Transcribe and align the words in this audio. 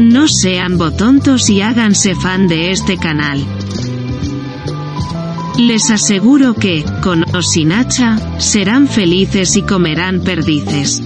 no 0.00 0.28
sean 0.28 0.78
botontos 0.78 1.50
y 1.50 1.60
háganse 1.60 2.14
fan 2.14 2.48
de 2.48 2.70
este 2.70 2.96
canal. 2.96 3.44
Les 5.58 5.90
aseguro 5.90 6.54
que, 6.54 6.84
con 7.02 7.24
o 7.36 7.42
sin 7.42 7.70
hacha, 7.72 8.40
serán 8.40 8.88
felices 8.88 9.56
y 9.56 9.62
comerán 9.62 10.22
perdices. 10.22 11.02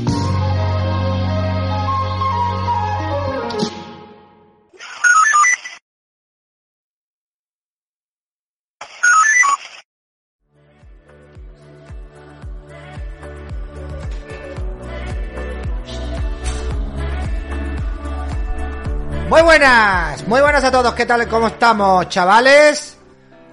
Muy 20.35 20.41
buenas 20.41 20.65
a 20.65 20.71
todos, 20.73 20.93
¿qué 20.95 21.07
tal? 21.07 21.29
¿Cómo 21.29 21.47
estamos, 21.47 22.09
chavales? 22.09 22.97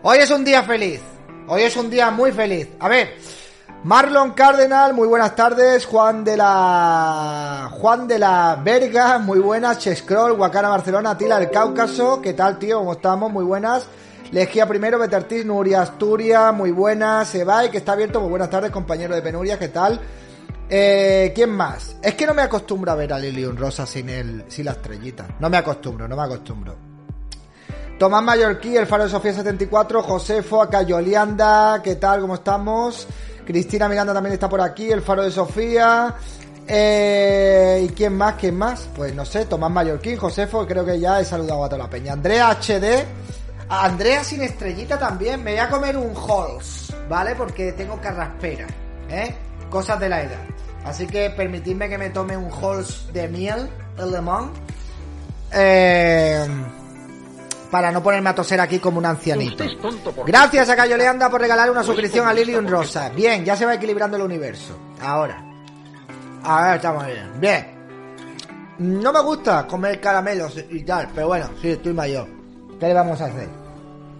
Hoy 0.02 0.18
es 0.18 0.32
un 0.32 0.44
día 0.44 0.64
feliz, 0.64 1.00
hoy 1.48 1.62
es 1.62 1.78
un 1.78 1.92
día 1.92 2.10
muy 2.10 2.32
feliz. 2.32 2.70
A 2.80 2.90
ver, 2.90 3.18
Marlon 3.84 4.32
Cardenal, 4.32 4.96
muy 4.96 5.08
buenas 5.08 5.36
tardes, 5.36 5.86
Juan 5.86 6.24
de 6.24 6.38
la... 6.38 7.70
Juan 7.72 8.08
de 8.08 8.18
la 8.18 8.60
Verga, 8.64 9.20
muy 9.20 9.38
buenas, 9.38 9.78
Chescroll, 9.78 10.34
Guacana 10.34 10.70
Barcelona, 10.70 11.16
Tila 11.16 11.38
del 11.38 11.52
Cáucaso, 11.52 12.20
¿qué 12.20 12.34
tal, 12.34 12.58
tío? 12.58 12.80
¿Cómo 12.80 12.94
estamos? 12.94 13.32
Muy 13.32 13.44
buenas. 13.44 13.86
Legia 14.32 14.66
primero, 14.66 14.98
Betertis, 14.98 15.46
Nuria 15.46 15.84
Asturias, 15.84 16.52
muy 16.52 16.72
buenas, 16.72 17.28
Sebay, 17.28 17.70
que 17.70 17.78
está 17.78 17.92
abierto, 17.92 18.22
muy 18.22 18.32
buenas 18.32 18.50
tardes, 18.50 18.72
compañero 18.72 19.14
de 19.14 19.22
Penuria, 19.22 19.60
¿qué 19.60 19.68
tal? 19.68 20.00
Eh, 20.74 21.34
¿Quién 21.36 21.50
más? 21.50 21.98
Es 22.02 22.16
que 22.16 22.26
no 22.26 22.34
me 22.34 22.44
acostumbro 22.44 22.94
a 22.94 22.96
ver 22.96 23.12
a 23.12 23.20
Lilian 23.20 23.58
Rosa 23.58 23.86
sin 23.86 24.08
el, 24.08 24.46
sin 24.48 24.64
la 24.64 24.72
estrellita. 24.72 25.28
No 25.42 25.50
me 25.50 25.58
acostumbro, 25.58 26.08
no 26.08 26.16
me 26.16 26.24
acostumbro. 26.24 26.78
Tomás 28.00 28.24
Mallorquí, 28.24 28.78
el 28.78 28.88
Faro 28.88 29.04
de 29.04 29.10
Sofía 29.10 29.34
74, 29.34 30.02
Josefo, 30.02 30.62
Acayolianda, 30.62 31.82
¿qué 31.84 31.98
tal? 31.98 32.22
¿Cómo 32.22 32.36
estamos? 32.36 33.06
Cristina 33.46 33.90
Miranda 33.90 34.14
también 34.14 34.32
está 34.32 34.48
por 34.48 34.62
aquí, 34.62 34.90
el 34.90 35.02
Faro 35.02 35.24
de 35.24 35.32
Sofía. 35.32 36.16
Eh, 36.66 37.86
¿Y 37.86 37.90
quién 37.90 38.16
más? 38.16 38.36
¿Quién 38.36 38.56
más? 38.58 38.88
Pues 38.96 39.14
no 39.14 39.26
sé, 39.26 39.44
Tomás 39.48 39.72
Mallorquín, 39.72 40.16
Josefo, 40.16 40.66
creo 40.66 40.86
que 40.86 40.98
ya 40.98 41.20
he 41.20 41.26
saludado 41.26 41.66
a 41.66 41.68
toda 41.68 41.84
la 41.84 41.90
peña. 41.90 42.14
Andrea 42.14 42.50
HD, 42.50 43.06
a 43.68 43.84
Andrea 43.88 44.24
sin 44.24 44.42
estrellita 44.42 44.98
también. 44.98 45.44
Me 45.44 45.52
voy 45.52 45.60
a 45.60 45.70
comer 45.70 45.98
un 45.98 46.14
Halls, 46.16 46.96
¿vale? 47.10 47.36
Porque 47.36 47.74
tengo 47.74 48.00
carraspera, 48.00 48.68
¿eh? 49.10 49.36
Cosas 49.70 50.00
de 50.00 50.08
la 50.08 50.22
edad. 50.22 50.51
Así 50.86 51.08
que 51.08 51.30
permitidme 51.30 51.90
que 51.90 51.98
me 51.98 52.10
tome 52.10 52.36
un 52.36 52.50
Halls 52.52 53.12
de 53.14 53.28
miel, 53.28 53.70
el 53.98 54.12
limón. 54.12 54.52
Eh, 55.54 56.48
para 57.70 57.92
no 57.92 58.04
ponerme 58.04 58.30
a 58.30 58.36
toser 58.36 58.60
aquí 58.60 58.80
como 58.80 58.98
un 59.00 59.06
ancianito. 59.06 59.64
Gracias 60.26 60.70
a 60.70 60.76
Cayo 60.76 60.98
Leanda 60.98 61.30
por 61.30 61.40
regalar 61.40 61.72
una 61.72 61.84
suscripción 61.84 62.28
a 62.28 62.34
Lilium 62.34 62.68
Rosa. 62.68 63.10
Bien, 63.10 63.46
ya 63.46 63.56
se 63.56 63.66
va 63.66 63.76
equilibrando 63.76 64.18
el 64.18 64.24
universo. 64.24 64.78
Ahora. 65.02 65.44
Ahora 66.44 66.76
estamos 66.76 67.06
bien. 67.06 67.32
Bien. 67.40 67.82
No 68.80 69.14
me 69.14 69.22
gusta 69.22 69.66
comer 69.68 70.02
caramelos 70.02 70.58
y 70.70 70.84
tal, 70.84 71.10
pero 71.14 71.28
bueno, 71.28 71.50
sí, 71.62 71.70
estoy 71.70 71.94
mayor. 71.94 72.28
¿Qué 72.80 72.88
le 72.88 72.94
vamos 72.94 73.22
a 73.22 73.26
hacer? 73.26 73.48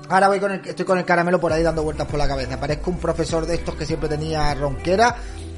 Ahora 0.08 0.28
voy 0.28 0.40
con 0.40 0.52
el, 0.52 0.62
estoy 0.66 0.86
con 0.86 0.98
el 0.98 1.06
caramelo 1.06 1.40
por 1.40 1.52
ahí 1.52 1.64
dando 1.64 1.84
vueltas 1.84 2.08
por 2.08 2.20
la 2.20 2.28
cabeza. 2.28 2.60
Parezco 2.60 2.92
un 2.92 3.00
profesor 3.00 3.46
de 3.46 3.56
estos 3.56 3.76
que 3.76 3.86
siempre 3.86 4.08
tenía 4.08 4.54
ronquera. 4.54 5.16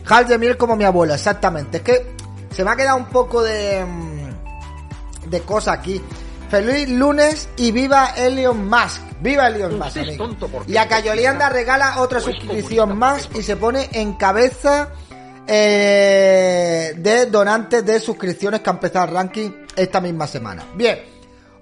Hal 0.08 0.28
de 0.28 0.38
miel 0.38 0.58
como 0.58 0.76
mi 0.76 0.84
abuelo, 0.84 1.14
exactamente. 1.14 1.78
Es 1.78 1.84
que 1.84 2.16
se 2.54 2.64
me 2.64 2.72
ha 2.72 2.76
quedado 2.76 2.98
un 2.98 3.06
poco 3.06 3.42
de. 3.42 3.86
mm, 3.86 5.30
de 5.30 5.42
cosa 5.42 5.74
aquí. 5.74 6.02
Feliz 6.50 6.88
lunes 6.90 7.50
y 7.58 7.72
viva 7.72 8.14
Elon 8.16 8.70
Musk. 8.70 9.02
Viva 9.22 9.48
Elon 9.48 9.80
Musk. 9.80 9.98
amigo. 9.98 10.30
Y 10.68 10.78
a 10.78 10.88
Cayolianda 10.88 11.50
regala 11.50 12.00
otra 12.00 12.20
suscripción 12.20 12.96
más 12.98 13.28
y 13.34 13.42
se 13.42 13.56
pone 13.56 13.90
en 13.94 14.14
cabeza 14.14 14.90
eh, 15.48 16.94
de 16.96 17.26
donantes 17.26 17.84
de 17.84 18.00
suscripciones 18.00 18.62
que 18.62 18.70
ha 18.70 18.74
empezado 18.74 19.06
el 19.08 19.14
ranking 19.14 19.50
esta 19.76 20.00
misma 20.00 20.28
semana. 20.28 20.64
Bien, 20.76 21.00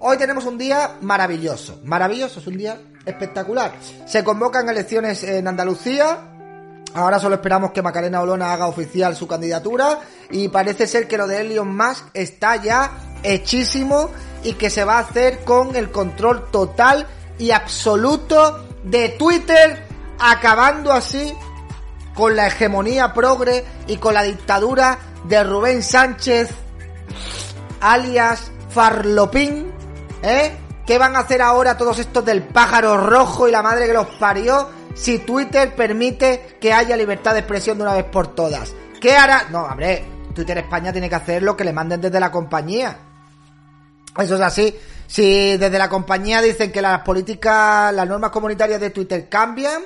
hoy 0.00 0.18
tenemos 0.18 0.44
un 0.44 0.58
día 0.58 0.96
maravilloso. 1.00 1.80
Maravilloso, 1.84 2.40
es 2.40 2.46
un 2.46 2.58
día 2.58 2.78
espectacular. 3.06 3.72
Se 4.06 4.22
convocan 4.22 4.68
elecciones 4.68 5.24
en 5.24 5.48
Andalucía. 5.48 6.31
Ahora 6.94 7.18
solo 7.18 7.36
esperamos 7.36 7.72
que 7.72 7.80
Macarena 7.80 8.20
Olona 8.20 8.52
haga 8.52 8.66
oficial 8.66 9.16
su 9.16 9.26
candidatura 9.26 10.00
y 10.30 10.48
parece 10.48 10.86
ser 10.86 11.08
que 11.08 11.16
lo 11.16 11.26
de 11.26 11.40
Elon 11.40 11.74
Musk 11.74 12.06
está 12.12 12.56
ya 12.56 12.92
hechísimo 13.22 14.10
y 14.42 14.54
que 14.54 14.68
se 14.68 14.84
va 14.84 14.96
a 14.96 15.00
hacer 15.00 15.44
con 15.44 15.74
el 15.74 15.90
control 15.90 16.50
total 16.50 17.06
y 17.38 17.50
absoluto 17.50 18.66
de 18.84 19.10
Twitter, 19.10 19.86
acabando 20.18 20.92
así 20.92 21.34
con 22.14 22.36
la 22.36 22.48
hegemonía 22.48 23.14
progre 23.14 23.64
y 23.86 23.96
con 23.96 24.12
la 24.12 24.22
dictadura 24.22 24.98
de 25.24 25.42
Rubén 25.44 25.82
Sánchez, 25.82 26.50
alias 27.80 28.50
Farlopín, 28.68 29.72
¿eh? 30.22 30.58
¿Qué 30.86 30.98
van 30.98 31.14
a 31.14 31.20
hacer 31.20 31.40
ahora 31.40 31.76
todos 31.76 32.00
estos 32.00 32.24
del 32.24 32.42
pájaro 32.42 32.96
rojo 32.96 33.48
y 33.48 33.52
la 33.52 33.62
madre 33.62 33.86
que 33.86 33.92
los 33.92 34.08
parió 34.18 34.68
si 34.94 35.18
Twitter 35.20 35.74
permite 35.74 36.56
que 36.60 36.72
haya 36.72 36.96
libertad 36.96 37.32
de 37.32 37.40
expresión 37.40 37.78
de 37.78 37.84
una 37.84 37.94
vez 37.94 38.04
por 38.04 38.34
todas? 38.34 38.74
¿Qué 39.00 39.12
hará? 39.16 39.46
No, 39.50 39.64
hombre, 39.64 40.04
Twitter 40.34 40.58
España 40.58 40.92
tiene 40.92 41.08
que 41.08 41.14
hacer 41.14 41.42
lo 41.42 41.56
que 41.56 41.64
le 41.64 41.72
manden 41.72 42.00
desde 42.00 42.20
la 42.20 42.30
compañía. 42.30 42.96
Eso 44.18 44.34
es 44.34 44.40
así. 44.40 44.76
Si 45.06 45.56
desde 45.56 45.78
la 45.78 45.88
compañía 45.88 46.40
dicen 46.40 46.70
que 46.70 46.82
las 46.82 47.00
políticas, 47.00 47.92
las 47.94 48.08
normas 48.08 48.30
comunitarias 48.30 48.80
de 48.80 48.90
Twitter 48.90 49.28
cambian, 49.28 49.82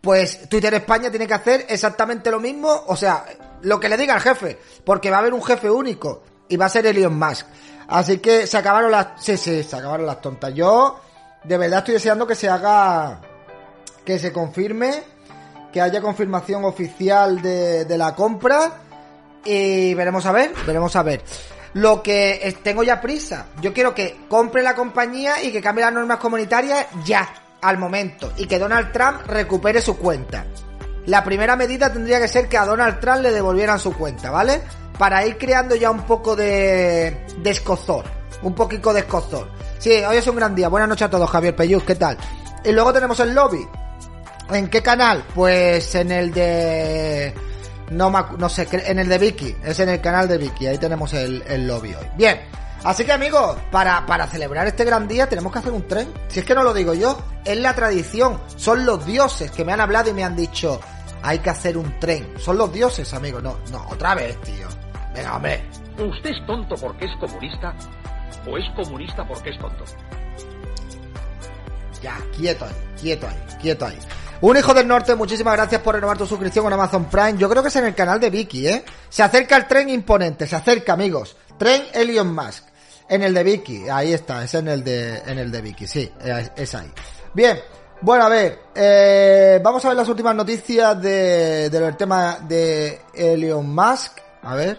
pues 0.00 0.48
Twitter 0.48 0.74
España 0.74 1.10
tiene 1.10 1.26
que 1.26 1.34
hacer 1.34 1.66
exactamente 1.68 2.30
lo 2.30 2.38
mismo, 2.38 2.84
o 2.86 2.96
sea, 2.96 3.24
lo 3.62 3.80
que 3.80 3.88
le 3.88 3.96
diga 3.96 4.14
el 4.14 4.20
jefe, 4.20 4.58
porque 4.84 5.10
va 5.10 5.16
a 5.16 5.20
haber 5.20 5.32
un 5.32 5.42
jefe 5.42 5.70
único 5.70 6.22
y 6.48 6.56
va 6.56 6.66
a 6.66 6.68
ser 6.68 6.86
Elon 6.86 7.18
Musk. 7.18 7.46
Así 7.88 8.18
que 8.18 8.46
se 8.46 8.58
acabaron 8.58 8.90
las, 8.90 9.08
sí, 9.18 9.36
sí, 9.36 9.62
se 9.62 9.76
acabaron 9.76 10.06
las 10.06 10.20
tontas. 10.20 10.54
Yo 10.54 11.00
de 11.42 11.58
verdad 11.58 11.80
estoy 11.80 11.94
deseando 11.94 12.26
que 12.26 12.34
se 12.34 12.48
haga, 12.48 13.20
que 14.04 14.18
se 14.18 14.32
confirme, 14.32 15.02
que 15.72 15.80
haya 15.80 16.00
confirmación 16.00 16.64
oficial 16.64 17.40
de, 17.42 17.86
la 17.96 18.14
compra 18.14 18.80
y 19.44 19.94
veremos 19.94 20.26
a 20.26 20.32
ver, 20.32 20.52
veremos 20.66 20.94
a 20.96 21.02
ver. 21.02 21.22
Lo 21.74 22.02
que 22.02 22.56
tengo 22.62 22.84
ya 22.84 23.00
prisa. 23.00 23.46
Yo 23.60 23.72
quiero 23.72 23.94
que 23.94 24.26
compre 24.28 24.62
la 24.62 24.76
compañía 24.76 25.42
y 25.42 25.50
que 25.50 25.60
cambie 25.60 25.84
las 25.84 25.92
normas 25.92 26.18
comunitarias 26.18 26.86
ya, 27.04 27.28
al 27.60 27.78
momento. 27.78 28.32
Y 28.36 28.46
que 28.46 28.60
Donald 28.60 28.92
Trump 28.92 29.22
recupere 29.26 29.80
su 29.80 29.98
cuenta. 29.98 30.44
La 31.06 31.24
primera 31.24 31.56
medida 31.56 31.92
tendría 31.92 32.20
que 32.20 32.28
ser 32.28 32.48
que 32.48 32.56
a 32.56 32.64
Donald 32.64 33.00
Trump 33.00 33.22
le 33.22 33.32
devolvieran 33.32 33.80
su 33.80 33.92
cuenta, 33.92 34.30
¿vale? 34.30 34.62
Para 34.96 35.26
ir 35.26 35.36
creando 35.36 35.74
ya 35.74 35.90
un 35.90 36.04
poco 36.04 36.36
de, 36.36 37.26
de 37.38 37.50
escozor. 37.50 38.04
Un 38.42 38.54
poquito 38.54 38.92
de 38.92 39.00
escozor. 39.00 39.50
Sí, 39.78 39.90
hoy 39.90 40.18
es 40.18 40.26
un 40.28 40.36
gran 40.36 40.54
día. 40.54 40.68
Buenas 40.68 40.88
noches 40.88 41.08
a 41.08 41.10
todos, 41.10 41.28
Javier 41.28 41.56
Peyús, 41.56 41.82
¿qué 41.82 41.96
tal? 41.96 42.16
Y 42.64 42.70
luego 42.70 42.92
tenemos 42.92 43.18
el 43.18 43.34
lobby. 43.34 43.66
¿En 44.50 44.68
qué 44.68 44.82
canal? 44.82 45.24
Pues 45.34 45.94
en 45.94 46.12
el 46.12 46.32
de... 46.32 47.34
No, 47.90 48.10
no 48.10 48.48
sé, 48.48 48.68
en 48.70 48.98
el 48.98 49.08
de 49.08 49.18
Vicky. 49.18 49.56
Es 49.62 49.80
en 49.80 49.88
el 49.88 50.00
canal 50.00 50.28
de 50.28 50.38
Vicky. 50.38 50.66
Ahí 50.66 50.78
tenemos 50.78 51.12
el, 51.12 51.42
el 51.46 51.66
lobby 51.66 51.94
hoy. 51.94 52.06
Bien. 52.16 52.40
Así 52.84 53.04
que 53.04 53.12
amigos, 53.12 53.56
para, 53.70 54.04
para 54.04 54.26
celebrar 54.26 54.66
este 54.66 54.84
gran 54.84 55.08
día 55.08 55.26
tenemos 55.26 55.50
que 55.52 55.58
hacer 55.58 55.72
un 55.72 55.88
tren. 55.88 56.12
Si 56.28 56.40
es 56.40 56.44
que 56.44 56.54
no 56.54 56.62
lo 56.62 56.74
digo 56.74 56.92
yo, 56.92 57.18
es 57.44 57.56
la 57.56 57.74
tradición. 57.74 58.38
Son 58.56 58.84
los 58.84 59.06
dioses 59.06 59.50
que 59.50 59.64
me 59.64 59.72
han 59.72 59.80
hablado 59.80 60.10
y 60.10 60.12
me 60.12 60.22
han 60.22 60.36
dicho, 60.36 60.80
hay 61.22 61.38
que 61.38 61.48
hacer 61.48 61.78
un 61.78 61.98
tren. 61.98 62.34
Son 62.38 62.58
los 62.58 62.70
dioses, 62.70 63.14
amigos. 63.14 63.42
No, 63.42 63.58
no, 63.72 63.86
otra 63.88 64.14
vez, 64.14 64.38
tío. 64.42 64.68
Venga, 65.14 65.36
hombre. 65.36 65.64
¿Usted 65.98 66.30
es 66.30 66.46
tonto 66.46 66.74
porque 66.74 67.06
es 67.06 67.12
comunista? 67.18 67.74
¿O 68.46 68.58
es 68.58 68.64
comunista 68.76 69.26
porque 69.26 69.50
es 69.50 69.58
tonto? 69.58 69.84
Ya, 72.02 72.18
quieto 72.36 72.66
ahí, 72.66 72.74
quieto 73.00 73.26
ahí, 73.26 73.56
quieto 73.62 73.86
ahí. 73.86 73.98
Un 74.44 74.58
hijo 74.58 74.74
del 74.74 74.86
norte, 74.86 75.14
muchísimas 75.14 75.54
gracias 75.54 75.80
por 75.80 75.94
renovar 75.94 76.18
tu 76.18 76.26
suscripción 76.26 76.66
con 76.66 76.72
Amazon 76.74 77.06
Prime. 77.06 77.38
Yo 77.38 77.48
creo 77.48 77.62
que 77.62 77.70
es 77.70 77.76
en 77.76 77.86
el 77.86 77.94
canal 77.94 78.20
de 78.20 78.28
Vicky, 78.28 78.68
¿eh? 78.68 78.84
Se 79.08 79.22
acerca 79.22 79.56
el 79.56 79.66
tren 79.66 79.88
imponente, 79.88 80.46
se 80.46 80.54
acerca, 80.54 80.92
amigos. 80.92 81.34
Tren 81.56 81.84
Elon 81.94 82.34
Musk. 82.34 82.62
En 83.08 83.22
el 83.22 83.32
de 83.32 83.42
Vicky, 83.42 83.88
ahí 83.88 84.12
está, 84.12 84.44
es 84.44 84.52
en 84.52 84.68
el 84.68 84.84
de, 84.84 85.16
en 85.16 85.38
el 85.38 85.50
de 85.50 85.62
Vicky, 85.62 85.86
sí, 85.86 86.12
es, 86.56 86.74
ahí. 86.74 86.92
Bien, 87.32 87.58
bueno, 88.02 88.24
a 88.24 88.28
ver, 88.28 88.58
eh, 88.74 89.60
vamos 89.64 89.82
a 89.82 89.88
ver 89.88 89.96
las 89.96 90.10
últimas 90.10 90.34
noticias 90.34 91.00
de, 91.00 91.70
del 91.70 91.96
tema 91.96 92.40
de 92.46 93.00
Elon 93.14 93.74
Musk. 93.74 94.18
A 94.42 94.54
ver. 94.56 94.78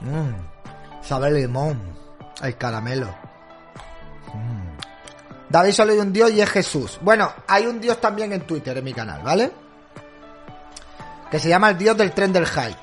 Mmm, 0.00 1.02
sabe 1.02 1.30
limón, 1.32 1.82
el 2.42 2.56
caramelo. 2.56 3.23
David 5.54 5.70
solo 5.70 5.92
hay 5.92 6.00
un 6.00 6.12
dios 6.12 6.32
y 6.32 6.40
es 6.40 6.50
Jesús. 6.50 6.98
Bueno, 7.00 7.32
hay 7.46 7.66
un 7.66 7.80
dios 7.80 8.00
también 8.00 8.32
en 8.32 8.40
Twitter, 8.40 8.76
en 8.76 8.82
mi 8.82 8.92
canal, 8.92 9.22
¿vale? 9.22 9.52
Que 11.30 11.38
se 11.38 11.48
llama 11.48 11.70
el 11.70 11.78
dios 11.78 11.96
del 11.96 12.10
tren 12.10 12.32
del 12.32 12.44
hype. 12.44 12.76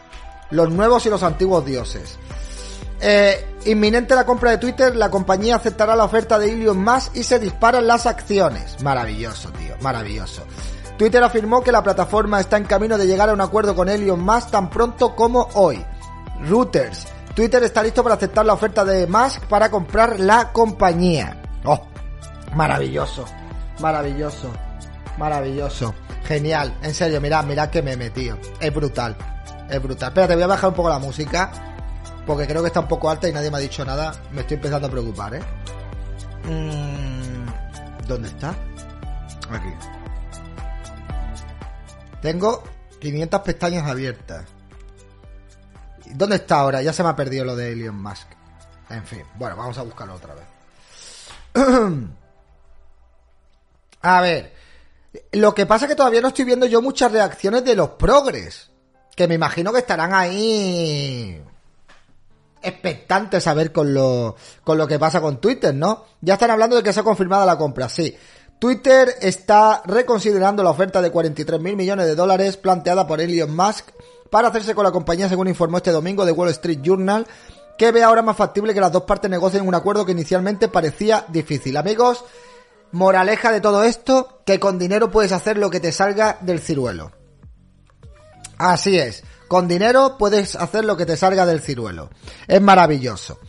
Los 0.51 0.69
nuevos 0.69 1.05
y 1.05 1.09
los 1.09 1.21
antiguos 1.21 1.65
dioses. 1.65 2.17
Eh, 3.01 3.55
inminente 3.65 4.15
la 4.15 4.25
compra 4.25 4.51
de 4.51 4.57
Twitter, 4.57 4.95
la 4.95 5.11
compañía 5.11 5.57
aceptará 5.57 5.97
la 5.97 6.05
oferta 6.05 6.39
de 6.39 6.49
Elon 6.49 6.81
Musk 6.81 7.13
y 7.13 7.23
se 7.23 7.39
disparan 7.39 7.85
las 7.85 8.05
acciones. 8.05 8.81
Maravilloso, 8.81 9.51
tío, 9.51 9.75
maravilloso. 9.81 10.43
Twitter 10.97 11.21
afirmó 11.21 11.61
que 11.61 11.73
la 11.73 11.83
plataforma 11.83 12.39
está 12.39 12.55
en 12.55 12.63
camino 12.63 12.97
de 12.97 13.05
llegar 13.05 13.27
a 13.27 13.33
un 13.33 13.41
acuerdo 13.41 13.75
con 13.75 13.89
Elon 13.89 14.21
Musk 14.21 14.49
tan 14.49 14.69
pronto 14.69 15.13
como 15.13 15.49
hoy. 15.55 15.85
Reuters. 16.39 17.05
Twitter 17.35 17.63
está 17.63 17.83
listo 17.83 18.01
para 18.01 18.15
aceptar 18.15 18.45
la 18.45 18.53
oferta 18.53 18.85
de 18.85 19.07
Musk 19.07 19.41
para 19.47 19.69
comprar 19.69 20.21
la 20.21 20.53
compañía. 20.53 21.40
Maravilloso, 22.55 23.25
maravilloso, 23.79 24.51
maravilloso. 25.17 25.93
Genial, 26.25 26.77
en 26.81 26.93
serio, 26.93 27.19
mirad, 27.19 27.43
mirad 27.45 27.69
que 27.69 27.81
me 27.81 27.93
he 27.93 27.97
metido. 27.97 28.37
Es 28.59 28.73
brutal, 28.73 29.15
es 29.69 29.81
brutal. 29.81 30.09
Espérate, 30.09 30.35
voy 30.35 30.43
a 30.43 30.47
bajar 30.47 30.69
un 30.69 30.75
poco 30.75 30.89
la 30.89 30.99
música 30.99 31.51
porque 32.25 32.47
creo 32.47 32.61
que 32.61 32.67
está 32.67 32.79
un 32.81 32.87
poco 32.87 33.09
alta 33.09 33.27
y 33.27 33.33
nadie 33.33 33.49
me 33.49 33.57
ha 33.57 33.61
dicho 33.61 33.83
nada. 33.83 34.13
Me 34.31 34.41
estoy 34.41 34.55
empezando 34.55 34.87
a 34.87 34.91
preocupar, 34.91 35.35
¿eh? 35.35 35.41
Mm, 36.45 38.07
¿Dónde 38.07 38.27
está? 38.29 38.49
Aquí. 39.49 39.73
Tengo 42.21 42.63
500 42.99 43.41
pestañas 43.41 43.87
abiertas. 43.89 44.45
¿Dónde 46.13 46.35
está 46.35 46.59
ahora? 46.59 46.81
Ya 46.81 46.93
se 46.93 47.03
me 47.03 47.09
ha 47.09 47.15
perdido 47.15 47.45
lo 47.45 47.55
de 47.55 47.71
Elon 47.71 48.01
Musk. 48.01 48.27
En 48.89 49.03
fin, 49.05 49.23
bueno, 49.35 49.55
vamos 49.55 49.77
a 49.77 49.83
buscarlo 49.83 50.15
otra 50.15 50.35
vez. 50.35 50.45
a 54.01 54.21
ver, 54.21 54.53
lo 55.33 55.53
que 55.53 55.65
pasa 55.65 55.85
es 55.85 55.89
que 55.89 55.95
todavía 55.95 56.21
no 56.21 56.29
estoy 56.29 56.45
viendo 56.45 56.65
yo 56.65 56.81
muchas 56.81 57.11
reacciones 57.11 57.63
de 57.63 57.75
los 57.75 57.91
progres. 57.91 58.69
Que 59.15 59.27
me 59.27 59.35
imagino 59.35 59.73
que 59.73 59.79
estarán 59.79 60.13
ahí 60.13 61.41
expectantes 62.61 63.47
a 63.47 63.53
ver 63.53 63.71
con 63.71 63.93
lo, 63.93 64.35
con 64.63 64.77
lo 64.77 64.87
que 64.87 64.99
pasa 64.99 65.19
con 65.19 65.41
Twitter, 65.41 65.73
¿no? 65.73 66.05
Ya 66.21 66.35
están 66.35 66.51
hablando 66.51 66.75
de 66.75 66.83
que 66.83 66.93
se 66.93 66.99
ha 66.99 67.03
confirmado 67.03 67.45
la 67.45 67.57
compra, 67.57 67.89
sí. 67.89 68.15
Twitter 68.59 69.15
está 69.21 69.81
reconsiderando 69.85 70.63
la 70.63 70.69
oferta 70.69 71.01
de 71.01 71.09
43 71.09 71.59
mil 71.59 71.75
millones 71.75 72.05
de 72.05 72.15
dólares 72.15 72.57
planteada 72.57 73.07
por 73.07 73.19
Elon 73.19 73.55
Musk 73.55 73.89
para 74.29 74.49
hacerse 74.49 74.75
con 74.75 74.83
la 74.83 74.91
compañía, 74.91 75.27
según 75.27 75.47
informó 75.47 75.77
este 75.77 75.91
domingo 75.91 76.25
de 76.25 76.31
Wall 76.31 76.49
Street 76.49 76.79
Journal, 76.81 77.25
que 77.77 77.91
ve 77.91 78.03
ahora 78.03 78.21
más 78.21 78.37
factible 78.37 78.73
que 78.73 78.79
las 78.79 78.91
dos 78.91 79.03
partes 79.03 79.31
negocien 79.31 79.67
un 79.67 79.73
acuerdo 79.73 80.05
que 80.05 80.11
inicialmente 80.11 80.67
parecía 80.67 81.25
difícil. 81.27 81.75
Amigos, 81.75 82.23
moraleja 82.91 83.51
de 83.51 83.61
todo 83.61 83.83
esto, 83.83 84.41
que 84.45 84.59
con 84.59 84.79
dinero 84.79 85.11
puedes 85.11 85.31
hacer 85.31 85.57
lo 85.57 85.69
que 85.69 85.79
te 85.79 85.91
salga 85.91 86.37
del 86.41 86.59
ciruelo. 86.59 87.11
Así 88.57 88.97
es. 88.97 89.23
Con 89.47 89.67
dinero 89.67 90.17
puedes 90.17 90.55
hacer 90.55 90.85
lo 90.85 90.95
que 90.95 91.05
te 91.05 91.17
salga 91.17 91.45
del 91.45 91.61
ciruelo. 91.61 92.09
Es 92.47 92.61
maravilloso. 92.61 93.39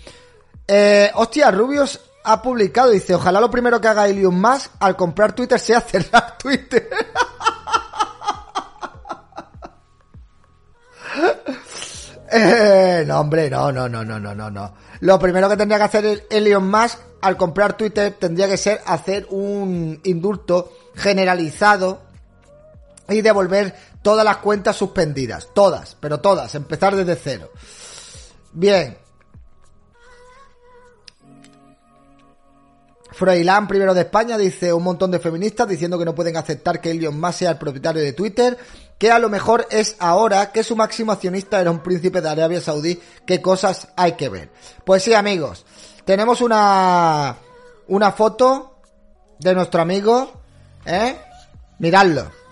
Eh, 0.67 1.11
hostia, 1.15 1.51
Rubius 1.51 2.01
ha 2.25 2.41
publicado, 2.41 2.91
dice, 2.91 3.15
ojalá 3.15 3.41
lo 3.41 3.51
primero 3.51 3.81
que 3.81 3.89
haga 3.89 4.09
Elon 4.09 4.41
Musk 4.41 4.71
al 4.81 4.97
comprar 4.97 5.33
Twitter 5.33 5.61
sea 5.61 5.81
cerrar 5.81 6.39
Twitter. 6.43 6.89
eh, 12.33 13.05
no, 13.07 13.21
hombre, 13.21 13.51
no, 13.51 13.71
no, 13.71 13.89
no, 13.89 14.05
no, 14.05 14.19
no, 14.19 14.51
no. 14.51 14.75
Lo 15.01 15.19
primero 15.19 15.49
que 15.49 15.57
tendría 15.57 15.79
que 15.79 15.85
hacer 15.85 16.27
Elon 16.31 16.71
Musk 16.71 16.99
al 17.23 17.37
comprar 17.37 17.77
Twitter 17.77 18.15
tendría 18.19 18.49
que 18.49 18.57
ser 18.57 18.81
hacer 18.85 19.27
un 19.31 20.01
indulto 20.05 20.73
generalizado 20.95 22.03
y 23.09 23.23
devolver 23.23 23.75
todas 24.03 24.25
las 24.25 24.39
cuentas 24.39 24.77
suspendidas. 24.77 25.49
Todas, 25.55 25.97
pero 25.99 26.21
todas. 26.21 26.55
Empezar 26.55 26.97
desde 26.97 27.17
cero. 27.17 27.51
Bien. 28.53 28.99
Froilán, 33.13 33.69
primero 33.69 33.95
de 33.95 34.01
España, 34.01 34.37
dice 34.37 34.73
un 34.73 34.83
montón 34.83 35.11
de 35.11 35.19
feministas 35.19 35.69
diciendo 35.69 35.99
que 35.99 36.05
no 36.05 36.15
pueden 36.15 36.37
aceptar 36.37 36.81
que 36.81 36.91
Elon 36.91 37.21
Musk 37.21 37.39
sea 37.41 37.51
el 37.51 37.59
propietario 37.59 38.03
de 38.03 38.15
Twitter, 38.15 38.59
que 38.99 39.11
a 39.13 39.19
lo 39.19 39.29
mejor 39.29 39.67
es 39.71 39.97
ahora 39.99 40.51
que 40.51 40.65
su 40.65 40.75
máximo 40.75 41.13
accionista 41.13 41.61
era 41.61 41.71
un 41.71 41.83
príncipe 41.83 42.21
de 42.21 42.31
Arabia 42.31 42.61
Saudí. 42.61 42.99
¿Qué 43.27 43.41
cosas 43.43 43.89
hay 43.97 44.13
que 44.13 44.29
ver? 44.29 44.51
Pues 44.85 45.03
sí, 45.03 45.13
amigos, 45.13 45.67
tenemos 46.05 46.41
una 46.41 47.37
una 47.89 48.13
foto 48.13 48.77
de 49.39 49.55
nuestro 49.55 49.83
amigo, 49.83 50.33
¿eh? 50.85 51.17
Miradlo 51.79 52.43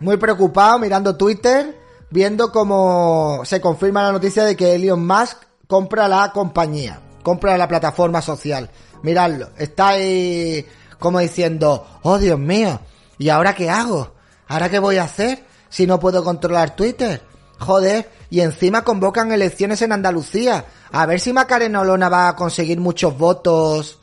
muy 0.00 0.16
preocupado 0.16 0.78
mirando 0.78 1.16
Twitter, 1.16 1.76
viendo 2.10 2.52
cómo 2.52 3.40
se 3.44 3.60
confirma 3.60 4.02
la 4.02 4.12
noticia 4.12 4.44
de 4.44 4.56
que 4.56 4.74
Elon 4.74 5.06
Musk 5.06 5.42
compra 5.66 6.08
la 6.08 6.32
compañía, 6.32 7.00
compra 7.22 7.58
la 7.58 7.68
plataforma 7.68 8.22
social. 8.22 8.70
Miradlo, 9.02 9.50
está 9.56 9.88
ahí 9.88 10.66
como 10.98 11.20
diciendo, 11.20 11.86
oh 12.02 12.18
Dios 12.18 12.38
mío, 12.38 12.80
¿y 13.18 13.28
ahora 13.28 13.54
qué 13.54 13.70
hago? 13.70 14.14
¿Ahora 14.48 14.68
qué 14.68 14.78
voy 14.78 14.96
a 14.96 15.04
hacer 15.04 15.44
si 15.68 15.86
no 15.86 16.00
puedo 16.00 16.24
controlar 16.24 16.74
Twitter? 16.74 17.22
Joder, 17.58 18.10
y 18.30 18.40
encima 18.40 18.84
convocan 18.84 19.32
elecciones 19.32 19.82
en 19.82 19.92
Andalucía. 19.92 20.64
A 20.92 21.06
ver 21.06 21.20
si 21.20 21.32
Macarena 21.32 21.80
Olona 21.80 22.08
va 22.08 22.28
a 22.28 22.36
conseguir 22.36 22.80
muchos 22.80 23.16
votos 23.18 23.98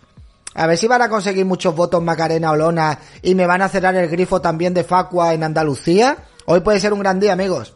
a 0.58 0.68
ver 0.68 0.78
si 0.78 0.88
van 0.88 1.02
a 1.02 1.10
conseguir 1.10 1.46
muchos 1.46 1.76
votos 1.76 2.02
Macarena 2.02 2.52
Olona 2.52 2.98
y 3.22 3.36
me 3.36 3.46
van 3.46 3.62
a 3.62 3.68
cerrar 3.68 3.94
el 3.96 4.08
grifo 4.08 4.40
también 4.40 4.74
de 4.74 4.86
Facua 4.86 5.34
en 5.34 5.44
Andalucía. 5.44 6.18
Hoy 6.46 6.62
puede 6.62 6.80
ser 6.80 6.94
un 6.94 7.00
gran 7.00 7.20
día, 7.20 7.34
amigos. 7.34 7.74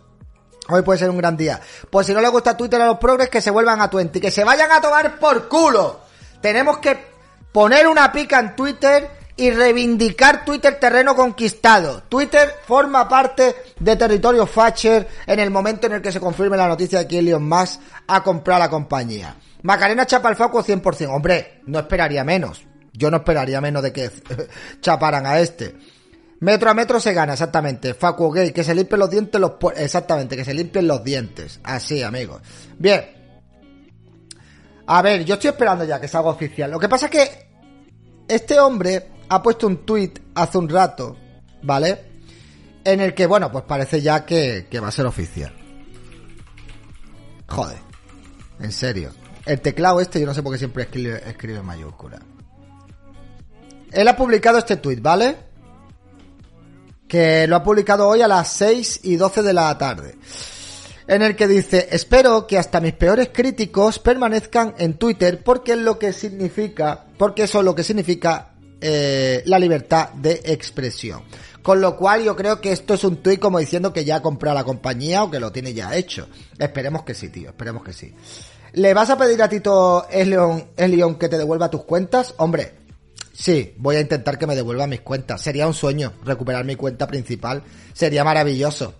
Hoy 0.69 0.81
puede 0.81 0.97
ser 0.97 1.09
un 1.09 1.17
gran 1.17 1.35
día. 1.35 1.59
Pues 1.89 2.07
si 2.07 2.13
no 2.13 2.21
les 2.21 2.31
gusta 2.31 2.55
Twitter 2.55 2.81
a 2.81 2.85
los 2.85 2.97
progres, 2.97 3.29
que 3.29 3.41
se 3.41 3.51
vuelvan 3.51 3.81
a 3.81 3.89
Twenty, 3.89 4.21
que 4.21 4.31
se 4.31 4.45
vayan 4.45 4.71
a 4.71 4.79
tomar 4.79 5.19
por 5.19 5.49
culo. 5.49 5.99
Tenemos 6.41 6.77
que 6.77 6.97
poner 7.51 7.85
una 7.85 8.13
pica 8.13 8.39
en 8.39 8.55
Twitter 8.55 9.09
y 9.39 9.51
reivindicar 9.51 10.43
Twitter 10.43 10.77
terreno 10.79 11.15
conquistado. 11.15 12.03
Twitter 12.09 12.55
forma 12.65 13.07
parte 13.07 13.55
de 13.79 13.95
territorio 13.95 14.45
Thatcher 14.45 15.07
en 15.25 15.39
el 15.39 15.49
momento 15.49 15.87
en 15.87 15.93
el 15.93 16.01
que 16.01 16.11
se 16.11 16.19
confirme 16.19 16.57
la 16.57 16.67
noticia 16.67 16.99
de 16.99 17.07
que 17.07 17.19
Elon 17.19 17.47
Musk 17.47 17.79
ha 18.07 18.21
comprado 18.21 18.59
la 18.59 18.69
compañía. 18.69 19.35
Macarena 19.63 20.05
chapa 20.05 20.29
el 20.29 20.35
Facu 20.35 20.59
100%. 20.59 21.07
Hombre, 21.09 21.61
no 21.67 21.79
esperaría 21.79 22.25
menos. 22.25 22.65
Yo 22.91 23.09
no 23.09 23.17
esperaría 23.17 23.61
menos 23.61 23.81
de 23.81 23.93
que 23.93 24.11
chaparan 24.81 25.25
a 25.25 25.39
este. 25.39 25.73
Metro 26.41 26.69
a 26.69 26.73
metro 26.73 26.99
se 26.99 27.13
gana, 27.13 27.33
exactamente. 27.33 27.93
Facu 27.93 28.31
gay, 28.31 28.51
que 28.51 28.63
se 28.65 28.75
limpien 28.75 28.99
los 28.99 29.09
dientes 29.09 29.39
los... 29.39 29.53
Exactamente, 29.77 30.35
que 30.35 30.43
se 30.43 30.53
limpien 30.53 30.85
los 30.85 31.01
dientes. 31.01 31.61
Así, 31.63 32.03
amigos. 32.03 32.41
Bien. 32.77 33.05
A 34.87 35.01
ver, 35.01 35.23
yo 35.23 35.35
estoy 35.35 35.51
esperando 35.51 35.85
ya 35.85 36.01
que 36.01 36.09
salga 36.09 36.29
oficial. 36.29 36.71
Lo 36.71 36.79
que 36.79 36.89
pasa 36.89 37.05
es 37.05 37.11
que 37.11 37.49
este 38.27 38.59
hombre 38.59 39.18
ha 39.29 39.41
puesto 39.43 39.67
un 39.67 39.85
tweet 39.85 40.13
hace 40.35 40.57
un 40.57 40.67
rato, 40.67 41.15
¿vale? 41.61 42.05
En 42.83 42.99
el 42.99 43.13
que, 43.13 43.27
bueno, 43.27 43.51
pues 43.51 43.63
parece 43.65 44.01
ya 44.01 44.25
que, 44.25 44.67
que 44.69 44.79
va 44.79 44.87
a 44.87 44.91
ser 44.91 45.05
oficial. 45.05 45.53
Joder. 47.47 47.77
En 48.59 48.71
serio. 48.71 49.11
El 49.45 49.61
teclado 49.61 49.99
este, 49.99 50.19
yo 50.19 50.25
no 50.25 50.33
sé 50.33 50.43
por 50.43 50.51
qué 50.51 50.59
siempre 50.59 50.83
escribe, 50.83 51.57
en 51.57 51.65
mayúscula. 51.65 52.19
Él 53.91 54.07
ha 54.07 54.15
publicado 54.15 54.59
este 54.59 54.77
tweet, 54.77 54.99
¿vale? 55.01 55.37
Que 57.07 57.47
lo 57.47 57.55
ha 57.55 57.63
publicado 57.63 58.07
hoy 58.07 58.21
a 58.21 58.27
las 58.27 58.51
6 58.53 59.01
y 59.03 59.15
12 59.15 59.41
de 59.41 59.53
la 59.53 59.75
tarde. 59.77 60.15
en 61.07 61.23
el 61.23 61.35
que 61.35 61.47
dice, 61.47 61.87
espero 61.91 62.45
que 62.45 62.59
hasta 62.59 62.79
mis 62.79 62.93
peores 62.93 63.29
críticos 63.33 63.97
permanezcan 63.97 64.75
en 64.77 64.95
Twitter 64.95 65.43
porque 65.43 65.71
es 65.71 65.79
lo 65.79 65.97
que 65.97 66.13
significa, 66.13 67.05
porque 67.17 67.43
eso 67.43 67.59
es 67.59 67.65
lo 67.65 67.73
que 67.73 67.83
significa 67.83 68.48
eh, 68.81 69.43
la 69.45 69.59
libertad 69.59 70.09
de 70.13 70.41
expresión. 70.45 71.23
Con 71.61 71.81
lo 71.81 71.97
cual 71.97 72.23
yo 72.23 72.35
creo 72.35 72.61
que 72.61 72.71
esto 72.71 72.93
es 72.93 73.03
un 73.03 73.17
tuit 73.17 73.39
como 73.39 73.59
diciendo 73.59 73.91
que 73.91 74.05
ya 74.05 74.17
ha 74.17 74.21
comprado 74.21 74.55
la 74.55 74.63
compañía 74.63 75.23
o 75.23 75.29
que 75.29 75.39
lo 75.39 75.51
tiene 75.51 75.73
ya 75.73 75.95
hecho. 75.95 76.27
Esperemos 76.57 77.03
que 77.03 77.13
sí, 77.13 77.29
tío, 77.29 77.49
esperemos 77.49 77.83
que 77.83 77.93
sí. 77.93 78.13
¿Le 78.73 78.93
vas 78.93 79.09
a 79.09 79.17
pedir 79.17 79.41
a 79.41 79.49
Tito 79.49 80.07
Elion, 80.09 81.15
que 81.15 81.27
te 81.27 81.37
devuelva 81.37 81.69
tus 81.69 81.83
cuentas? 81.83 82.35
Hombre, 82.37 82.73
sí, 83.33 83.73
voy 83.77 83.97
a 83.97 84.01
intentar 84.01 84.37
que 84.37 84.47
me 84.47 84.55
devuelva 84.55 84.87
mis 84.87 85.01
cuentas. 85.01 85.41
Sería 85.41 85.67
un 85.67 85.73
sueño 85.73 86.13
recuperar 86.23 86.65
mi 86.65 86.75
cuenta 86.75 87.07
principal. 87.07 87.63
Sería 87.93 88.23
maravilloso. 88.23 88.93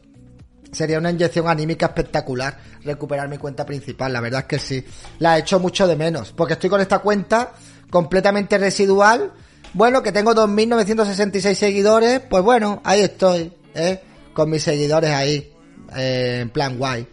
Sería 0.72 1.00
una 1.00 1.12
inyección 1.12 1.48
anímica 1.48 1.88
espectacular 1.88 2.58
recuperar 2.84 3.30
mi 3.30 3.38
cuenta 3.38 3.66
principal. 3.66 4.12
La 4.12 4.22
verdad 4.22 4.42
es 4.42 4.48
que 4.48 4.60
sí. 4.60 4.86
La 5.20 5.38
he 5.38 5.42
hecho 5.42 5.60
mucho 5.60 5.88
de 5.88 5.96
menos. 5.96 6.32
Porque 6.32 6.54
estoy 6.54 6.70
con 6.70 6.82
esta 6.82 7.00
cuenta 7.00 7.54
completamente 7.90 8.58
residual. 8.58 9.32
Bueno, 9.74 10.02
que 10.02 10.12
tengo 10.12 10.34
2.966 10.34 11.54
seguidores. 11.54 12.20
Pues 12.22 12.44
bueno, 12.44 12.82
ahí 12.84 13.02
estoy. 13.02 13.54
¿eh? 13.76 14.02
Con 14.34 14.50
mis 14.50 14.64
seguidores 14.64 15.12
ahí. 15.12 15.54
Eh, 15.96 16.40
en 16.42 16.50
plan 16.50 16.78
guay. 16.78 17.08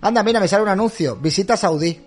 Anda, 0.00 0.22
mira, 0.22 0.40
me 0.40 0.48
sale 0.48 0.62
un 0.62 0.68
anuncio. 0.68 1.16
Visita 1.16 1.56
Saudí. 1.56 2.04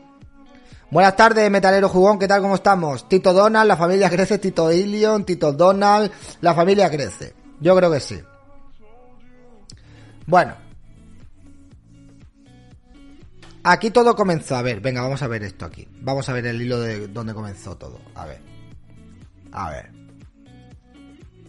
Buenas 0.90 1.16
tardes, 1.16 1.50
metalero 1.50 1.88
jugón, 1.88 2.20
¿qué 2.20 2.28
tal? 2.28 2.42
¿Cómo 2.42 2.56
estamos? 2.56 3.08
Tito 3.08 3.32
Donald, 3.32 3.66
la 3.66 3.78
familia 3.78 4.10
crece, 4.10 4.40
Tito 4.40 4.70
Ilion, 4.74 5.24
Tito 5.24 5.54
Donald, 5.54 6.12
la 6.42 6.54
familia 6.54 6.92
crece. 6.92 7.34
Yo 7.62 7.74
creo 7.78 7.90
que 7.90 8.02
sí. 8.02 8.20
Bueno. 10.26 10.54
Aquí 13.64 13.92
todo 13.92 14.16
comenzó. 14.18 14.58
A 14.58 14.62
ver, 14.62 14.82
venga, 14.82 15.02
vamos 15.02 15.22
a 15.22 15.28
ver 15.28 15.44
esto 15.44 15.66
aquí. 15.66 15.88
Vamos 16.02 16.28
a 16.28 16.34
ver 16.34 16.46
el 16.48 16.62
hilo 16.62 16.80
de 16.82 17.08
donde 17.08 17.34
comenzó 17.34 17.78
todo. 17.78 18.00
A 18.16 18.26
ver. 18.26 18.42
A 19.52 19.72
ver. 19.72 19.90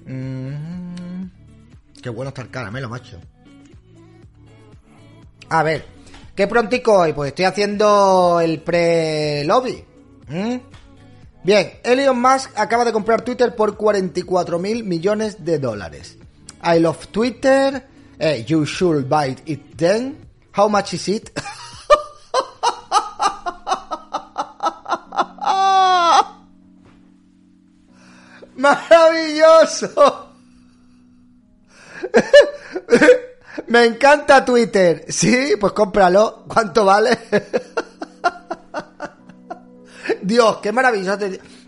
Mm. 0.07 1.31
Qué 2.03 2.11
bueno 2.11 2.29
está 2.29 2.43
el 2.43 2.51
caramelo, 2.51 2.89
macho. 2.89 3.21
A 5.49 5.63
ver. 5.63 5.85
¿Qué 6.35 6.47
prontico 6.47 6.99
hoy? 6.99 7.13
Pues 7.13 7.29
estoy 7.29 7.45
haciendo 7.45 8.41
el 8.41 8.61
pre-lobby. 8.63 9.85
¿Mm? 10.29 10.57
Bien, 11.45 11.73
Elon 11.83 12.21
Musk 12.21 12.51
acaba 12.57 12.85
de 12.85 12.93
comprar 12.93 13.23
Twitter 13.23 13.55
por 13.55 13.77
44 13.77 14.59
mil 14.59 14.85
millones 14.85 15.45
de 15.45 15.59
dólares. 15.59 16.17
I 16.65 16.79
love 16.79 17.09
Twitter. 17.09 17.87
Eh, 18.19 18.45
you 18.47 18.65
should 18.65 19.09
buy 19.09 19.37
it 19.47 19.77
then. 19.77 20.17
How 20.57 20.69
much 20.69 20.95
is 20.95 21.09
it? 21.09 21.31
¡Maravilloso! 28.63 30.31
Me 33.67 33.85
encanta 33.85 34.45
Twitter. 34.45 35.05
Sí, 35.09 35.55
pues 35.61 35.73
cómpralo. 35.73 36.45
¿Cuánto 36.49 36.85
vale? 36.85 37.19
Dios, 40.23 40.59
qué 40.59 40.73
maravilloso, 40.73 41.19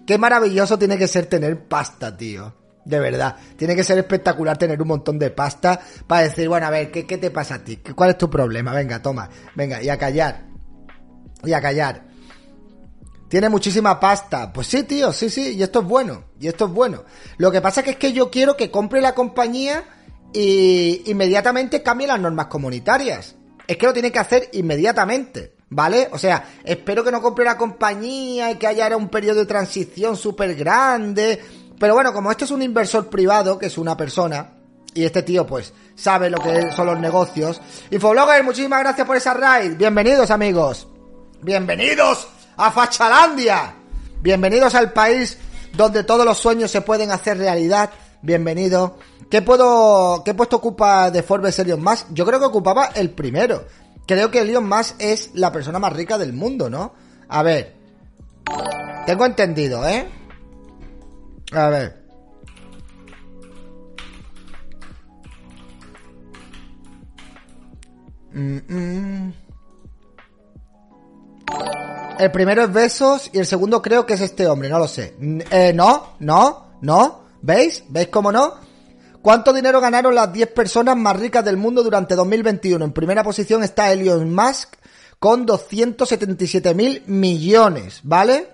qué 0.07 0.19
maravilloso 0.19 0.79
tiene 0.79 0.97
que 0.97 1.09
ser 1.09 1.27
tener 1.27 1.67
pasta, 1.67 2.17
tío. 2.17 2.55
De 2.85 3.01
verdad. 3.01 3.35
Tiene 3.57 3.75
que 3.75 3.83
ser 3.83 3.99
espectacular 3.99 4.57
tener 4.57 4.81
un 4.81 4.87
montón 4.89 5.19
de 5.19 5.31
pasta 5.31 5.81
para 6.07 6.23
decir, 6.23 6.49
bueno, 6.49 6.67
a 6.67 6.71
ver, 6.71 6.93
¿qué, 6.93 7.07
qué 7.07 7.19
te 7.19 7.33
pasa 7.33 7.57
a 7.57 7.65
ti? 7.65 7.79
¿Cuál 7.79 8.11
es 8.11 8.19
tu 8.19 8.31
problema? 8.31 8.73
Venga, 8.73 9.03
toma. 9.03 9.29
Venga, 9.57 9.83
y 9.83 9.89
a 9.89 9.99
callar. 9.99 10.45
Y 11.43 11.53
a 11.53 11.61
callar. 11.61 12.14
Tiene 13.35 13.49
muchísima 13.49 13.99
pasta. 13.99 14.53
Pues 14.53 14.69
sí, 14.69 14.85
tío, 14.85 15.13
sí, 15.13 15.29
sí. 15.29 15.57
Y 15.57 15.63
esto 15.65 15.81
es 15.81 15.87
bueno. 15.87 16.23
Y 16.39 16.47
esto 16.47 16.67
es 16.67 16.71
bueno. 16.71 17.03
Lo 17.37 17.51
que 17.51 17.61
pasa 17.61 17.83
que 17.83 17.91
es 17.91 17.97
que 17.97 18.13
yo 18.13 18.31
quiero 18.31 18.57
que 18.57 18.71
compre 18.71 19.01
la 19.01 19.13
compañía 19.13 19.83
y 20.33 21.03
inmediatamente 21.11 21.83
cambie 21.83 22.07
las 22.07 22.21
normas 22.21 22.47
comunitarias. 22.47 23.35
Es 23.67 23.77
que 23.77 23.87
lo 23.87 23.93
tiene 23.93 24.13
que 24.13 24.21
hacer 24.21 24.51
inmediatamente, 24.53 25.57
¿vale? 25.69 26.09
O 26.13 26.19
sea, 26.19 26.49
espero 26.63 27.03
que 27.03 27.11
no 27.11 27.21
compre 27.21 27.45
la 27.45 27.59
compañía 27.59 28.53
y 28.53 28.55
que 28.55 28.69
haya 28.69 28.97
un 28.97 29.09
periodo 29.09 29.41
de 29.41 29.47
transición 29.47 30.17
súper 30.17 30.55
grande. 30.55 31.43
Pero 31.77 31.95
bueno, 31.95 32.13
como 32.13 32.31
este 32.31 32.45
es 32.45 32.53
un 32.53 32.63
inversor 32.63 33.11
privado, 33.11 33.59
que 33.59 33.67
es 33.67 33.77
una 33.77 33.97
persona, 33.97 34.53
y 34.95 35.03
este 35.03 35.25
tío 35.25 35.45
pues 35.45 35.73
sabe 35.97 36.31
lo 36.31 36.39
que 36.39 36.71
son 36.71 36.87
los 36.87 37.01
negocios. 37.01 37.61
Infoblogger, 37.91 38.45
muchísimas 38.45 38.79
gracias 38.79 39.05
por 39.05 39.17
esa 39.17 39.35
raid. 39.35 39.77
Bienvenidos 39.77 40.31
amigos. 40.31 40.87
Bienvenidos 41.43 42.29
a 42.57 42.71
Fachalandia. 42.71 43.75
Bienvenidos 44.21 44.75
al 44.75 44.93
país 44.93 45.39
donde 45.75 46.05
todos 46.05 46.25
los 46.25 46.39
sueños 46.39 46.71
se 46.71 46.81
pueden 46.81 47.11
hacer 47.11 47.39
realidad. 47.39 47.91
Bienvenido 48.23 48.97
¿Qué 49.35 49.43
puedo, 49.43 50.23
qué 50.25 50.33
puesto 50.35 50.57
ocupa 50.57 51.11
de 51.11 51.23
Forbes 51.23 51.59
Elon 51.59 51.83
Musk? 51.83 52.07
Yo 52.13 52.25
creo 52.25 52.39
que 52.39 52.47
ocupaba 52.47 52.87
el 52.95 53.11
primero. 53.11 53.65
Creo 54.07 54.31
que 54.31 54.43
Elon 54.43 54.69
Musk 54.69 54.97
es 55.01 55.31
la 55.35 55.51
persona 55.51 55.81
más 55.81 55.93
rica 55.93 56.19
del 56.19 56.33
mundo, 56.33 56.71
¿no? 56.71 56.93
A 57.29 57.43
ver. 57.43 57.75
Tengo 59.07 59.27
entendido, 59.27 59.87
¿eh? 59.89 60.07
A 61.53 61.69
ver. 61.69 62.05
Mm, 68.33 68.59
mm. 68.69 69.33
El 72.19 72.31
primero 72.31 72.63
es 72.63 72.73
Besos 72.73 73.31
y 73.33 73.39
el 73.39 73.47
segundo 73.47 73.83
creo 73.83 74.07
que 74.07 74.15
es 74.15 74.21
este 74.21 74.47
hombre, 74.47 74.69
no 74.69 74.79
lo 74.79 74.87
sé. 74.87 75.17
Eh, 75.51 75.73
no, 75.75 76.15
no, 76.21 76.79
no. 76.81 77.25
¿Veis? 77.43 77.85
¿Veis 77.89 78.09
cómo 78.09 78.31
no? 78.31 78.55
¿Cuánto 79.21 79.53
dinero 79.53 79.81
ganaron 79.81 80.15
las 80.15 80.33
10 80.33 80.53
personas 80.53 80.97
más 80.97 81.19
ricas 81.19 81.45
del 81.45 81.57
mundo 81.57 81.83
durante 81.83 82.15
2021? 82.15 82.85
En 82.85 82.93
primera 82.93 83.25
posición 83.25 83.65
está 83.65 83.91
Elon 83.93 84.33
Musk 84.33 84.75
con 85.19 85.45
277 85.45 86.75
mil 86.75 87.03
millones, 87.07 88.01
¿vale? 88.05 88.49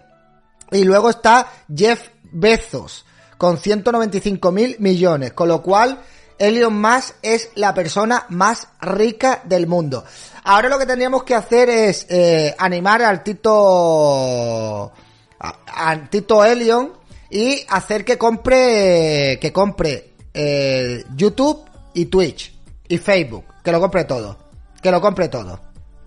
Y 0.70 0.84
luego 0.84 1.10
está 1.10 1.48
Jeff 1.74 2.08
Bezos 2.32 3.04
con 3.36 3.58
195 3.58 4.52
mil 4.52 4.76
millones, 4.78 5.32
con 5.32 5.48
lo 5.48 5.60
cual 5.60 6.00
Elon 6.38 6.80
Musk 6.80 7.16
es 7.20 7.50
la 7.56 7.74
persona 7.74 8.24
más 8.30 8.68
rica 8.80 9.42
del 9.44 9.66
mundo. 9.66 10.04
Ahora 10.44 10.68
lo 10.68 10.78
que 10.78 10.86
tendríamos 10.86 11.22
que 11.24 11.34
hacer 11.34 11.68
es 11.68 12.06
eh, 12.08 12.54
animar 12.58 13.02
al 13.02 13.22
Tito, 13.22 14.92
al 15.38 16.08
Tito 16.08 16.44
Elion 16.44 16.92
y 17.28 17.64
hacer 17.68 18.04
que 18.04 18.16
compre, 18.16 19.38
que 19.40 19.52
compre 19.52 20.14
eh, 20.32 21.04
YouTube 21.14 21.64
y 21.94 22.06
Twitch 22.06 22.54
y 22.88 22.98
Facebook. 22.98 23.44
Que 23.62 23.72
lo 23.72 23.80
compre 23.80 24.04
todo. 24.04 24.36
Que 24.82 24.90
lo 24.90 25.00
compre 25.00 25.28
todo. 25.28 25.60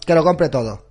Que 0.06 0.16
lo 0.16 0.24
compre 0.24 0.50
todo. 0.50 0.88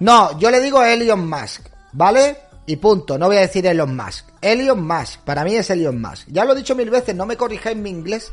No, 0.00 0.38
yo 0.38 0.50
le 0.50 0.60
digo 0.60 0.82
Elon 0.82 1.28
Musk, 1.28 1.68
¿vale? 1.92 2.36
Y 2.66 2.76
punto, 2.76 3.18
no 3.18 3.26
voy 3.26 3.38
a 3.38 3.40
decir 3.40 3.66
Elon 3.66 3.96
Musk. 3.96 4.26
Elon 4.40 4.86
Musk, 4.86 5.20
para 5.20 5.42
mí 5.42 5.56
es 5.56 5.70
Elon 5.70 6.00
Musk. 6.00 6.28
Ya 6.28 6.44
lo 6.44 6.52
he 6.52 6.56
dicho 6.56 6.76
mil 6.76 6.90
veces, 6.90 7.16
no 7.16 7.26
me 7.26 7.36
corrijáis 7.36 7.76
mi 7.76 7.90
inglés, 7.90 8.30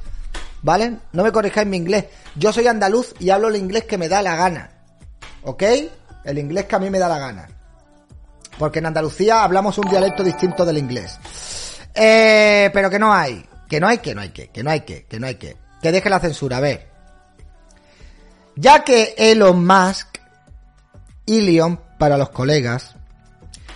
¿vale? 0.66 0.98
No 1.14 1.24
me 1.24 1.32
corrijáis 1.32 1.68
mi 1.68 1.78
inglés. 1.78 2.06
Yo 2.36 2.52
soy 2.52 2.66
andaluz 2.66 3.14
y 3.20 3.30
hablo 3.30 3.50
el 3.50 3.56
inglés 3.56 3.84
que 3.84 4.00
me 4.00 4.10
da 4.10 4.24
la 4.24 4.36
gana. 4.36 4.72
¿Ok? 5.44 5.62
El 6.24 6.40
inglés 6.40 6.66
que 6.66 6.76
a 6.76 6.80
mí 6.80 6.90
me 6.90 6.98
da 6.98 7.08
la 7.08 7.20
gana. 7.20 7.48
Porque 8.58 8.80
en 8.80 8.88
Andalucía 8.88 9.44
hablamos 9.44 9.78
un 9.78 9.88
dialecto 9.88 10.24
distinto 10.24 10.66
del 10.66 10.80
inglés. 10.80 11.20
Eh, 11.94 12.72
pero 12.74 12.90
que 12.90 12.98
no 12.98 13.14
hay. 13.14 13.46
Que 13.70 13.80
no 13.80 13.88
hay 13.88 14.00
que, 14.00 14.16
no 14.16 14.22
hay 14.22 14.30
que, 14.30 14.48
que 14.48 14.64
no 14.64 14.72
hay 14.72 14.82
que, 14.82 15.06
que 15.06 15.20
no 15.20 15.28
hay 15.28 15.36
que. 15.36 15.56
Que 15.84 15.92
deje 15.92 16.10
la 16.10 16.20
censura, 16.20 16.58
a 16.58 16.62
ver. 16.62 16.88
Ya 18.56 18.84
que 18.84 19.14
Elon 19.20 19.68
Musk, 19.68 20.18
Ilion 21.28 21.80
para 22.00 22.18
los 22.18 22.30
colegas, 22.30 22.96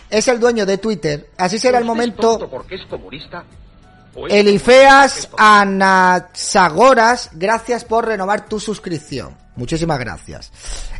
es 0.10 0.28
el 0.28 0.40
dueño 0.40 0.66
de 0.66 0.80
Twitter, 0.80 1.30
así 1.38 1.60
será 1.60 1.78
el 1.78 1.86
momento. 1.86 2.50
Porque 2.50 2.76
es 2.76 2.86
comunista 2.88 3.46
Elifeas 4.30 5.30
Anaxagoras, 5.38 7.30
gracias 7.34 7.86
por 7.86 8.06
renovar 8.06 8.46
tu 8.48 8.60
suscripción. 8.60 9.36
Muchísimas 9.56 10.00
gracias. 10.00 10.52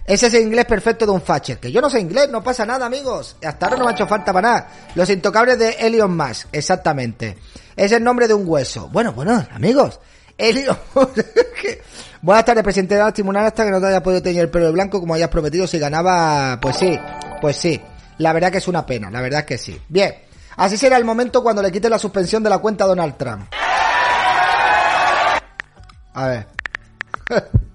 Ese 0.06 0.28
es 0.28 0.34
el 0.34 0.44
inglés 0.44 0.66
perfecto 0.66 1.06
de 1.06 1.12
un 1.12 1.22
facher. 1.22 1.60
Que 1.60 1.72
yo 1.72 1.82
no 1.82 1.90
sé 1.90 2.00
inglés, 2.00 2.30
no 2.30 2.44
pasa 2.44 2.66
nada, 2.66 2.86
amigos. 2.86 3.38
Hasta 3.44 3.66
ahora 3.66 3.78
no 3.78 3.86
me 3.86 3.92
ha 3.92 3.94
hecho 3.94 4.08
falta 4.08 4.34
para 4.34 4.48
nada. 4.50 4.72
Los 4.96 5.10
intocables 5.10 5.58
de 5.58 5.70
Elon 5.80 6.16
Musk, 6.16 6.48
exactamente. 6.52 7.38
Es 7.76 7.92
el 7.92 8.04
nombre 8.04 8.28
de 8.28 8.34
un 8.34 8.44
hueso. 8.46 8.90
Bueno, 8.92 9.14
bueno, 9.14 9.46
amigos. 9.52 10.00
Elon 10.38 10.78
Buenas 12.22 12.44
tardes, 12.44 12.64
presidente 12.64 12.96
de 12.96 13.02
la 13.02 13.14
tribunal 13.14 13.46
hasta 13.46 13.64
que 13.64 13.72
no 13.72 13.80
te 13.80 13.88
haya 13.88 14.04
podido 14.04 14.22
tener 14.22 14.42
el 14.42 14.50
pelo 14.50 14.74
blanco 14.74 15.00
como 15.00 15.14
hayas 15.14 15.30
prometido 15.30 15.66
si 15.66 15.80
ganaba. 15.80 16.60
Pues 16.62 16.76
sí, 16.76 17.00
pues 17.40 17.56
sí. 17.56 17.80
La 18.18 18.34
verdad 18.34 18.52
que 18.52 18.58
es 18.58 18.68
una 18.68 18.86
pena, 18.86 19.10
la 19.10 19.22
verdad 19.22 19.46
que 19.46 19.58
sí. 19.58 19.80
Bien. 19.88 20.29
Así 20.60 20.76
será 20.76 20.98
el 20.98 21.06
momento 21.06 21.42
cuando 21.42 21.62
le 21.62 21.72
quite 21.72 21.90
la 21.90 21.98
suspensión 21.98 22.44
de 22.44 22.50
la 22.50 22.58
cuenta 22.58 22.84
a 22.84 22.88
Donald 22.88 23.16
Trump. 23.16 23.50
A 26.14 26.28
ver. 26.28 26.48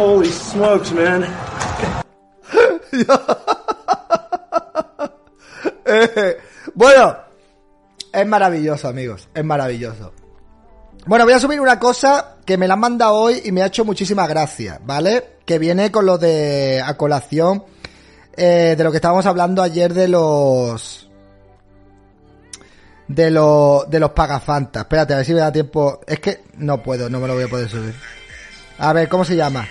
Holy 0.00 0.30
smokes, 0.30 0.92
man. 0.92 1.26
Eh, 5.92 6.36
bueno, 6.74 7.16
es 8.12 8.26
maravilloso, 8.26 8.86
amigos. 8.86 9.28
Es 9.34 9.44
maravilloso. 9.44 10.12
Bueno, 11.04 11.24
voy 11.24 11.34
a 11.34 11.40
subir 11.40 11.60
una 11.60 11.80
cosa 11.80 12.36
que 12.46 12.56
me 12.56 12.68
la 12.68 12.74
han 12.74 12.80
mandado 12.80 13.14
hoy 13.14 13.42
y 13.44 13.50
me 13.50 13.62
ha 13.62 13.66
hecho 13.66 13.84
muchísima 13.84 14.28
gracia, 14.28 14.80
¿vale? 14.84 15.38
Que 15.44 15.58
viene 15.58 15.90
con 15.90 16.06
lo 16.06 16.16
de 16.16 16.80
a 16.80 16.96
colación 16.96 17.64
eh, 18.36 18.76
de 18.78 18.84
lo 18.84 18.92
que 18.92 18.98
estábamos 18.98 19.26
hablando 19.26 19.64
ayer 19.64 19.92
de 19.92 20.06
los 20.06 21.10
de 23.08 23.32
los 23.32 23.90
de 23.90 23.98
los 23.98 24.10
pagafantas. 24.12 24.82
Espérate, 24.82 25.14
a 25.14 25.16
ver 25.16 25.26
si 25.26 25.34
me 25.34 25.40
da 25.40 25.50
tiempo. 25.50 26.00
Es 26.06 26.20
que 26.20 26.44
no 26.58 26.80
puedo, 26.80 27.10
no 27.10 27.18
me 27.18 27.26
lo 27.26 27.34
voy 27.34 27.44
a 27.44 27.48
poder 27.48 27.68
subir. 27.68 27.96
A 28.78 28.92
ver, 28.92 29.08
¿cómo 29.08 29.24
se 29.24 29.34
llama? 29.34 29.66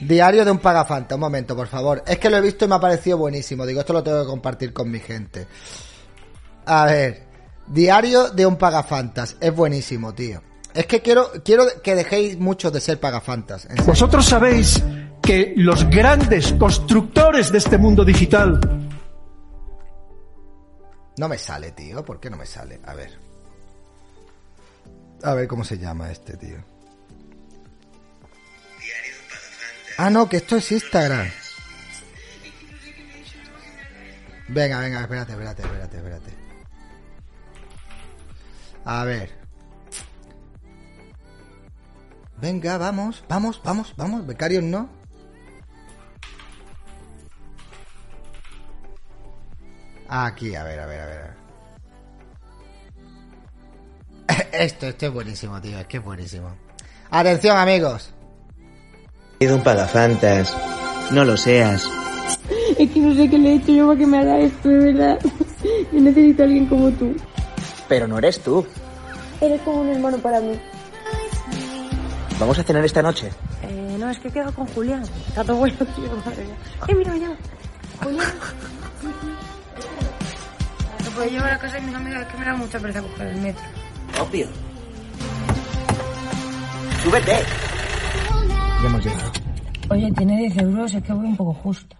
Diario 0.00 0.44
de 0.44 0.50
un 0.50 0.58
pagafanta, 0.58 1.14
un 1.14 1.20
momento, 1.20 1.56
por 1.56 1.66
favor. 1.66 2.02
Es 2.06 2.18
que 2.18 2.30
lo 2.30 2.36
he 2.36 2.40
visto 2.40 2.64
y 2.64 2.68
me 2.68 2.76
ha 2.76 2.80
parecido 2.80 3.18
buenísimo. 3.18 3.66
Digo, 3.66 3.80
esto 3.80 3.92
lo 3.92 4.02
tengo 4.02 4.22
que 4.22 4.28
compartir 4.28 4.72
con 4.72 4.90
mi 4.90 5.00
gente. 5.00 5.46
A 6.66 6.86
ver, 6.86 7.26
Diario 7.66 8.30
de 8.30 8.46
un 8.46 8.56
pagafantas. 8.56 9.36
Es 9.40 9.54
buenísimo, 9.54 10.14
tío. 10.14 10.42
Es 10.74 10.86
que 10.86 11.00
quiero, 11.00 11.30
quiero 11.44 11.64
que 11.82 11.94
dejéis 11.94 12.38
mucho 12.38 12.70
de 12.70 12.80
ser 12.80 13.00
pagafantas. 13.00 13.66
Vosotros 13.86 14.24
sabéis 14.24 14.82
que 15.22 15.52
los 15.56 15.88
grandes 15.90 16.52
constructores 16.54 17.50
de 17.52 17.58
este 17.58 17.76
mundo 17.76 18.04
digital 18.04 18.60
No 21.18 21.28
me 21.28 21.36
sale, 21.36 21.72
tío. 21.72 22.04
¿Por 22.04 22.20
qué 22.20 22.30
no 22.30 22.36
me 22.36 22.46
sale? 22.46 22.80
A 22.84 22.94
ver. 22.94 23.10
A 25.24 25.34
ver 25.34 25.48
cómo 25.48 25.64
se 25.64 25.76
llama 25.76 26.10
este, 26.12 26.36
tío. 26.36 26.58
Ah, 30.00 30.10
no, 30.10 30.28
que 30.28 30.36
esto 30.36 30.56
es 30.56 30.70
Instagram. 30.70 31.28
Venga, 34.46 34.78
venga, 34.78 35.00
espérate, 35.00 35.32
espérate, 35.32 35.62
espérate, 35.62 35.96
espérate. 35.96 36.30
A 38.84 39.04
ver. 39.04 39.36
Venga, 42.40 42.78
vamos, 42.78 43.24
vamos, 43.28 43.60
vamos, 43.64 43.92
vamos. 43.96 44.24
Becarios 44.24 44.62
no. 44.62 44.88
Aquí, 50.08 50.54
a 50.54 50.62
ver, 50.62 50.78
a 50.78 50.86
ver, 50.86 51.00
a 51.00 51.06
ver. 51.06 51.30
Esto, 54.52 54.86
esto 54.86 55.06
es 55.06 55.12
buenísimo, 55.12 55.60
tío. 55.60 55.76
Es 55.80 55.86
que 55.88 55.96
es 55.96 56.04
buenísimo. 56.04 56.56
Atención, 57.10 57.56
amigos. 57.56 58.14
Sido 59.40 59.56
un 59.56 59.62
pagafantas. 59.62 60.56
No 61.12 61.24
lo 61.24 61.36
seas. 61.36 61.88
Es 62.76 62.90
que 62.90 63.00
no 63.00 63.14
sé 63.14 63.30
qué 63.30 63.38
le 63.38 63.52
he 63.52 63.54
hecho 63.56 63.72
yo 63.72 63.86
para 63.86 63.98
que 63.98 64.06
me 64.06 64.18
haga 64.18 64.38
esto, 64.38 64.68
de 64.68 64.92
verdad. 64.92 65.18
Yo 65.92 66.00
necesito 66.00 66.42
a 66.42 66.46
alguien 66.46 66.66
como 66.66 66.90
tú. 66.90 67.14
Pero 67.88 68.08
no 68.08 68.18
eres 68.18 68.40
tú. 68.40 68.66
Eres 69.40 69.60
como 69.62 69.82
un 69.82 69.88
hermano 69.90 70.18
para 70.18 70.40
mí. 70.40 70.58
Vamos 72.40 72.58
a 72.58 72.62
cenar 72.64 72.84
esta 72.84 73.00
noche. 73.00 73.30
Eh, 73.62 73.96
no, 73.98 74.10
es 74.10 74.18
que 74.18 74.30
quedo 74.30 74.52
con 74.52 74.66
Julián. 74.68 75.02
Está 75.28 75.44
todo 75.44 75.56
bueno, 75.56 75.76
tío, 75.78 76.10
madre 76.24 76.44
mía. 76.44 76.56
Eh, 76.88 76.94
mira, 76.94 77.12
me 77.12 77.20
llama. 77.20 77.36
Julián. 78.02 78.32
Te 81.04 81.10
puedo 81.10 81.30
llevar 81.30 81.52
a 81.52 81.58
casa 81.58 81.74
de 81.76 81.80
mis 81.82 81.94
amigas, 81.94 82.22
es 82.22 82.28
que 82.28 82.38
me 82.38 82.44
da 82.44 82.54
mucha 82.54 82.78
pereza 82.80 83.02
coger 83.02 83.28
el 83.28 83.40
metro. 83.40 83.64
Obvio. 84.20 84.48
Súbete. 87.04 87.77
Ya 88.82 88.86
hemos 88.88 89.04
llegado. 89.04 89.32
Oye, 89.90 90.12
tiene 90.12 90.38
10 90.38 90.58
euros, 90.58 90.94
es 90.94 91.02
que 91.02 91.12
voy 91.12 91.26
un 91.26 91.36
poco 91.36 91.54
justo. 91.54 91.96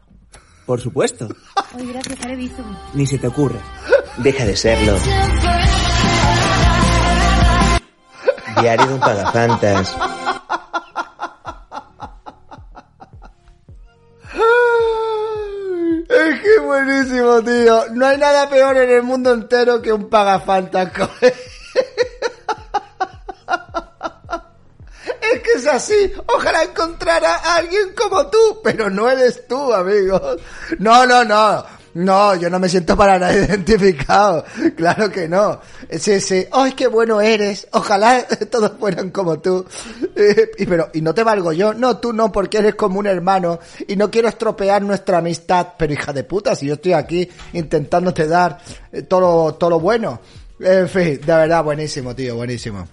Por 0.67 0.81
supuesto. 0.81 1.29
Oye, 1.75 1.93
gracias, 1.93 2.21
haré 2.25 2.37
visto. 2.37 2.63
Ni 2.95 3.07
se 3.07 3.19
te 3.19 3.27
ocurra. 3.27 3.59
Deja 4.19 4.45
de 4.45 4.57
serlo. 4.57 4.95
Diario 8.61 8.87
de 8.87 8.95
un 8.95 9.01
pagafantas. 9.01 9.97
Es 16.09 16.41
que 16.41 16.61
buenísimo, 16.65 17.43
tío. 17.43 17.85
No 17.95 18.07
hay 18.07 18.19
nada 18.19 18.49
peor 18.49 18.77
en 18.77 18.91
el 18.91 19.03
mundo 19.03 19.33
entero 19.33 19.81
que 19.81 19.93
un 19.93 20.09
pagafantas. 20.09 20.93
Es 25.59 25.67
así. 25.67 26.13
Ojalá 26.27 26.63
encontrara 26.63 27.35
a 27.35 27.57
alguien 27.57 27.93
como 27.97 28.29
tú, 28.29 28.61
pero 28.63 28.89
no 28.89 29.11
eres 29.11 29.45
tú, 29.49 29.75
amigos. 29.75 30.41
No, 30.79 31.05
no, 31.05 31.25
no. 31.25 31.65
No, 31.95 32.37
yo 32.37 32.49
no 32.49 32.61
me 32.61 32.69
siento 32.69 32.97
para 32.97 33.19
nada 33.19 33.35
identificado. 33.47 34.45
Claro 34.77 35.11
que 35.11 35.27
no. 35.27 35.61
Sí, 35.99 36.21
sí. 36.21 36.47
¡Ay, 36.53 36.75
qué 36.75 36.87
bueno 36.87 37.21
eres! 37.21 37.67
Ojalá 37.73 38.25
todos 38.51 38.73
fueran 38.79 39.11
como 39.11 39.41
tú. 39.41 39.67
Eh, 40.15 40.53
y 40.59 40.67
pero, 40.67 40.91
¿y 40.95 41.01
no 41.01 41.13
te 41.13 41.25
valgo 41.25 41.53
yo? 41.53 41.75
No, 41.75 41.97
tú 41.97 42.13
no, 42.13 42.31
porque 42.31 42.59
eres 42.59 42.77
como 42.77 43.01
un 43.01 43.09
hermano 43.09 43.59
y 43.89 43.97
no 43.97 44.13
quiero 44.13 44.29
estropear 44.29 44.83
nuestra 44.83 45.19
amistad. 45.19 45.71
Pero 45.77 45.93
hija 45.93 46.13
de 46.13 46.23
puta, 46.23 46.55
si 46.55 46.67
yo 46.67 46.75
estoy 46.75 46.93
aquí 46.93 47.29
intentándote 47.53 48.29
dar 48.29 48.61
eh, 48.93 49.03
todo 49.03 49.55
todo 49.55 49.71
lo 49.71 49.81
bueno. 49.81 50.21
En 50.61 50.89
fin, 50.89 51.21
de 51.21 51.35
verdad, 51.35 51.65
buenísimo, 51.65 52.15
tío, 52.15 52.37
buenísimo. 52.37 52.87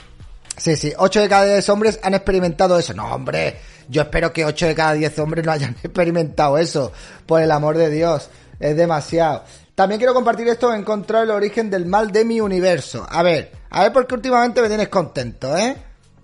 Sí, 0.57 0.75
sí, 0.75 0.93
8 0.97 1.21
de 1.21 1.29
cada 1.29 1.45
10 1.45 1.69
hombres 1.69 1.99
han 2.01 2.13
experimentado 2.13 2.79
eso. 2.79 2.93
No, 2.93 3.13
hombre, 3.13 3.57
yo 3.89 4.03
espero 4.03 4.31
que 4.31 4.45
8 4.45 4.67
de 4.67 4.75
cada 4.75 4.93
10 4.93 5.19
hombres 5.19 5.45
no 5.45 5.51
hayan 5.51 5.75
experimentado 5.83 6.57
eso. 6.57 6.91
Por 7.25 7.41
el 7.41 7.51
amor 7.51 7.77
de 7.77 7.89
Dios, 7.89 8.29
es 8.59 8.75
demasiado. 8.75 9.43
También 9.75 9.99
quiero 9.99 10.13
compartir 10.13 10.47
esto, 10.47 10.73
he 10.73 10.77
encontrado 10.77 11.25
el 11.25 11.31
origen 11.31 11.69
del 11.69 11.85
mal 11.85 12.11
de 12.11 12.23
mi 12.23 12.39
universo. 12.39 13.05
A 13.09 13.21
ver, 13.23 13.51
a 13.69 13.83
ver 13.83 13.91
porque 13.91 14.15
últimamente 14.15 14.61
me 14.61 14.69
tienes 14.69 14.87
contento, 14.87 15.55
¿eh? 15.57 15.75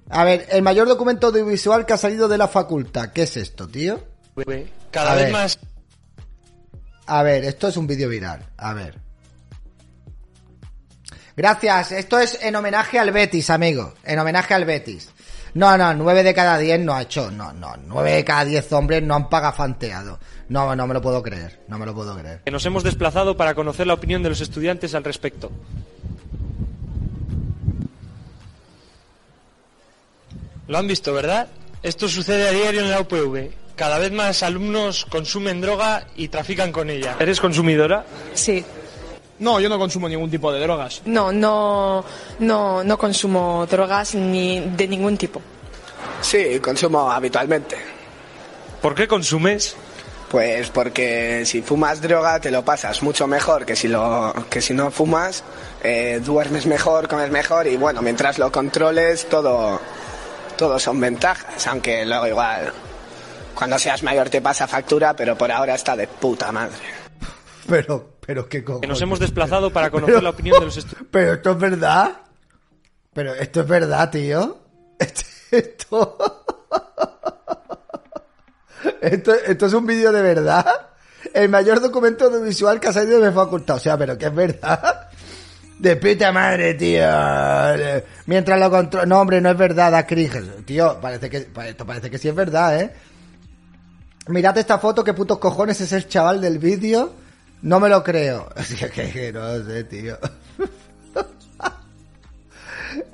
A 0.10 0.24
ver, 0.24 0.48
el 0.50 0.62
mayor 0.62 0.88
documento 0.88 1.28
audiovisual 1.28 1.86
que 1.86 1.94
ha 1.94 1.98
salido 1.98 2.28
de 2.28 2.38
la 2.38 2.48
facultad. 2.48 3.12
¿Qué 3.13 3.24
es 3.24 3.36
esto, 3.38 3.67
tío? 3.67 4.00
Cada 4.89 5.12
A 5.12 5.15
vez 5.15 5.24
ver. 5.26 5.34
más 5.34 5.60
A 7.08 7.24
ver, 7.24 7.44
esto 7.44 7.67
es 7.67 7.78
un 7.78 7.88
vídeo 7.88 8.08
viral. 8.10 8.46
A 8.58 8.74
ver. 8.74 9.00
Gracias. 11.41 11.91
Esto 11.93 12.19
es 12.19 12.38
en 12.43 12.56
homenaje 12.56 12.99
al 12.99 13.10
Betis, 13.10 13.49
amigo. 13.49 13.95
En 14.04 14.19
homenaje 14.19 14.54
al 14.54 14.63
Betis. 14.63 15.10
No, 15.56 15.75
no, 15.75 15.91
9 15.91 16.21
de 16.21 16.36
cada 16.36 16.60
10 16.60 16.82
no 16.82 16.93
ha 16.93 17.01
hecho. 17.01 17.32
No, 17.32 17.51
no, 17.51 17.73
9 17.84 18.12
de 18.12 18.23
cada 18.23 18.45
10 18.45 18.71
hombres 18.73 19.01
no 19.01 19.15
han 19.15 19.27
pagafanteado. 19.27 20.19
No, 20.49 20.75
no 20.75 20.86
me 20.86 20.93
lo 20.93 21.01
puedo 21.01 21.23
creer. 21.23 21.62
No 21.67 21.80
me 21.80 21.88
lo 21.88 21.95
puedo 21.95 22.15
creer. 22.15 22.43
nos 22.51 22.63
hemos 22.67 22.84
desplazado 22.84 23.36
para 23.38 23.56
conocer 23.56 23.88
la 23.88 23.95
opinión 23.95 24.21
de 24.21 24.30
los 24.30 24.39
estudiantes 24.39 24.93
al 24.93 25.04
respecto. 25.04 25.51
Lo 30.67 30.77
han 30.77 30.86
visto, 30.86 31.12
¿verdad? 31.12 31.47
Esto 31.82 32.08
sucede 32.08 32.49
a 32.49 32.51
diario 32.51 32.82
en 32.82 32.91
la 32.91 32.99
UPV. 32.99 33.49
Cada 33.75 33.97
vez 33.97 34.12
más 34.12 34.43
alumnos 34.43 35.06
consumen 35.06 35.60
droga 35.60 36.06
y 36.15 36.27
trafican 36.27 36.71
con 36.71 36.91
ella. 36.91 37.15
¿Eres 37.19 37.41
consumidora? 37.41 38.06
Sí. 38.36 38.63
No, 39.41 39.60
yo 39.60 39.69
no 39.69 39.80
consumo 39.80 40.08
ningún 40.08 40.30
tipo 40.30 40.54
de 40.54 40.60
drogas. 40.60 41.01
No, 41.06 41.32
no, 41.32 42.06
no, 42.38 42.84
no 42.84 42.97
consumo 42.97 43.65
drogas 43.65 44.13
ni 44.13 44.60
de 44.60 44.88
ningún 44.88 45.17
tipo. 45.17 45.41
Sí, 46.21 46.60
consumo 46.60 47.12
habitualmente. 47.12 47.75
¿Por 48.84 48.93
qué 48.93 49.08
consumes? 49.08 49.75
Pues 50.30 50.69
porque 50.69 51.43
si 51.45 51.63
fumas 51.63 52.01
droga 52.01 52.39
te 52.39 52.51
lo 52.51 52.63
pasas 52.63 53.01
mucho 53.01 53.25
mejor 53.25 53.65
que 53.65 53.75
si, 53.75 53.88
lo, 53.88 54.34
que 54.47 54.62
si 54.62 54.75
no 54.75 54.91
fumas, 54.91 55.43
eh, 55.84 56.21
duermes 56.23 56.67
mejor, 56.67 57.08
comes 57.08 57.32
mejor 57.32 57.65
y 57.65 57.77
bueno, 57.77 58.04
mientras 58.04 58.38
lo 58.38 58.51
controles 58.51 59.27
todo, 59.27 59.82
todo 60.56 60.80
son 60.80 61.01
ventajas, 61.01 61.65
aunque 61.67 62.06
luego 62.06 62.27
igual 62.27 62.71
cuando 63.56 63.77
seas 63.77 64.04
mayor 64.04 64.30
te 64.30 64.41
pasa 64.41 64.67
factura, 64.67 65.15
pero 65.15 65.38
por 65.38 65.51
ahora 65.51 65.75
está 65.75 65.95
de 65.95 66.08
puta 66.08 66.51
madre. 66.51 66.77
Pero, 67.67 68.12
pero 68.32 68.48
qué 68.48 68.63
cojones. 68.63 68.82
Que 68.84 68.88
nos 68.88 69.02
hemos 69.02 69.20
desplazado 69.20 69.74
para 69.74 69.91
conocer 69.91 70.15
Pero- 70.15 70.24
la 70.24 70.30
opinión 70.30 70.58
de 70.58 70.65
los 70.67 70.78
estudiantes. 70.78 71.10
Pero 71.12 71.34
esto 71.34 71.52
es 71.52 71.58
verdad. 71.58 72.12
Pero 73.13 73.34
esto 73.36 73.60
es 73.60 73.67
verdad, 73.67 74.10
tío. 74.10 74.58
Esto. 75.52 76.17
Esto, 79.02 79.34
esto 79.34 79.65
es 79.65 79.74
un 79.74 79.86
vídeo 79.86 80.13
de 80.13 80.22
verdad. 80.22 80.65
El 81.34 81.50
mayor 81.50 81.82
documento 81.82 82.26
audiovisual 82.28 82.80
que 82.80 82.88
ha 82.88 82.94
salido 82.94 83.20
de 83.20 83.28
mi 83.28 83.36
facultad. 83.36 83.76
O 83.76 83.80
sea, 83.80 83.98
pero 83.98 84.17
que 84.17 84.28
es 84.28 84.34
verdad. 84.34 85.10
De 85.78 85.98
puta 85.98 86.32
madre, 86.32 86.76
tío. 86.76 87.04
Mientras 88.28 88.58
lo 88.58 88.70
controlo. 88.72 89.06
No, 89.08 89.20
hombre, 89.20 89.41
no 89.41 89.50
es 89.50 89.58
verdad, 89.58 89.91
da 89.91 90.08
cringe. 90.08 90.63
Tío, 90.63 91.02
parece 91.02 91.30
que, 91.30 91.50
esto 91.67 91.86
parece 91.86 92.10
que 92.10 92.17
sí 92.17 92.30
es 92.30 92.36
verdad, 92.36 92.80
¿eh? 92.80 92.94
Mirad 94.28 94.58
esta 94.58 94.78
foto, 94.80 95.04
qué 95.04 95.13
putos 95.13 95.38
cojones 95.38 95.82
es 95.82 95.91
el 95.91 96.08
chaval 96.08 96.39
del 96.39 96.60
vídeo. 96.60 97.20
No 97.62 97.80
me 97.80 97.89
lo 97.89 98.04
creo. 98.04 98.50
Es 98.56 98.74
que, 98.76 98.89
que- 98.89 99.12
que 99.12 99.32
no 99.34 99.63
sé, 99.63 99.84
tío. 99.86 100.17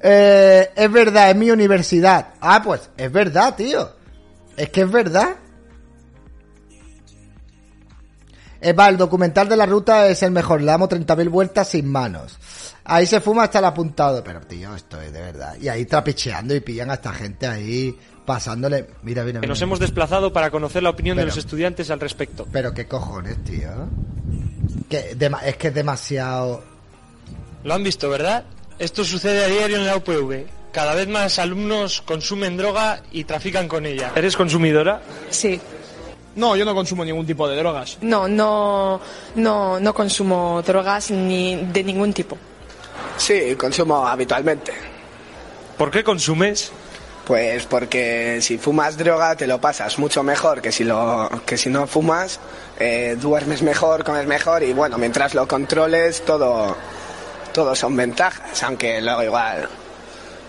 Eh, 0.02 0.72
es 0.76 0.92
verdad, 0.92 1.30
es 1.30 1.36
mi 1.36 1.52
universidad. 1.52 2.30
Ah, 2.42 2.62
pues 2.64 2.90
es 2.98 3.12
verdad, 3.12 3.56
tío. 3.56 3.92
Es 4.56 4.70
que 4.70 4.82
es 4.82 4.92
verdad. 4.92 5.36
Eh, 8.60 8.74
va, 8.74 8.90
el 8.90 8.98
documental 8.98 9.48
de 9.48 9.56
la 9.56 9.68
ruta 9.68 10.08
es 10.08 10.24
el 10.24 10.32
mejor. 10.32 10.62
Le 10.62 10.68
damos 10.68 10.90
30.000 10.90 11.30
vueltas 11.30 11.68
sin 11.70 11.88
manos. 11.92 12.38
Ahí 12.86 13.06
se 13.06 13.22
fuma 13.22 13.44
hasta 13.44 13.60
el 13.60 13.66
apuntado. 13.66 14.24
Pero, 14.24 14.42
tío, 14.42 14.74
esto 14.76 15.00
es 15.00 15.14
de 15.14 15.22
verdad. 15.22 15.56
Y 15.62 15.68
ahí 15.68 15.86
trapicheando 15.86 16.56
y 16.56 16.60
pillan 16.62 16.90
a 16.90 16.96
esta 16.96 17.14
gente 17.14 17.46
ahí 17.46 17.96
pasándole. 18.26 18.88
Mira, 19.04 19.22
mira, 19.24 19.34
Que 19.34 19.40
mira. 19.42 19.48
nos 19.50 19.62
hemos 19.62 19.80
desplazado 19.80 20.34
para 20.34 20.50
conocer 20.50 20.82
la 20.82 20.90
opinión 20.90 21.16
Pero- 21.18 21.26
de 21.26 21.30
los 21.30 21.38
estudiantes 21.38 21.92
al 21.92 22.00
respecto. 22.00 22.48
Pero 22.52 22.74
qué 22.74 22.88
cojones, 22.88 23.44
tío. 23.44 23.70
Que 24.90 25.16
es 25.46 25.58
que 25.58 25.68
es 25.68 25.74
demasiado. 25.74 26.64
Lo 27.64 27.74
han 27.74 27.84
visto, 27.84 28.10
¿verdad? 28.10 28.46
Esto 28.80 29.04
sucede 29.04 29.44
a 29.44 29.48
diario 29.48 29.78
en 29.78 29.86
la 29.86 29.98
UPV. 29.98 30.46
Cada 30.72 30.94
vez 30.94 31.08
más 31.08 31.40
alumnos 31.40 32.02
consumen 32.02 32.56
droga 32.58 33.02
y 33.12 33.24
trafican 33.24 33.68
con 33.68 33.86
ella. 33.86 34.12
¿Eres 34.16 34.38
consumidora? 34.38 35.02
Sí. 35.30 35.60
No, 36.36 36.56
yo 36.56 36.66
no 36.66 36.76
consumo 36.76 37.04
ningún 37.04 37.26
tipo 37.26 37.50
de 37.50 37.58
drogas. 37.58 37.98
No, 38.02 38.28
no, 38.28 39.02
no, 39.36 39.80
no 39.80 39.94
consumo 39.94 40.62
drogas 40.62 41.10
ni 41.10 41.56
de 41.56 41.84
ningún 41.84 42.14
tipo. 42.14 42.38
Sí, 43.18 43.56
consumo 43.56 44.08
habitualmente. 44.08 44.72
¿Por 45.78 45.90
qué 45.90 46.04
consumes? 46.04 46.72
Pues 47.26 47.66
porque 47.66 48.40
si 48.42 48.58
fumas 48.58 48.98
droga 48.98 49.36
te 49.36 49.48
lo 49.48 49.60
pasas 49.60 49.98
mucho 50.00 50.24
mejor 50.24 50.62
que 50.62 50.72
si, 50.72 50.84
lo, 50.84 51.30
que 51.46 51.58
si 51.58 51.70
no 51.70 51.88
fumas, 51.88 52.40
eh, 52.80 53.18
duermes 53.20 53.62
mejor, 53.62 54.04
comes 54.04 54.28
mejor 54.28 54.64
y 54.64 54.74
bueno, 54.74 54.98
mientras 54.98 55.34
lo 55.34 55.48
controles 55.48 56.24
todo, 56.26 56.76
todo 57.54 57.76
son 57.76 57.96
ventajas, 57.96 58.62
aunque 58.64 59.02
luego 59.02 59.24
igual 59.24 59.68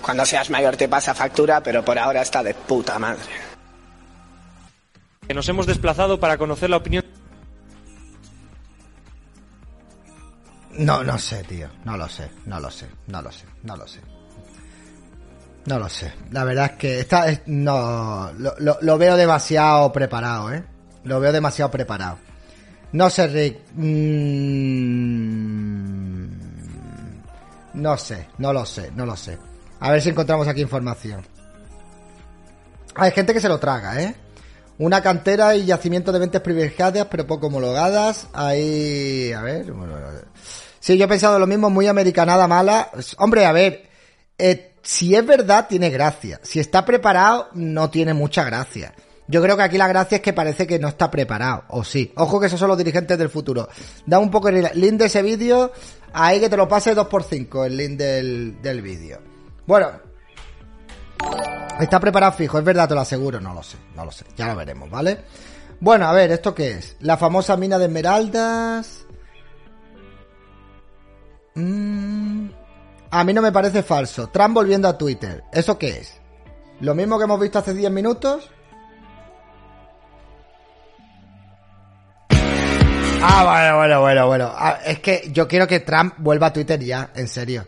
cuando 0.03 0.25
seas 0.25 0.49
mayor 0.51 0.77
te 0.77 0.89
pasa 0.89 1.15
factura, 1.15 1.63
pero 1.63 1.85
por 1.85 1.99
ahora 1.99 2.23
está 2.23 2.43
de 2.43 2.55
puta 2.55 2.99
madre. 2.99 3.21
Que 5.27 5.35
nos 5.35 5.49
hemos 5.49 5.67
desplazado 5.67 6.19
para 6.19 6.39
conocer 6.39 6.71
la 6.71 6.79
opinión 6.79 7.05
No, 10.79 11.03
no 11.03 11.19
sé, 11.19 11.43
tío. 11.45 11.69
No 11.85 11.97
lo 11.97 12.09
sé, 12.09 12.31
no 12.47 12.61
lo 12.61 12.71
sé, 12.71 12.87
no 13.09 13.21
lo 13.21 13.33
sé, 13.33 13.45
no 13.65 13.77
lo 13.77 13.87
sé. 13.89 14.01
No 15.67 15.79
lo 15.79 15.89
sé. 15.89 16.13
La 16.31 16.45
verdad 16.45 16.67
es 16.73 16.79
que 16.79 17.01
esta 17.01 17.29
es- 17.29 17.43
no 17.47 18.31
lo, 18.39 18.55
lo- 18.59 18.79
lo 18.81 18.97
veo 18.99 19.17
demasiado 19.17 19.93
preparado, 19.93 20.53
¿eh? 20.53 20.63
Lo 21.05 21.21
veo 21.21 21.33
demasiado 21.33 21.71
preparado. 21.71 22.19
No 22.93 23.11
sé, 23.11 23.27
Rick. 23.29 23.59
Mm, 23.75 24.39
no 27.75 27.97
sé, 27.97 28.29
no 28.39 28.53
lo 28.53 28.65
sé, 28.67 28.91
no 28.95 29.07
lo 29.07 29.17
sé. 29.17 29.39
A 29.81 29.91
ver 29.93 30.03
si 30.03 30.09
encontramos 30.11 30.49
aquí 30.49 30.63
información. 30.63 31.25
Hay 32.95 33.13
gente 33.13 33.33
que 33.33 33.41
se 33.41 33.49
lo 33.49 33.59
traga, 33.59 34.03
¿eh? 34.03 34.15
Una 34.79 35.03
cantera 35.03 35.55
y 35.55 35.67
yacimiento 35.67 36.13
de 36.13 36.21
mentes 36.21 36.41
privilegiadas, 36.41 37.07
pero 37.11 37.27
poco 37.27 37.49
homologadas. 37.49 38.29
Ahí, 38.33 39.33
a 39.33 39.43
ver. 39.43 39.67
Sí, 40.81 40.97
yo 40.97 41.05
he 41.05 41.09
pensado 41.09 41.39
lo 41.39 41.47
mismo, 41.47 41.69
muy 41.71 41.87
americanada 41.87 42.49
mala. 42.49 42.91
Hombre, 43.19 43.45
a 43.45 43.53
ver, 43.53 43.89
eh, 44.39 44.75
si 44.83 45.15
es 45.15 45.27
verdad, 45.27 45.67
tiene 45.69 45.91
gracia. 45.91 46.41
Si 46.43 46.61
está 46.61 46.85
preparado, 46.85 47.49
no 47.53 47.91
tiene 47.91 48.15
mucha 48.15 48.45
gracia. 48.45 48.95
Yo 49.29 49.43
creo 49.43 49.57
que 49.57 49.63
aquí 49.63 49.79
la 49.79 49.89
gracia 49.89 50.17
es 50.17 50.23
que 50.23 50.33
parece 50.33 50.67
que 50.67 50.79
no 50.79 50.89
está 50.89 51.11
preparado, 51.11 51.65
o 51.69 51.85
sí. 51.85 52.13
Ojo 52.17 52.41
que 52.41 52.47
esos 52.47 52.59
son 52.59 52.69
los 52.69 52.79
dirigentes 52.79 53.17
del 53.19 53.29
futuro. 53.29 53.69
Da 54.07 54.19
un 54.19 54.31
poco 54.31 54.49
el 54.49 54.69
link 54.75 54.95
de 54.95 55.05
ese 55.07 55.23
vídeo, 55.23 55.71
ahí 56.13 56.41
que 56.41 56.49
te 56.49 56.57
lo 56.57 56.67
pase 56.67 56.97
2x5, 56.97 57.67
el 57.67 57.77
link 57.77 57.99
del, 57.99 58.63
del 58.63 58.83
vídeo. 58.83 59.21
Bueno, 59.67 59.91
Está 61.79 62.01
preparado 62.01 62.33
fijo, 62.33 62.59
es 62.59 62.65
verdad, 62.65 62.89
te 62.89 62.95
lo 62.95 63.01
aseguro. 63.01 63.41
No 63.41 63.55
lo 63.55 63.63
sé, 63.63 63.77
no 63.95 64.05
lo 64.05 64.11
sé. 64.11 64.25
Ya 64.37 64.49
lo 64.49 64.57
veremos, 64.57 64.91
¿vale? 64.91 65.21
Bueno, 65.81 66.07
a 66.07 66.13
ver, 66.13 66.33
¿esto 66.33 66.55
qué 66.55 66.73
es? 66.73 66.97
La 67.01 67.17
famosa 67.17 67.57
mina 67.57 67.79
de 67.79 67.85
esmeraldas. 67.85 69.07
Mm, 71.55 72.49
a 73.11 73.25
mí 73.25 73.33
no 73.33 73.43
me 73.43 73.53
parece 73.53 73.85
falso. 73.85 74.29
Trump 74.29 74.55
volviendo 74.55 74.89
a 74.89 74.99
Twitter. 74.99 75.45
¿Eso 75.53 75.79
qué 75.79 75.99
es? 75.99 76.21
¿Lo 76.81 76.97
mismo 76.97 77.17
que 77.17 77.25
hemos 77.25 77.41
visto 77.41 77.61
hace 77.61 77.75
10 77.75 77.93
minutos? 77.93 78.51
Ah, 83.21 83.45
bueno, 83.45 83.77
bueno, 83.77 84.01
bueno, 84.01 84.27
bueno. 84.27 84.55
Es 84.85 85.01
que 85.01 85.29
yo 85.33 85.49
quiero 85.49 85.67
que 85.67 85.81
Trump 85.81 86.15
vuelva 86.19 86.49
a 86.49 86.53
Twitter 86.53 86.79
ya, 86.81 87.11
en 87.15 87.29
serio. 87.29 87.67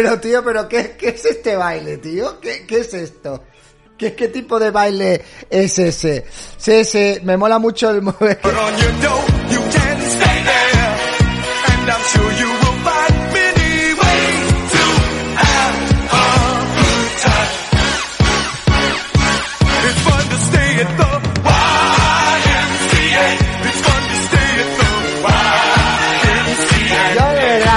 Pero 0.00 0.20
tío, 0.20 0.44
pero 0.44 0.68
¿qué, 0.68 0.94
qué 0.96 1.08
es 1.08 1.24
este 1.24 1.56
baile, 1.56 1.96
tío? 1.98 2.38
¿Qué, 2.38 2.64
qué 2.68 2.78
es 2.78 2.94
esto? 2.94 3.42
¿Qué, 3.98 4.14
¿Qué 4.14 4.28
tipo 4.28 4.60
de 4.60 4.70
baile 4.70 5.24
es 5.50 5.76
ese? 5.80 6.24
Sí, 6.56 6.84
sí, 6.84 7.18
me 7.24 7.36
mola 7.36 7.58
mucho 7.58 7.90
el 7.90 8.00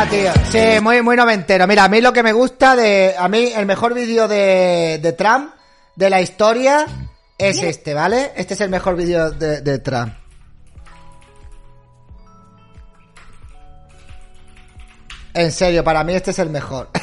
Tío. 0.09 0.31
Sí, 0.51 0.79
muy, 0.81 1.01
muy 1.01 1.15
noventero. 1.15 1.67
Mira, 1.67 1.85
a 1.85 1.87
mí 1.89 2.01
lo 2.01 2.11
que 2.11 2.23
me 2.23 2.33
gusta 2.33 2.75
de... 2.75 3.13
A 3.17 3.27
mí 3.29 3.51
el 3.55 3.65
mejor 3.65 3.93
vídeo 3.93 4.27
de, 4.27 4.99
de 5.01 5.13
Trump, 5.13 5.53
de 5.95 6.09
la 6.09 6.21
historia, 6.21 6.85
es 7.37 7.61
este, 7.61 7.93
¿vale? 7.93 8.31
Este 8.35 8.55
es 8.55 8.61
el 8.61 8.69
mejor 8.69 8.95
vídeo 8.95 9.31
de, 9.31 9.61
de 9.61 9.79
Trump. 9.79 10.13
En 15.33 15.51
serio, 15.51 15.83
para 15.83 16.03
mí 16.03 16.13
este 16.13 16.31
es 16.31 16.39
el 16.39 16.49
mejor. 16.49 16.89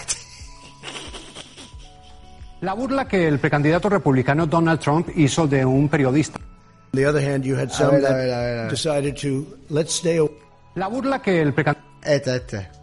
La 2.61 2.75
burla 2.75 3.07
que 3.07 3.29
el 3.29 3.39
precandidato 3.39 3.89
republicano 3.89 4.45
Donald 4.47 4.81
Trump 4.81 5.09
hizo 5.15 5.47
de 5.47 5.65
un 5.65 5.89
periodista. 5.89 6.39
On 6.93 7.01
the 7.01 7.07
other 7.07 7.23
hand, 7.23 7.45
you 7.45 7.55
had 7.57 7.69
A 7.69 7.71
some 7.71 7.93
ver, 7.93 8.05
a 8.05 8.09
that 8.09 8.17
ver, 8.17 8.33
a 8.33 8.39
ver, 8.41 8.59
a 8.59 8.63
ver. 8.63 8.71
decided 8.71 9.15
to 9.15 9.57
let's 9.69 9.95
stay 9.95 10.17
away. 10.17 10.33
La 10.75 10.89
burla 10.89 11.23
que 11.23 11.41
el 11.41 11.55
precandidato 11.55 11.89
Este, 12.03 12.37
este. 12.37 12.78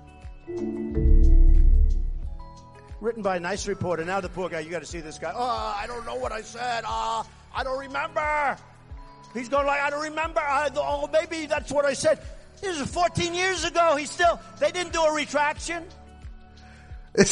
Written 3.01 3.21
by 3.21 3.38
a 3.38 3.39
nice 3.39 3.67
reporter. 3.67 4.05
Now 4.05 4.21
the 4.21 4.29
poor 4.29 4.49
guy, 4.49 4.60
you 4.62 4.71
got 4.71 4.79
to 4.79 4.86
see 4.86 4.99
this 4.99 5.19
guy. 5.19 5.31
Oh, 5.36 5.75
I 5.77 5.86
don't 5.88 6.05
know 6.05 6.15
what 6.15 6.31
I 6.31 6.41
said. 6.41 6.84
Ah, 6.86 7.25
I 7.53 7.63
don't 7.63 7.79
remember. 7.79 8.58
He's 9.34 9.49
going 9.49 9.67
like, 9.67 9.81
I 9.81 9.89
don't 9.89 10.03
remember. 10.03 10.39
I, 10.39 10.69
oh, 10.75 11.10
maybe 11.12 11.45
that's 11.45 11.71
what 11.71 11.86
I 11.86 11.93
said. 11.93 12.19
This 12.62 12.79
is 12.79 12.88
14 12.89 13.34
years 13.34 13.65
ago. 13.65 13.95
He 13.95 14.05
still, 14.05 14.39
they 14.60 14.71
didn't 14.71 14.93
do 14.93 15.01
a 15.01 15.13
retraction. 15.13 15.84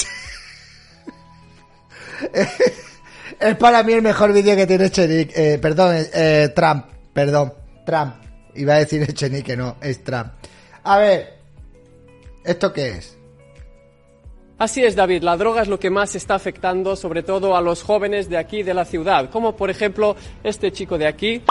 Es 3.40 3.56
para 3.58 3.84
mí 3.84 3.94
el 3.94 4.02
mejor 4.02 4.32
vídeo 4.32 4.56
que 4.56 4.68
tiene 4.68 4.86
Echenique. 4.86 5.34
Eh, 5.36 5.58
perdón, 5.58 5.96
eh, 5.96 6.10
eh, 6.14 6.50
Trump. 6.56 6.86
Perdón, 7.14 7.54
Trump. 7.86 8.16
Iba 8.56 8.76
a 8.76 8.78
decir 8.80 9.04
Echenique, 9.04 9.58
no, 9.58 9.78
es 9.82 10.04
Trump. 10.04 10.32
A 10.84 10.98
ver, 10.98 11.40
¿esto 12.44 12.74
qué 12.74 12.90
es? 12.90 13.18
Así 14.58 14.84
es, 14.84 14.96
David. 14.96 15.24
La 15.24 15.36
droga 15.36 15.62
es 15.62 15.68
lo 15.68 15.80
que 15.80 15.90
más 15.90 16.16
está 16.16 16.36
afectando, 16.36 16.96
sobre 16.96 17.24
todo 17.24 17.56
a 17.56 17.62
los 17.62 17.84
jóvenes 17.84 18.30
de 18.30 18.38
aquí, 18.38 18.64
de 18.64 18.74
la 18.74 18.86
ciudad. 18.86 19.30
Como 19.30 19.56
por 19.56 19.70
ejemplo 19.70 20.16
este 20.44 20.72
chico 20.72 20.98
de 20.98 21.08
aquí. 21.08 21.42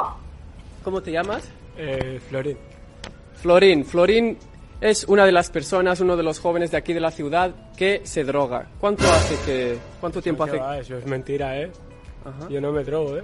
¿Cómo 0.82 1.02
te 1.02 1.12
llamas? 1.12 1.44
Eh, 1.76 2.20
Florín. 2.28 2.56
Florín. 3.34 3.84
Florín 3.84 4.38
es 4.80 5.04
una 5.04 5.26
de 5.26 5.32
las 5.32 5.50
personas, 5.50 6.00
uno 6.00 6.16
de 6.16 6.22
los 6.22 6.38
jóvenes 6.38 6.70
de 6.70 6.76
aquí 6.76 6.92
de 6.92 7.00
la 7.00 7.10
ciudad 7.10 7.52
que 7.76 8.00
se 8.04 8.24
droga. 8.24 8.68
¿Cuánto 8.80 9.04
hace 9.04 9.36
que, 9.44 9.78
cuánto 10.00 10.22
tiempo 10.22 10.44
¿Qué 10.44 10.50
hace? 10.52 10.60
va? 10.60 10.78
Eso 10.78 10.96
es 10.96 11.06
mentira, 11.06 11.60
¿eh? 11.60 11.70
Ajá. 12.24 12.48
Yo 12.48 12.60
no 12.60 12.72
me 12.72 12.82
drogo, 12.84 13.18
¿eh? 13.18 13.22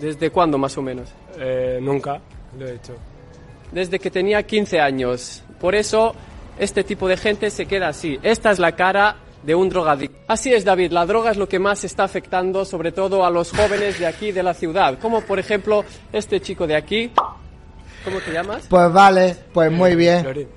¿Desde 0.00 0.30
cuándo 0.30 0.58
más 0.58 0.76
o 0.78 0.82
menos? 0.82 1.10
Eh, 1.38 1.78
nunca 1.80 2.20
lo 2.58 2.66
he 2.66 2.74
hecho. 2.74 2.94
Desde 3.72 3.98
que 3.98 4.10
tenía 4.10 4.42
15 4.42 4.80
años. 4.80 5.42
Por 5.60 5.74
eso 5.74 6.14
este 6.58 6.84
tipo 6.84 7.08
de 7.08 7.16
gente 7.16 7.50
se 7.50 7.66
queda 7.66 7.88
así. 7.88 8.18
Esta 8.22 8.50
es 8.50 8.58
la 8.58 8.72
cara 8.72 9.16
de 9.42 9.54
un 9.54 9.68
drogadicto. 9.68 10.18
Así 10.26 10.52
es, 10.52 10.64
David, 10.64 10.92
la 10.92 11.06
droga 11.06 11.30
es 11.30 11.36
lo 11.36 11.48
que 11.48 11.58
más 11.58 11.84
está 11.84 12.04
afectando 12.04 12.64
sobre 12.64 12.92
todo 12.92 13.24
a 13.24 13.30
los 13.30 13.52
jóvenes 13.52 13.98
de 13.98 14.06
aquí 14.06 14.32
de 14.32 14.42
la 14.42 14.54
ciudad, 14.54 14.98
como 14.98 15.20
por 15.22 15.38
ejemplo 15.38 15.84
este 16.12 16.40
chico 16.40 16.66
de 16.66 16.76
aquí. 16.76 17.10
¿Cómo 18.04 18.20
te 18.20 18.32
llamas? 18.32 18.66
Pues 18.68 18.92
vale, 18.92 19.36
pues 19.52 19.70
muy 19.70 19.94
bien. 19.94 20.48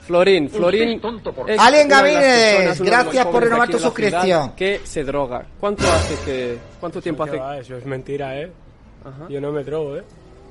Florín, 0.00 0.50
Florín. 0.50 1.00
es 1.46 1.60
Alien 1.60 1.88
Gavines, 1.88 2.80
gracias 2.80 3.24
por 3.26 3.44
renovar 3.44 3.68
tu 3.68 3.78
suscripción. 3.78 4.52
Que 4.52 4.80
se 4.84 5.04
droga. 5.04 5.46
¿Cuánto 5.60 5.84
hace 5.84 6.16
que 6.24 6.58
cuánto 6.80 7.00
tiempo 7.00 7.22
hace? 7.22 7.32
¿Qué 7.32 7.38
va? 7.38 7.58
Eso 7.58 7.76
es 7.76 7.86
mentira, 7.86 8.38
¿eh? 8.38 8.50
Yo 9.28 9.40
no 9.40 9.52
me 9.52 9.62
drogo, 9.62 9.96
¿eh? 9.96 10.02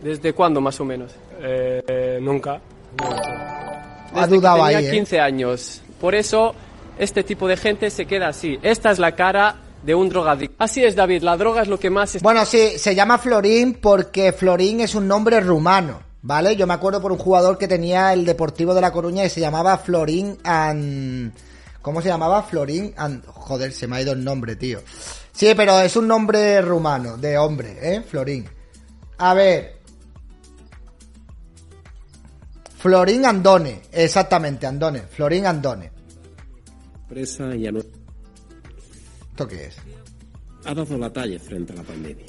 ¿Desde 0.02 0.34
cuándo 0.34 0.62
más 0.62 0.80
o 0.80 0.86
menos? 0.86 1.14
Eh, 1.42 2.18
nunca. 2.22 2.60
Ha 2.98 3.51
Desde 4.14 4.36
dudado 4.36 4.58
que 4.58 4.64
tenía 4.64 4.78
ahí, 4.80 4.86
¿eh? 4.88 4.92
15 4.92 5.20
años. 5.20 5.82
Por 6.00 6.16
eso 6.16 6.54
este 6.98 7.24
tipo 7.24 7.48
de 7.48 7.58
gente 7.58 7.90
se 7.90 8.06
queda 8.06 8.28
así. 8.30 8.60
Esta 8.62 8.92
es 8.92 9.00
la 9.00 9.16
cara 9.16 9.56
de 9.84 9.96
un 9.96 10.10
drogadicto. 10.10 10.56
Así 10.60 10.84
es, 10.84 10.96
David, 10.96 11.24
la 11.24 11.38
droga 11.38 11.62
es 11.62 11.68
lo 11.68 11.80
que 11.80 11.90
más 11.90 12.16
está 12.16 12.24
Bueno, 12.24 12.46
sí, 12.46 12.78
se 12.78 12.96
llama 12.96 13.18
Florín 13.18 13.74
porque 13.82 14.32
Florín 14.32 14.82
es 14.82 14.96
un 14.96 15.08
nombre 15.08 15.40
rumano, 15.40 16.02
¿vale? 16.22 16.56
Yo 16.56 16.68
me 16.68 16.74
acuerdo 16.74 17.02
por 17.02 17.12
un 17.12 17.18
jugador 17.18 17.58
que 17.58 17.68
tenía 17.68 18.14
el 18.14 18.26
Deportivo 18.26 18.74
de 18.74 18.82
La 18.82 18.92
Coruña 18.92 19.26
y 19.26 19.30
se 19.30 19.42
llamaba 19.42 19.78
Florín 19.78 20.38
and... 20.44 21.34
¿Cómo 21.82 22.02
se 22.02 22.10
llamaba? 22.10 22.44
Florín 22.44 22.94
and... 22.96 23.26
Joder, 23.26 23.72
se 23.72 23.88
me 23.88 23.98
ha 23.98 24.02
ido 24.02 24.14
el 24.14 24.24
nombre, 24.24 24.56
tío. 24.56 24.82
Sí, 25.32 25.54
pero 25.56 25.80
es 25.80 25.96
un 25.96 26.08
nombre 26.08 26.62
rumano, 26.62 27.18
de 27.18 27.38
hombre, 27.40 27.78
¿eh? 27.82 28.02
Florín. 28.02 28.48
A 29.18 29.34
ver. 29.34 29.81
Florín 32.82 33.26
Andone, 33.26 33.82
exactamente, 33.92 34.66
Andone. 34.66 35.02
Florín 35.02 35.46
Andone. 35.46 35.92
empresa 37.04 37.56
y 37.56 37.68
¿Esto 37.68 39.48
qué 39.48 39.66
es? 39.66 39.76
ha 40.66 40.74
dado 40.74 40.98
la 40.98 41.12
talla 41.12 41.40
frente 41.40 41.74
a 41.74 41.76
la 41.78 41.84
pandemia. 41.84 42.26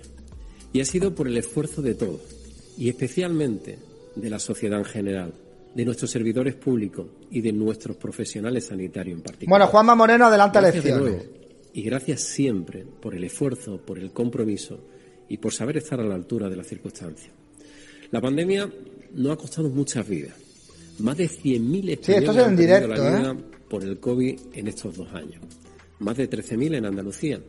Y 0.73 0.81
ha 0.81 0.85
sido 0.85 1.15
por 1.15 1.27
el 1.29 1.37
esfuerzo 1.37 1.81
de 1.83 1.95
todos, 1.95 2.21
y 2.77 2.89
especialmente 2.89 3.79
de 4.15 4.31
la 4.31 4.39
sociedad 4.39 4.79
en 4.79 4.85
general, 4.85 5.35
de 5.75 5.85
nuestros 5.85 6.11
servidores 6.11 6.55
públicos 6.55 7.07
y 7.31 7.41
de 7.41 7.53
nuestros 7.53 7.97
profesionales 7.97 8.67
sanitarios 8.67 9.17
en 9.19 9.23
particular. 9.23 9.49
Bueno, 9.49 9.67
Juanma 9.69 9.95
Moreno 9.95 10.27
adelanta 10.27 10.61
Gracias 10.61 10.85
elecciones. 10.85 11.13
nuevo, 11.15 11.33
y 11.73 11.83
gracias 11.83 12.21
siempre 12.21 12.85
por 13.01 13.15
el 13.15 13.25
esfuerzo, 13.25 13.79
por 13.79 13.99
el 13.99 14.13
compromiso 14.13 14.81
y 15.29 15.39
por 15.39 15.53
saber 15.55 15.79
estar 15.79 15.99
a 16.01 16.05
la 16.05 16.15
altura 16.15 16.49
de 16.51 16.57
las 16.57 16.67
circunstancias. 16.67 17.33
La 18.11 18.21
pandemia 18.21 18.71
no 19.15 19.33
ha 19.33 19.37
costado 19.39 19.69
muchas 19.71 20.07
vidas. 20.07 20.35
Más 20.99 21.17
de 21.17 21.29
100.000 21.29 21.83
Sí, 21.83 21.91
esto 21.91 22.13
españoles 22.13 22.37
es 22.37 22.47
en 22.47 22.57
perdido 22.57 22.57
directo, 22.57 22.89
la 22.89 23.09
¿eh? 23.09 23.19
vida 23.19 23.37
por 23.69 23.83
el 23.83 23.99
COVID 23.99 24.41
en 24.53 24.69
estos 24.69 24.97
dos 24.97 25.13
años. 25.13 25.41
Más 25.99 26.17
de 26.17 26.29
13.000 26.29 26.77
en 26.77 26.87
Andalucía. 26.87 27.41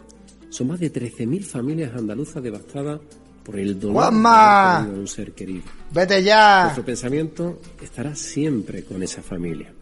Son 0.49 0.67
más 0.67 0.79
de 0.79 0.91
13.000 0.93 1.43
familias 1.43 1.93
andaluzas 1.95 2.41
devastadas 2.43 2.99
por 3.43 3.59
el 3.59 3.79
dolor 3.79 3.95
de 3.95 4.09
¡Juanma! 4.09 4.75
haber 4.75 4.83
perdido 4.83 4.97
a 4.97 5.01
un 5.01 5.07
ser 5.07 5.31
querido. 5.33 5.63
Vete 5.91 6.23
ya. 6.23 6.63
Nuestro 6.63 6.85
pensamiento 6.85 7.61
estará 7.81 8.15
siempre 8.15 8.83
con 8.83 9.03
esa 9.03 9.21
familia. 9.21 9.73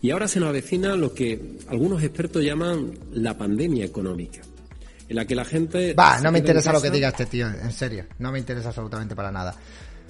Y 0.00 0.10
ahora 0.10 0.28
se 0.28 0.38
nos 0.38 0.50
avecina 0.50 0.94
lo 0.94 1.12
que 1.12 1.58
algunos 1.68 2.02
expertos 2.02 2.42
llaman 2.42 2.92
la 3.12 3.36
pandemia 3.36 3.84
económica, 3.84 4.40
en 5.08 5.16
la 5.16 5.24
que 5.24 5.34
la 5.34 5.44
gente... 5.44 5.94
Va, 5.94 6.20
no 6.20 6.30
me 6.30 6.38
interesa 6.38 6.72
lo 6.72 6.80
que 6.80 6.90
diga 6.90 7.08
este 7.08 7.26
tío, 7.26 7.48
en 7.48 7.72
serio. 7.72 8.04
No 8.18 8.30
me 8.30 8.38
interesa 8.38 8.68
absolutamente 8.68 9.16
para 9.16 9.32
nada. 9.32 9.56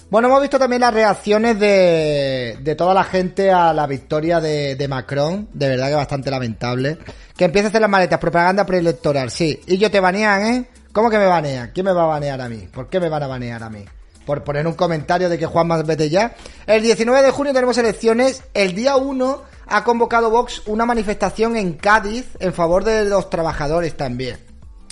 Bueno, 0.09 0.29
hemos 0.29 0.39
visto 0.39 0.57
también 0.57 0.79
las 0.79 0.93
reacciones 0.93 1.59
de, 1.59 2.57
de 2.61 2.75
toda 2.75 2.93
la 2.93 3.03
gente 3.03 3.51
a 3.51 3.73
la 3.73 3.85
victoria 3.87 4.39
de, 4.39 4.75
de 4.75 4.87
Macron. 4.87 5.49
De 5.53 5.67
verdad 5.67 5.89
que 5.89 5.95
bastante 5.95 6.31
lamentable. 6.31 6.97
Que 7.35 7.45
empieza 7.45 7.67
a 7.67 7.69
hacer 7.69 7.81
las 7.81 7.89
maletas, 7.89 8.17
propaganda 8.17 8.65
preelectoral, 8.65 9.29
sí. 9.29 9.59
Y 9.67 9.77
yo 9.77 9.91
te 9.91 9.99
banean, 9.99 10.45
¿eh? 10.45 10.65
¿Cómo 10.93 11.09
que 11.09 11.17
me 11.17 11.25
banean? 11.25 11.71
¿Quién 11.73 11.85
me 11.85 11.91
va 11.91 12.03
a 12.03 12.07
banear 12.07 12.39
a 12.39 12.47
mí? 12.47 12.69
¿Por 12.71 12.89
qué 12.89 13.01
me 13.01 13.09
van 13.09 13.23
a 13.23 13.27
banear 13.27 13.61
a 13.61 13.69
mí? 13.69 13.83
Por 14.25 14.45
poner 14.45 14.65
un 14.65 14.75
comentario 14.75 15.27
de 15.27 15.37
que 15.37 15.45
Juan 15.45 15.67
más 15.67 15.85
vete 15.85 16.09
ya. 16.09 16.35
El 16.65 16.81
19 16.83 17.21
de 17.21 17.31
junio 17.31 17.53
tenemos 17.53 17.77
elecciones. 17.77 18.43
El 18.53 18.75
día 18.75 18.95
1 18.95 19.41
ha 19.67 19.83
convocado 19.83 20.29
Vox 20.29 20.63
una 20.67 20.85
manifestación 20.85 21.57
en 21.57 21.73
Cádiz 21.73 22.25
en 22.39 22.53
favor 22.53 22.85
de 22.85 23.03
los 23.05 23.29
trabajadores 23.29 23.97
también. 23.97 24.37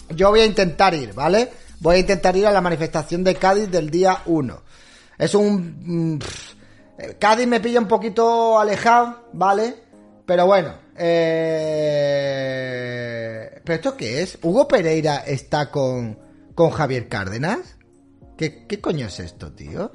Yo 0.09 0.29
voy 0.29 0.41
a 0.41 0.45
intentar 0.45 0.93
ir, 0.93 1.13
¿vale? 1.13 1.49
Voy 1.79 1.95
a 1.95 1.99
intentar 1.99 2.35
ir 2.35 2.47
a 2.47 2.51
la 2.51 2.61
manifestación 2.61 3.23
de 3.23 3.35
Cádiz 3.35 3.71
del 3.71 3.89
día 3.89 4.19
1. 4.25 4.64
Es 5.17 5.33
un... 5.35 6.15
mm, 6.15 6.19
Cádiz 7.19 7.47
me 7.47 7.59
pilla 7.59 7.79
un 7.79 7.87
poquito 7.87 8.59
alejado, 8.59 9.29
¿vale? 9.33 9.75
Pero 10.25 10.45
bueno. 10.45 10.75
Eh... 10.97 12.11
¿Pero 13.63 13.75
esto 13.75 13.97
qué 13.97 14.21
es? 14.21 14.37
¿Hugo 14.41 14.67
Pereira 14.67 15.17
está 15.25 15.71
con, 15.71 16.17
con 16.53 16.69
Javier 16.71 17.07
Cárdenas? 17.07 17.77
¿Qué, 18.37 18.65
¿Qué 18.67 18.79
coño 18.79 19.07
es 19.07 19.19
esto, 19.19 19.51
tío? 19.51 19.91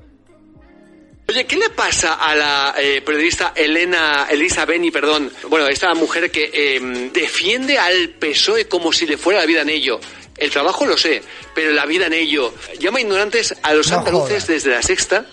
Oye, 1.29 1.47
¿qué 1.47 1.57
le 1.57 1.71
pasa 1.71 2.15
a 2.15 2.35
la 2.35 2.75
eh, 2.77 3.03
periodista 3.03 3.53
Elena, 3.55 4.27
Elisa 4.29 4.65
Beni, 4.65 4.91
perdón, 4.91 5.31
bueno, 5.49 5.69
esta 5.69 5.95
mujer 5.95 6.29
que 6.33 6.51
eh, 6.53 7.11
defiende 7.15 7.79
al 7.79 8.17
PSOE 8.19 8.67
como 8.67 8.93
si 8.93 9.07
le 9.07 9.17
fuera 9.17 9.39
la 9.39 9.47
vida 9.47 9.63
en 9.63 9.69
ello? 9.69 10.01
El 10.41 10.51
trabajo 10.51 10.85
lo 10.87 10.97
sé, 10.97 11.23
pero 11.55 11.71
la 11.71 11.87
vida 11.87 12.07
en 12.07 12.15
ello. 12.15 12.53
Llama 12.81 13.01
ignorantes 13.01 13.55
a 13.63 13.75
los 13.75 13.91
No 13.91 13.99
andaluces 13.99 14.47
desde 14.47 14.71
la 14.71 14.83
sexta. 14.83 15.27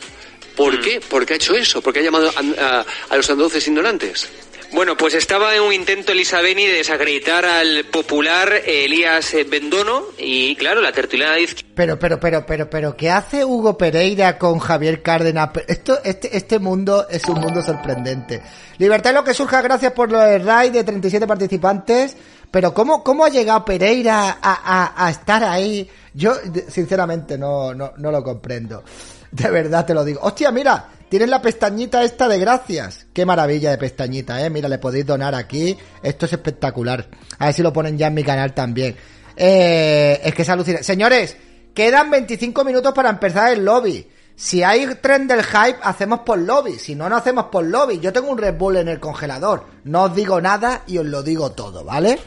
¿Por 0.55 0.79
qué? 0.81 0.99
¿Por 1.01 1.25
qué 1.25 1.33
ha 1.33 1.37
hecho 1.37 1.55
eso? 1.55 1.81
¿Por 1.81 1.93
qué 1.93 1.99
ha 1.99 2.03
llamado 2.03 2.29
a, 2.29 2.63
a- 2.79 2.85
a 3.09 3.17
los 3.17 3.29
andaluces 3.29 3.67
ignorantes? 3.67 4.27
Bueno, 4.73 4.97
pues 4.97 5.13
estaba 5.13 5.55
en 5.55 5.61
un 5.61 5.71
intento 5.71 6.11
Elisa 6.11 6.41
Beni 6.41 6.65
de 6.65 6.73
desacreditar 6.79 7.45
al 7.45 7.85
popular 7.85 8.51
Elías 8.65 9.33
eh, 9.33 9.45
Bendono 9.45 10.03
y 10.17 10.57
claro, 10.57 10.81
la 10.81 10.91
tertuliana 10.91 11.35
de 11.35 11.43
izquierda 11.43 11.71
Pero, 11.73 11.97
pero, 11.97 12.19
pero, 12.19 12.45
pero, 12.45 12.69
pero, 12.69 12.97
¿qué 12.97 13.09
hace 13.09 13.45
Hugo 13.45 13.77
Pereira 13.77 14.37
con 14.37 14.59
Javier 14.59 15.01
Cárdenas? 15.01 15.51
Esto, 15.69 15.99
este, 16.03 16.35
este 16.35 16.59
mundo 16.59 17.07
es 17.09 17.23
un 17.29 17.39
mundo 17.39 17.61
sorprendente. 17.61 18.41
Libertad 18.77 19.11
es 19.13 19.15
lo 19.15 19.23
que 19.23 19.33
surja, 19.33 19.61
gracias 19.61 19.93
por 19.93 20.11
lo 20.11 20.19
del 20.19 20.43
raid 20.43 20.71
de 20.73 20.83
37 20.83 21.25
participantes. 21.25 22.17
Pero 22.51 22.73
¿cómo, 22.73 23.03
cómo 23.03 23.25
ha 23.25 23.29
llegado 23.29 23.65
Pereira 23.65 24.37
a, 24.41 24.93
a, 25.01 25.05
a 25.05 25.09
estar 25.09 25.43
ahí? 25.43 25.89
Yo, 26.13 26.33
sinceramente, 26.69 27.37
no, 27.37 27.73
no, 27.73 27.93
no 27.97 28.11
lo 28.11 28.23
comprendo. 28.23 28.83
De 29.31 29.49
verdad 29.49 29.85
te 29.85 29.93
lo 29.93 30.05
digo. 30.05 30.21
Hostia, 30.23 30.51
mira, 30.51 30.89
tienen 31.09 31.29
la 31.29 31.41
pestañita 31.41 32.03
esta 32.03 32.27
de 32.27 32.39
gracias. 32.39 33.07
Qué 33.13 33.25
maravilla 33.25 33.71
de 33.71 33.77
pestañita, 33.77 34.43
eh. 34.43 34.49
Mira, 34.49 34.67
le 34.67 34.77
podéis 34.77 35.05
donar 35.05 35.35
aquí. 35.35 35.77
Esto 36.01 36.25
es 36.25 36.33
espectacular. 36.33 37.07
A 37.39 37.45
ver 37.45 37.53
si 37.53 37.61
lo 37.61 37.71
ponen 37.71 37.97
ya 37.97 38.07
en 38.07 38.13
mi 38.13 38.23
canal 38.23 38.53
también. 38.53 38.95
Eh, 39.35 40.19
es 40.23 40.33
que 40.33 40.41
es 40.41 40.49
alucinante. 40.49 40.83
Señores, 40.83 41.37
quedan 41.73 42.09
25 42.09 42.63
minutos 42.63 42.93
para 42.93 43.09
empezar 43.09 43.53
el 43.53 43.63
lobby. 43.63 44.07
Si 44.35 44.63
hay 44.63 44.85
tren 45.01 45.27
del 45.27 45.43
hype, 45.43 45.79
hacemos 45.81 46.19
por 46.19 46.37
lobby. 46.39 46.73
Si 46.73 46.93
no, 46.93 47.09
no 47.09 47.15
hacemos 47.15 47.45
por 47.45 47.65
lobby. 47.65 47.99
Yo 47.99 48.11
tengo 48.11 48.29
un 48.29 48.37
Red 48.37 48.55
Bull 48.55 48.77
en 48.77 48.87
el 48.87 48.99
congelador. 48.99 49.65
No 49.85 50.03
os 50.03 50.15
digo 50.15 50.41
nada 50.41 50.83
y 50.87 50.97
os 50.97 51.05
lo 51.05 51.23
digo 51.23 51.51
todo, 51.51 51.83
¿vale? 51.83 52.19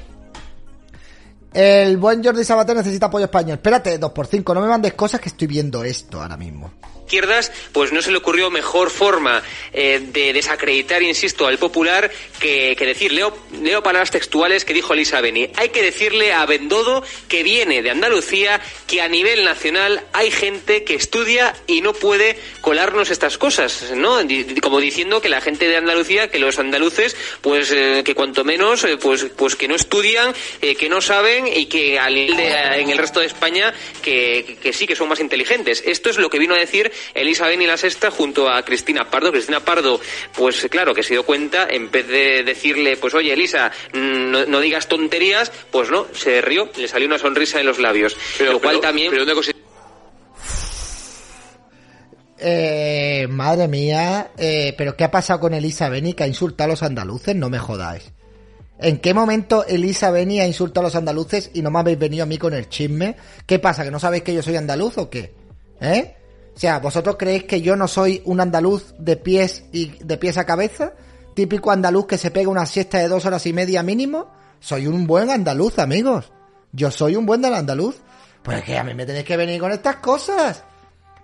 El 1.53 1.97
buen 1.97 2.23
Jordi 2.23 2.45
Sabater 2.45 2.77
necesita 2.77 3.07
apoyo 3.07 3.25
español. 3.25 3.55
Espérate, 3.55 3.99
2x5, 3.99 4.55
no 4.55 4.61
me 4.61 4.69
mandes 4.69 4.95
cosas 4.95 5.21
que 5.21 5.31
estoy 5.31 5.49
viendo 5.49 5.83
esto 5.83 6.23
ahora 6.23 6.37
mismo. 6.37 6.71
Izquierdas, 7.15 7.51
pues 7.73 7.91
no 7.93 8.03
se 8.03 8.13
le 8.13 8.19
ocurrió 8.19 8.51
mejor 8.51 8.89
forma 8.89 9.43
eh, 9.73 10.01
de 10.13 10.33
desacreditar, 10.33 11.03
insisto, 11.03 11.49
al 11.49 11.59
popular 11.59 12.09
que, 12.39 12.77
decir, 12.79 13.11
leo, 13.13 13.37
leo 13.61 13.83
palabras 13.83 14.13
textuales 14.13 14.65
que 14.65 14.73
dijo 14.75 14.93
Elisa 14.95 15.21
Beni. 15.21 15.51
Hay 15.57 15.71
que 15.71 15.83
decirle 15.83 16.33
a 16.33 16.47
Bendodo 16.47 17.03
que 17.29 17.43
viene 17.43 17.83
de 17.83 17.91
Andalucía 17.91 18.61
que 18.87 19.01
a 19.01 19.09
nivel 19.09 19.45
nacional 19.45 20.05
hay 20.13 20.31
gente 20.31 20.85
que 20.85 20.95
estudia 20.95 21.53
y 21.67 21.81
no 21.81 21.95
puede 21.95 22.39
colarnos 22.61 23.11
estas 23.11 23.39
cosas, 23.39 23.91
¿no? 23.97 24.19
Como 24.63 24.79
diciendo 24.81 25.21
que 25.21 25.29
la 25.29 25.41
gente 25.41 25.67
de 25.67 25.77
Andalucía, 25.79 26.31
que 26.31 26.39
los 26.39 26.61
andaluces, 26.61 27.17
pues 27.41 27.73
eh, 27.73 28.03
que 28.05 28.15
cuanto 28.15 28.45
menos, 28.45 28.85
eh, 28.85 28.97
pues, 28.99 29.27
pues 29.37 29.57
que 29.57 29.67
no 29.67 29.75
estudian, 29.75 30.33
que 30.79 30.89
no 30.89 31.01
saben 31.01 31.49
y 31.49 31.67
que 31.67 31.99
al 31.99 32.15
de- 32.15 32.81
en 32.81 32.89
el 32.91 32.99
resto 32.99 33.19
de 33.19 33.27
España 33.27 33.75
que 34.01 34.59
sí 34.73 34.87
que 34.87 34.95
son 34.95 35.09
más 35.09 35.19
inteligentes. 35.19 35.83
Esto 35.85 36.09
es 36.11 36.17
lo 36.19 36.31
que 36.31 36.39
vino 36.39 36.55
a 36.55 36.59
decir 36.59 36.93
Elisa 37.15 37.47
Beni 37.47 37.67
la 37.67 37.77
sexta 37.77 38.11
junto 38.11 38.49
a 38.49 38.63
Cristina 38.63 39.11
Pardo. 39.11 39.33
Cristina 39.33 39.61
Pardo, 39.61 40.01
pues 40.35 40.67
claro, 40.71 40.95
que 40.95 41.03
se 41.03 41.15
dio 41.15 41.25
cuenta, 41.25 41.67
en 41.69 41.91
vez 41.91 42.07
de 42.07 42.43
decirle, 42.43 42.97
pues 42.97 43.15
oye 43.15 43.33
Elisa, 43.33 43.71
no, 43.93 44.47
no 44.47 44.61
digas 44.61 44.89
tonterías, 44.89 45.51
pues 45.71 45.91
no, 45.91 46.07
se 46.13 46.41
rió, 46.41 46.71
le 46.77 46.89
salió 46.89 47.07
una 47.07 47.19
sonrisa 47.19 47.61
en 47.61 47.67
los 47.67 47.79
labios. 47.79 48.17
lo 48.41 48.61
cual 48.61 48.81
también... 48.81 49.11
Pero 49.11 49.25
una 49.25 49.35
cosa 49.35 49.53
Eh, 52.43 53.27
madre 53.29 53.69
mía, 53.69 54.31
eh, 54.39 54.75
pero 54.79 54.97
¿qué 54.97 55.05
ha 55.05 55.11
pasado 55.11 55.41
con 55.41 55.53
Elisa 55.53 55.91
Beni 55.91 56.15
que 56.15 56.25
ha 56.25 56.27
insultado 56.27 56.69
a 56.69 56.73
los 56.73 56.83
andaluces? 56.83 57.37
No 57.37 57.51
me 57.51 57.59
jodáis. 57.59 58.13
¿En 58.79 58.99
qué 58.99 59.13
momento 59.13 59.67
Elisa 59.67 60.11
venía 60.11 60.45
a 60.45 60.47
insultar 60.47 60.83
a 60.83 60.87
los 60.87 60.97
andaluces 60.97 61.51
y 61.53 61.61
no 61.61 61.71
me 61.71 61.81
habéis 61.81 61.99
venido 61.99 62.23
a 62.23 62.27
mí 62.27 62.39
con 62.39 62.55
el 62.55 62.71
chisme? 62.71 63.15
¿Qué 63.45 63.59
pasa? 63.59 63.85
¿Que 63.85 63.91
no 63.91 64.01
sabéis 64.01 64.23
que 64.23 64.33
yo 64.33 64.43
soy 64.43 64.57
andaluz 64.57 64.97
o 64.97 65.11
qué? 65.11 65.35
¿Eh? 65.83 66.17
O 66.61 66.67
sea, 66.69 66.79
¿vosotros 66.79 67.17
creéis 67.19 67.45
que 67.45 67.63
yo 67.63 67.75
no 67.75 67.89
soy 67.89 68.21
un 68.27 68.39
andaluz 68.39 68.93
de 68.99 69.17
pies 69.17 69.65
y 69.73 69.93
de 70.05 70.19
pies 70.19 70.37
a 70.37 70.45
cabeza? 70.45 70.93
Típico 71.35 71.71
andaluz 71.71 72.07
que 72.07 72.19
se 72.19 72.31
pega 72.31 72.51
una 72.51 72.67
siesta 72.67 72.99
de 72.99 73.09
dos 73.09 73.25
horas 73.25 73.47
y 73.47 73.55
media 73.55 73.83
mínimo. 73.83 74.31
Soy 74.61 74.87
un 74.87 75.07
buen 75.07 75.31
andaluz, 75.31 75.79
amigos. 75.79 76.31
Yo 76.71 76.91
soy 76.91 77.17
un 77.17 77.25
buen 77.25 77.43
andaluz. 77.47 77.97
Pues 78.43 78.59
es 78.59 78.65
que 78.65 78.77
a 78.77 78.85
mí 78.85 78.93
me 78.93 79.07
tenéis 79.07 79.25
que 79.25 79.39
venir 79.39 79.59
con 79.59 79.73
estas 79.73 79.97
cosas. 79.97 80.63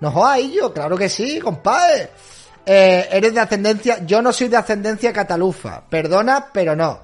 No 0.01 0.11
jodáis 0.11 0.55
yo, 0.55 0.72
claro 0.72 0.96
que 0.96 1.11
sí, 1.11 1.38
compadre. 1.38 2.09
Eh, 2.64 3.07
eres 3.12 3.35
de 3.35 3.40
ascendencia, 3.40 4.07
yo 4.07 4.22
no 4.22 4.33
soy 4.33 4.49
de 4.49 4.57
ascendencia 4.57 5.12
catalufa. 5.12 5.87
Perdona, 5.87 6.46
pero 6.51 6.75
no. 6.75 7.01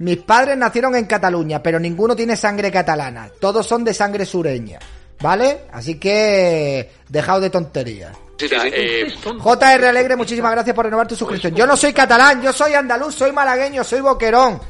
Mis 0.00 0.18
padres 0.18 0.58
nacieron 0.58 0.94
en 0.96 1.06
Cataluña, 1.06 1.62
pero 1.62 1.80
ninguno 1.80 2.14
tiene 2.14 2.36
sangre 2.36 2.70
catalana. 2.70 3.30
Todos 3.40 3.66
son 3.66 3.84
de 3.84 3.94
sangre 3.94 4.26
sureña. 4.26 4.78
¿Vale? 5.20 5.62
Así 5.72 5.98
que 5.98 6.90
dejaos 7.08 7.40
de 7.40 7.50
tonterías. 7.50 8.16
Sí, 8.38 8.48
sí, 8.48 8.56
sí. 8.60 8.68
Eh, 8.72 9.14
JR 9.38 9.86
Alegre, 9.86 10.16
muchísimas 10.16 10.50
gracias 10.52 10.74
por 10.74 10.84
renovar 10.84 11.06
tu 11.06 11.16
suscripción. 11.16 11.54
Yo 11.54 11.66
no 11.66 11.76
soy 11.76 11.92
catalán, 11.92 12.42
yo 12.42 12.52
soy 12.52 12.74
andaluz, 12.74 13.14
soy 13.14 13.32
malagueño, 13.32 13.84
soy 13.84 14.00
boquerón. 14.00 14.60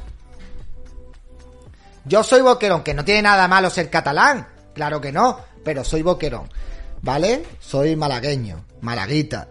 Yo 2.05 2.23
soy 2.23 2.43
boquerón, 2.43 2.83
que 2.83 2.93
no 2.93 3.05
tiene 3.05 3.23
nada 3.23 3.49
malo 3.49 3.71
ser 3.71 3.89
catalán. 3.89 4.47
Claro 4.75 5.01
que 5.01 5.13
no, 5.13 5.41
pero 5.65 5.83
soy 5.83 6.03
boquerón. 6.03 6.49
¿Vale? 7.01 7.45
Soy 7.61 7.97
malagueño, 7.97 8.65
malaguita. 8.81 9.49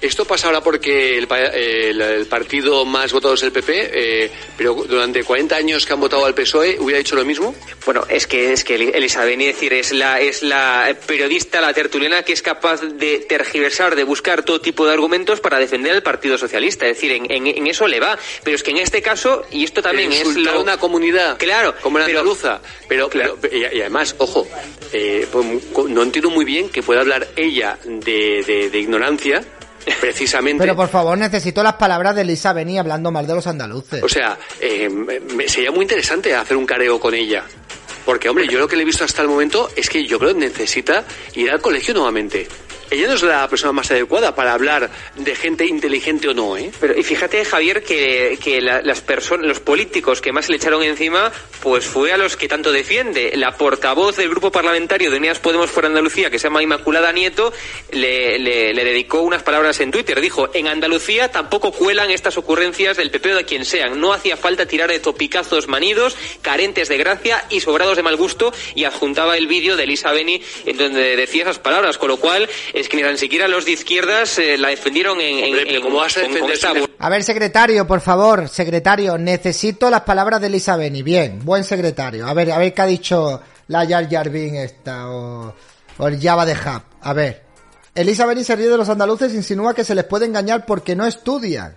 Esto 0.00 0.26
pasa 0.26 0.48
ahora 0.48 0.60
porque 0.62 1.16
el, 1.16 1.26
el- 1.54 2.00
el 2.00 2.26
partido 2.26 2.84
más 2.84 3.12
votado 3.12 3.34
es 3.34 3.42
el 3.42 3.52
PP, 3.52 3.90
eh, 4.24 4.30
pero 4.56 4.74
durante 4.74 5.24
40 5.24 5.56
años 5.56 5.86
que 5.86 5.92
han 5.94 6.00
votado 6.00 6.26
al 6.26 6.34
PSOE, 6.34 6.76
¿hubiera 6.78 6.98
dicho 6.98 7.16
lo 7.16 7.24
mismo? 7.24 7.54
Bueno, 7.86 8.04
es 8.08 8.26
que 8.26 8.52
es 8.52 8.64
que 8.64 8.74
Elisa 8.74 9.24
Beni, 9.24 9.46
es 9.46 9.54
decir, 9.54 9.72
es 9.72 9.92
la 9.92 10.20
es 10.20 10.42
la 10.42 10.94
periodista, 11.06 11.60
la 11.62 11.72
tertuliana 11.72 12.22
que 12.22 12.34
es 12.34 12.42
capaz 12.42 12.82
de 12.82 13.20
tergiversar, 13.20 13.96
de 13.96 14.04
buscar 14.04 14.42
todo 14.42 14.60
tipo 14.60 14.86
de 14.86 14.92
argumentos 14.92 15.40
para 15.40 15.58
defender 15.58 15.92
al 15.94 16.02
Partido 16.02 16.36
Socialista. 16.36 16.86
Es 16.86 16.96
decir, 16.96 17.12
en, 17.12 17.30
en- 17.30 17.46
en 17.46 17.66
eso 17.66 17.86
le 17.86 17.98
va. 18.00 18.18
Pero 18.42 18.56
es 18.56 18.62
que 18.62 18.72
en 18.72 18.78
este 18.78 19.00
caso, 19.00 19.44
y 19.50 19.64
esto 19.64 19.80
también 19.80 20.12
es 20.12 20.36
lo- 20.36 20.60
una 20.60 20.76
comunidad 20.76 21.38
Claro, 21.38 21.74
como 21.80 21.98
la 21.98 22.04
pero- 22.06 22.20
andaluza. 22.20 22.60
Pero, 22.88 23.08
pero- 23.08 23.38
y, 23.50 23.58
y 23.58 23.80
además, 23.80 24.14
ojo, 24.18 24.46
eh, 24.92 25.26
pues, 25.32 25.46
no 25.88 26.02
entiendo 26.02 26.28
muy 26.30 26.44
bien 26.44 26.68
que 26.68 26.82
pueda 26.82 27.00
hablar 27.00 27.26
ella 27.36 27.78
de, 27.84 28.42
de- 28.46 28.68
de 28.70 28.78
ignorancia, 28.78 29.42
precisamente. 30.00 30.62
Pero 30.62 30.76
por 30.76 30.88
favor, 30.88 31.16
necesito 31.18 31.62
las 31.62 31.74
palabras 31.74 32.14
de 32.14 32.22
Elisa 32.22 32.52
Beni 32.52 32.78
hablando 32.78 33.10
mal 33.10 33.26
de 33.26 33.34
los 33.34 33.46
andaluces. 33.46 34.02
O 34.02 34.08
sea, 34.08 34.38
eh, 34.60 34.88
me- 34.88 35.48
sería 35.48 35.70
muy 35.70 35.82
interesante 35.82 36.34
hacer 36.34 36.56
un 36.56 36.66
careo 36.66 36.98
con 37.00 37.14
ella. 37.14 37.44
Porque, 38.04 38.28
hombre, 38.28 38.46
yo 38.46 38.58
lo 38.58 38.68
que 38.68 38.76
le 38.76 38.82
he 38.82 38.84
visto 38.84 39.02
hasta 39.04 39.22
el 39.22 39.28
momento 39.28 39.70
es 39.76 39.88
que 39.88 40.04
yo 40.04 40.18
creo 40.18 40.34
que 40.34 40.40
necesita 40.40 41.04
ir 41.34 41.50
al 41.50 41.60
colegio 41.62 41.94
nuevamente. 41.94 42.46
Ella 42.94 43.08
no 43.08 43.14
es 43.14 43.22
la 43.22 43.48
persona 43.48 43.72
más 43.72 43.90
adecuada 43.90 44.34
para 44.34 44.52
hablar 44.54 44.90
de 45.16 45.34
gente 45.34 45.66
inteligente 45.66 46.28
o 46.28 46.34
no, 46.34 46.56
¿eh? 46.56 46.70
Pero 46.80 46.98
y 46.98 47.02
fíjate, 47.02 47.44
Javier, 47.44 47.82
que, 47.82 48.38
que 48.42 48.60
la- 48.60 48.82
las 48.82 49.00
personas, 49.00 49.46
los 49.46 49.60
políticos 49.60 50.20
que 50.20 50.32
más 50.32 50.48
le 50.48 50.56
echaron 50.56 50.82
encima, 50.82 51.32
pues 51.62 51.84
fue 51.84 52.12
a 52.12 52.16
los 52.16 52.36
que 52.36 52.48
tanto 52.48 52.72
defiende. 52.72 53.32
La 53.36 53.56
portavoz 53.56 54.16
del 54.16 54.28
grupo 54.30 54.50
parlamentario 54.52 55.10
de 55.10 55.16
Unidas 55.18 55.38
Podemos 55.40 55.70
por 55.70 55.84
Andalucía, 55.86 56.30
que 56.30 56.38
se 56.38 56.44
llama 56.48 56.62
Inmaculada 56.62 57.12
Nieto, 57.12 57.52
le, 57.90 58.38
le- 58.38 58.84
dedicó 58.84 59.20
unas 59.22 59.42
palabras 59.42 59.80
en 59.80 59.90
Twitter. 59.90 60.20
Dijo, 60.20 60.50
en 60.54 60.68
Andalucía 60.68 61.30
tampoco 61.30 61.72
cuelan 61.72 62.10
estas 62.10 62.36
ocurrencias 62.38 62.96
del 62.96 63.10
PP 63.10 63.32
o 63.32 63.36
de 63.36 63.44
quien 63.44 63.64
sean. 63.64 64.00
No 64.00 64.12
hacía 64.12 64.36
falta 64.36 64.66
tirar 64.66 64.90
de 64.90 65.00
topicazos 65.00 65.68
manidos, 65.68 66.16
carentes 66.42 66.88
de 66.88 66.96
gracia 66.98 67.44
y 67.50 67.60
sobrados 67.60 67.96
de 67.96 68.02
mal 68.02 68.16
gusto, 68.16 68.52
y 68.74 68.84
adjuntaba 68.84 69.36
el 69.36 69.46
vídeo 69.46 69.76
de 69.76 69.84
Elisa 69.84 70.12
Beni 70.12 70.40
en 70.66 70.76
donde 70.76 71.16
decía 71.16 71.42
esas 71.42 71.58
palabras, 71.58 71.98
con 71.98 72.08
lo 72.08 72.18
cual 72.18 72.48
es 72.84 72.88
que 72.88 72.96
ni 72.96 73.02
tan 73.02 73.18
siquiera 73.18 73.48
los 73.48 73.64
de 73.64 73.72
izquierdas 73.72 74.38
eh, 74.38 74.56
la 74.56 74.68
defendieron 74.68 75.20
en, 75.20 75.38
en, 75.38 75.44
Hombre, 75.46 75.62
pero 75.66 75.76
en- 75.78 75.82
¿cómo 75.82 75.96
vas 75.98 76.16
a 76.16 76.20
con- 76.20 76.24
con 76.28 76.32
defender 76.34 76.54
esta 76.54 76.72
si 76.72 76.84
A 76.98 77.08
ver, 77.08 77.24
secretario, 77.24 77.86
por 77.86 78.00
favor, 78.00 78.48
secretario, 78.48 79.18
necesito 79.18 79.90
las 79.90 80.02
palabras 80.02 80.40
de 80.40 80.46
Elisa 80.46 80.76
Beni. 80.76 81.02
Bien, 81.02 81.40
buen 81.44 81.64
secretario. 81.64 82.26
A 82.26 82.34
ver, 82.34 82.50
a 82.52 82.58
ver 82.58 82.72
qué 82.72 82.82
ha 82.82 82.86
dicho 82.86 83.40
la 83.68 83.84
Yar 83.84 84.08
Yarbin 84.08 84.56
esta 84.56 85.10
o, 85.10 85.54
o 85.98 86.08
el 86.08 86.20
Java 86.20 86.46
de 86.46 86.52
Hub. 86.52 86.82
A 87.00 87.12
ver. 87.12 87.42
Elisa 87.94 88.26
Beni 88.26 88.42
se 88.44 88.56
ríe 88.56 88.68
de 88.68 88.76
los 88.76 88.88
andaluces 88.88 89.32
e 89.32 89.36
insinúa 89.36 89.74
que 89.74 89.84
se 89.84 89.94
les 89.94 90.04
puede 90.04 90.26
engañar 90.26 90.66
porque 90.66 90.96
no 90.96 91.06
estudian. 91.06 91.76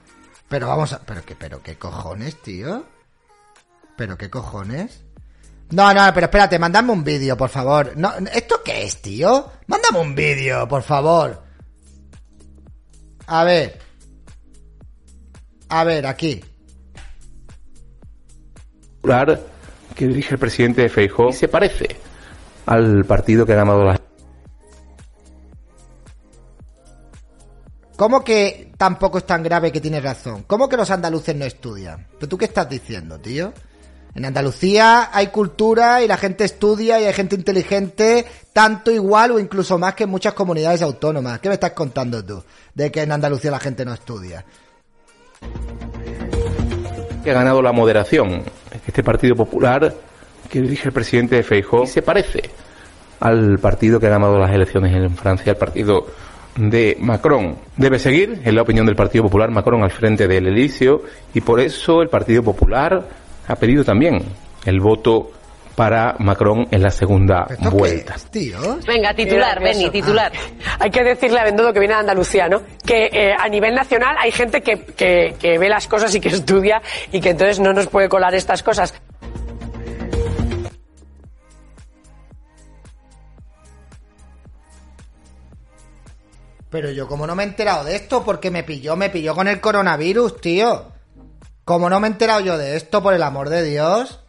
Pero 0.49 0.67
vamos 0.67 0.93
a... 0.93 0.99
Pero 1.05 1.23
qué, 1.25 1.35
pero 1.35 1.61
qué 1.61 1.75
cojones, 1.77 2.41
tío. 2.41 2.85
¿Pero 3.95 4.17
qué 4.17 4.29
cojones? 4.29 5.01
No, 5.71 5.93
no, 5.93 6.01
pero 6.13 6.25
espérate, 6.25 6.58
mandadme 6.60 6.91
un 6.91 7.03
vídeo, 7.03 7.36
por 7.36 7.49
favor. 7.49 7.93
No, 7.97 8.13
¿Esto 8.34 8.62
qué 8.63 8.86
es, 8.86 9.01
tío? 9.01 9.51
Mándame 9.67 9.99
un 9.99 10.15
vídeo, 10.15 10.67
por 10.67 10.82
favor. 10.82 11.43
A 13.27 13.43
ver. 13.43 13.80
A 15.69 15.84
ver, 15.84 16.06
aquí. 16.08 16.41
que 19.95 20.08
dirige 20.08 20.36
el 20.36 20.39
presidente 20.39 20.88
Feijóo 20.89 21.32
se 21.32 21.47
parece 21.47 21.88
al 22.65 23.03
partido 23.06 23.45
que 23.45 23.53
ha 23.53 23.58
ganado 23.58 23.84
las 23.84 23.99
¿Cómo 27.97 28.23
que 28.23 28.71
tampoco 28.77 29.17
es 29.17 29.25
tan 29.25 29.41
grave 29.41 29.71
que 29.71 29.82
tienes 29.82 30.03
razón? 30.03 30.43
¿Cómo 30.43 30.69
que 30.69 30.77
los 30.77 30.91
andaluces 30.91 31.36
no 31.36 31.45
estudian? 31.45 32.08
¿Pero 32.19 32.30
tú 32.30 32.38
qué 32.38 32.45
estás 32.45 32.69
diciendo, 32.69 33.19
tío? 33.19 33.51
En 34.17 34.25
Andalucía 34.25 35.15
hay 35.15 35.27
cultura 35.27 36.01
y 36.01 36.08
la 36.08 36.17
gente 36.17 36.43
estudia 36.43 36.99
y 36.99 37.03
hay 37.03 37.13
gente 37.13 37.36
inteligente 37.36 38.25
tanto 38.51 38.89
igual 38.89 39.30
o 39.30 39.39
incluso 39.39 39.77
más 39.77 39.93
que 39.93 40.06
en 40.06 40.10
muchas 40.10 40.34
comunidades 40.34 40.82
autónomas. 40.82 41.39
¿Qué 41.39 41.49
me 41.49 41.53
estás 41.53 41.73
contando 41.73 42.25
tú? 42.25 42.43
De 42.73 42.91
que 42.91 43.03
en 43.03 43.12
Andalucía 43.12 43.51
la 43.51 43.60
gente 43.60 43.86
no 43.86 43.93
estudia. 43.93 44.43
que 47.23 47.30
ha 47.30 47.34
ganado 47.36 47.62
la 47.62 47.71
moderación. 47.71 48.41
Este 48.88 49.03
partido 49.03 49.36
popular 49.36 49.93
que 50.49 50.62
dirige 50.62 50.88
el 50.88 50.93
presidente 50.93 51.43
Feijóo 51.43 51.86
se 51.86 52.01
parece 52.01 52.49
al 53.19 53.60
partido 53.60 53.99
que 53.99 54.08
ha 54.08 54.12
ganado 54.12 54.39
las 54.39 54.51
elecciones 54.51 54.95
en 54.95 55.15
Francia, 55.15 55.51
el 55.51 55.58
partido 55.58 56.08
de 56.56 56.97
Macron. 56.99 57.56
Debe 57.75 57.99
seguir, 57.99 58.41
en 58.43 58.56
la 58.56 58.63
opinión 58.63 58.88
del 58.88 58.95
Partido 58.95 59.25
Popular, 59.25 59.51
Macron 59.51 59.84
al 59.84 59.91
frente 59.91 60.27
del 60.27 60.47
Elíseo 60.47 61.03
y 61.36 61.41
por 61.41 61.60
eso 61.60 62.01
el 62.01 62.10
Partido 62.10 62.41
Popular 62.41 63.26
ha 63.47 63.55
pedido 63.55 63.83
también 63.83 64.19
el 64.65 64.79
voto 64.79 65.31
para 65.75 66.15
Macron 66.17 66.67
en 66.71 66.81
la 66.81 66.89
segunda 66.89 67.47
vuelta. 67.71 68.15
tío? 68.31 68.79
Venga, 68.88 69.13
titular, 69.13 69.62
eso. 69.63 69.91
titular. 69.91 70.31
Hay 70.79 70.89
que 70.89 71.03
decirle 71.03 71.39
a 71.39 71.43
Bendodo 71.43 71.71
que 71.71 71.79
viene 71.79 71.93
de 71.93 71.99
Andalucía, 71.99 72.49
¿no? 72.49 72.63
Que 72.83 73.05
eh, 73.13 73.36
a 73.38 73.47
nivel 73.47 73.75
nacional 73.75 74.15
hay 74.19 74.31
gente 74.31 74.62
que, 74.62 74.86
que, 74.86 75.36
que 75.39 75.60
ve 75.60 75.69
las 75.69 75.88
cosas 75.88 76.13
y 76.15 76.19
que 76.19 76.29
estudia 76.29 76.81
y 77.12 77.21
que 77.21 77.29
entonces 77.29 77.60
no 77.60 77.73
nos 77.73 77.88
puede 77.88 78.10
colar 78.10 78.33
estas 78.33 78.63
cosas. 78.63 78.91
Pero 86.71 86.91
yo 86.91 87.07
como 87.07 87.27
no 87.27 87.36
me 87.36 87.43
he 87.43 87.45
enterado 87.45 87.86
de 87.86 87.95
esto, 87.95 88.23
porque 88.25 88.49
me 88.49 88.63
pilló, 88.63 88.95
me 88.95 89.10
pilló 89.10 89.36
con 89.36 89.47
el 89.47 89.62
coronavirus, 89.62 90.41
tío. 90.41 90.96
Como 91.67 91.89
no 91.89 91.99
me 91.99 92.08
he 92.08 92.12
enterado 92.12 92.39
yo 92.39 92.58
de 92.58 92.77
esto, 92.77 93.04
por 93.04 93.13
el 93.13 93.21
amor 93.21 93.50
de 93.50 93.62
Dios, 93.62 94.21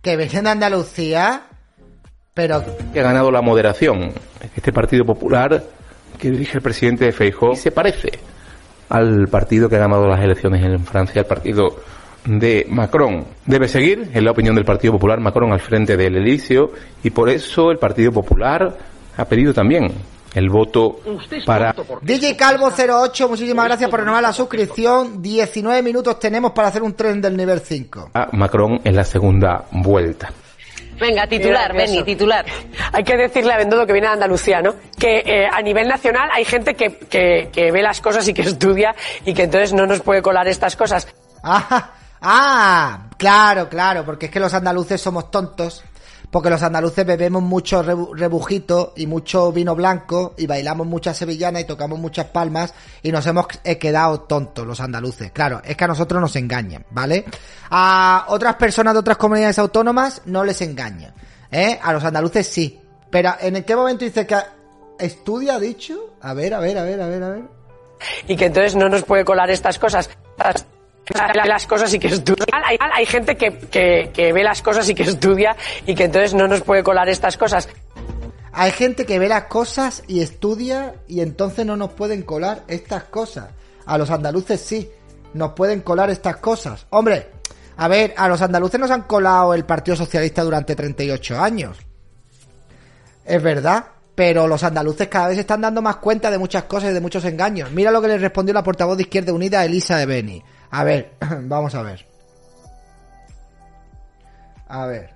que 0.00 0.16
vienen 0.16 0.44
de 0.44 0.50
Andalucía, 0.50 1.42
pero 2.34 2.62
que 2.92 3.00
ha 3.00 3.02
ganado 3.02 3.32
la 3.32 3.42
moderación. 3.42 4.12
Este 4.54 4.72
Partido 4.72 5.04
Popular 5.04 5.60
que 6.16 6.30
dirige 6.30 6.58
el 6.58 6.62
presidente 6.62 7.10
Feijóo 7.10 7.56
se 7.56 7.72
parece 7.72 8.12
al 8.90 9.26
partido 9.26 9.68
que 9.68 9.74
ha 9.74 9.80
ganado 9.80 10.06
las 10.06 10.22
elecciones 10.22 10.64
en 10.64 10.86
Francia, 10.86 11.22
el 11.22 11.26
partido 11.26 11.80
de 12.26 12.64
Macron. 12.68 13.24
Debe 13.44 13.66
seguir, 13.66 14.12
en 14.14 14.24
la 14.24 14.30
opinión 14.30 14.54
del 14.54 14.64
Partido 14.64 14.92
Popular, 14.92 15.18
Macron 15.18 15.50
al 15.50 15.58
frente 15.58 15.96
del 15.96 16.14
Elíseo 16.14 16.70
y 17.02 17.10
por 17.10 17.28
eso 17.28 17.72
el 17.72 17.78
Partido 17.78 18.12
Popular 18.12 18.72
ha 19.16 19.24
pedido 19.24 19.52
también 19.52 19.88
el 20.34 20.50
voto 20.50 21.00
para 21.46 21.74
DJ 22.02 22.36
Calvo 22.36 22.70
08, 22.76 23.28
muchísimas 23.28 23.66
gracias 23.66 23.88
por 23.88 24.00
renovar 24.00 24.22
la 24.22 24.32
suscripción. 24.32 25.22
19 25.22 25.82
minutos 25.82 26.18
tenemos 26.18 26.52
para 26.52 26.68
hacer 26.68 26.82
un 26.82 26.94
tren 26.94 27.20
del 27.20 27.36
nivel 27.36 27.60
5. 27.60 28.10
Macron 28.32 28.80
en 28.84 28.96
la 28.96 29.04
segunda 29.04 29.64
vuelta. 29.70 30.32
Venga, 30.98 31.26
titular, 31.26 31.74
Beni, 31.74 32.02
titular. 32.04 32.44
Hay 32.92 33.02
que 33.02 33.16
decirle 33.16 33.52
a 33.52 33.56
Bendodo 33.56 33.86
que 33.86 33.92
viene 33.92 34.06
de 34.06 34.14
Andalucía, 34.14 34.60
¿no? 34.60 34.74
Que 34.98 35.18
eh, 35.18 35.48
a 35.50 35.60
nivel 35.60 35.88
nacional 35.88 36.28
hay 36.32 36.44
gente 36.44 36.74
que, 36.74 36.98
que, 36.98 37.50
que 37.52 37.72
ve 37.72 37.82
las 37.82 38.00
cosas 38.00 38.26
y 38.28 38.34
que 38.34 38.42
estudia 38.48 38.94
y 39.24 39.34
que 39.34 39.44
entonces 39.44 39.72
no 39.72 39.86
nos 39.86 40.00
puede 40.00 40.22
colar 40.22 40.46
estas 40.46 40.76
cosas. 40.76 41.08
Ah, 41.42 41.90
ah, 42.22 43.08
claro, 43.16 43.68
claro, 43.68 44.04
porque 44.04 44.26
es 44.26 44.32
que 44.32 44.40
los 44.40 44.54
andaluces 44.54 45.00
somos 45.00 45.30
tontos. 45.30 45.82
Porque 46.34 46.50
los 46.50 46.64
andaluces 46.64 47.06
bebemos 47.06 47.44
mucho 47.44 47.84
rebu- 47.84 48.12
rebujito 48.12 48.92
y 48.96 49.06
mucho 49.06 49.52
vino 49.52 49.76
blanco 49.76 50.34
y 50.36 50.48
bailamos 50.48 50.84
muchas 50.84 51.16
sevillanas 51.16 51.62
y 51.62 51.64
tocamos 51.64 51.96
muchas 52.00 52.26
palmas 52.26 52.74
y 53.04 53.12
nos 53.12 53.24
hemos 53.28 53.46
eh, 53.62 53.78
quedado 53.78 54.22
tontos 54.22 54.66
los 54.66 54.80
andaluces. 54.80 55.30
Claro, 55.30 55.62
es 55.64 55.76
que 55.76 55.84
a 55.84 55.86
nosotros 55.86 56.20
nos 56.20 56.34
engañan, 56.34 56.84
¿vale? 56.90 57.24
A 57.70 58.24
otras 58.30 58.56
personas 58.56 58.94
de 58.94 58.98
otras 58.98 59.16
comunidades 59.16 59.60
autónomas 59.60 60.22
no 60.24 60.42
les 60.42 60.60
engañan, 60.60 61.14
¿eh? 61.52 61.78
A 61.80 61.92
los 61.92 62.02
andaluces 62.02 62.48
sí. 62.48 62.80
Pero 63.10 63.32
¿en 63.40 63.62
qué 63.62 63.76
momento 63.76 64.04
dice 64.04 64.26
que 64.26 64.36
estudia, 64.98 65.60
dicho? 65.60 66.16
A 66.20 66.34
ver, 66.34 66.52
a 66.52 66.58
ver, 66.58 66.78
a 66.78 66.82
ver, 66.82 67.00
a 67.00 67.06
ver, 67.06 67.22
a 67.22 67.28
ver. 67.28 67.42
y 68.26 68.34
que 68.34 68.46
entonces 68.46 68.74
no 68.74 68.88
nos 68.88 69.04
puede 69.04 69.24
colar 69.24 69.50
estas 69.50 69.78
cosas. 69.78 70.10
Las- 71.44 71.66
cosas 71.66 71.92
y 71.92 71.98
que 71.98 72.08
estudia. 72.08 72.46
Hay, 72.52 73.06
gente 73.06 73.36
que, 73.36 73.58
que, 73.58 74.10
que 74.12 74.32
ve 74.32 74.42
las 74.42 74.62
cosas 74.62 74.88
y 74.88 74.94
que 74.94 75.02
estudia 75.02 75.56
y 75.86 75.94
que 75.94 76.04
entonces 76.04 76.34
no 76.34 76.48
nos 76.48 76.62
puede 76.62 76.82
colar 76.82 77.08
estas 77.08 77.36
cosas. 77.36 77.68
Hay 78.52 78.70
gente 78.70 79.04
que 79.04 79.18
ve 79.18 79.28
las 79.28 79.44
cosas 79.44 80.02
y 80.06 80.20
estudia 80.20 80.94
y 81.08 81.20
entonces 81.20 81.66
no 81.66 81.76
nos 81.76 81.90
pueden 81.92 82.22
colar 82.22 82.62
estas 82.68 83.04
cosas. 83.04 83.48
A 83.84 83.98
los 83.98 84.10
andaluces 84.10 84.60
sí, 84.60 84.88
nos 85.34 85.52
pueden 85.52 85.80
colar 85.80 86.08
estas 86.08 86.36
cosas. 86.36 86.86
Hombre, 86.90 87.28
a 87.76 87.88
ver, 87.88 88.14
a 88.16 88.28
los 88.28 88.40
andaluces 88.40 88.78
nos 88.78 88.90
han 88.90 89.02
colado 89.02 89.52
el 89.54 89.64
Partido 89.64 89.96
Socialista 89.96 90.42
durante 90.42 90.76
38 90.76 91.40
años. 91.40 91.78
Es 93.24 93.42
verdad, 93.42 93.86
pero 94.14 94.46
los 94.46 94.62
andaluces 94.62 95.08
cada 95.08 95.28
vez 95.28 95.38
están 95.38 95.60
dando 95.60 95.82
más 95.82 95.96
cuenta 95.96 96.30
de 96.30 96.38
muchas 96.38 96.64
cosas 96.64 96.90
y 96.90 96.94
de 96.94 97.00
muchos 97.00 97.24
engaños. 97.24 97.72
Mira 97.72 97.90
lo 97.90 98.00
que 98.00 98.08
le 98.08 98.18
respondió 98.18 98.54
la 98.54 98.62
portavoz 98.62 98.96
de 98.96 99.02
Izquierda 99.02 99.32
Unida, 99.32 99.64
Elisa 99.64 99.96
de 99.96 100.06
Beni. 100.06 100.42
A 100.74 100.82
ver, 100.82 101.14
vamos 101.42 101.72
a 101.76 101.82
ver. 101.82 102.04
A 104.66 104.86
ver. 104.86 105.14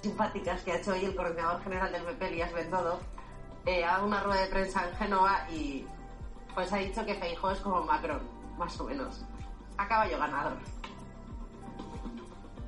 simpáticas 0.00 0.62
que 0.62 0.72
ha 0.72 0.76
hecho 0.76 0.92
hoy 0.92 1.04
el 1.04 1.14
coordinador 1.14 1.62
general 1.62 1.92
del 1.92 2.04
PP, 2.04 2.28
Elías 2.28 2.54
Bendodo, 2.54 2.98
eh, 3.66 3.84
a 3.84 4.02
una 4.02 4.22
rueda 4.22 4.40
de 4.40 4.46
prensa 4.46 4.88
en 4.88 4.96
Génova 4.96 5.46
y 5.50 5.84
pues 6.54 6.72
ha 6.72 6.78
dicho 6.78 7.04
que 7.04 7.16
Feijóo 7.16 7.50
es 7.50 7.60
como 7.60 7.82
Macron, 7.82 8.22
más 8.56 8.80
o 8.80 8.84
menos. 8.84 9.26
A 9.76 9.86
caballo 9.86 10.18
ganador. 10.18 10.56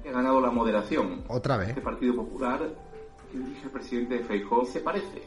Ha 0.07 0.11
ganado 0.11 0.43
la 0.43 0.51
moderación. 0.51 1.25
Otra 1.27 1.57
vez. 1.57 1.71
Este 1.71 1.81
Partido 1.81 2.17
Popular 2.17 2.61
que 3.31 3.39
dirige 3.39 3.65
el 3.65 3.71
presidente 3.71 4.19
Feijóo 4.19 4.67
se 4.67 4.81
parece 4.81 5.23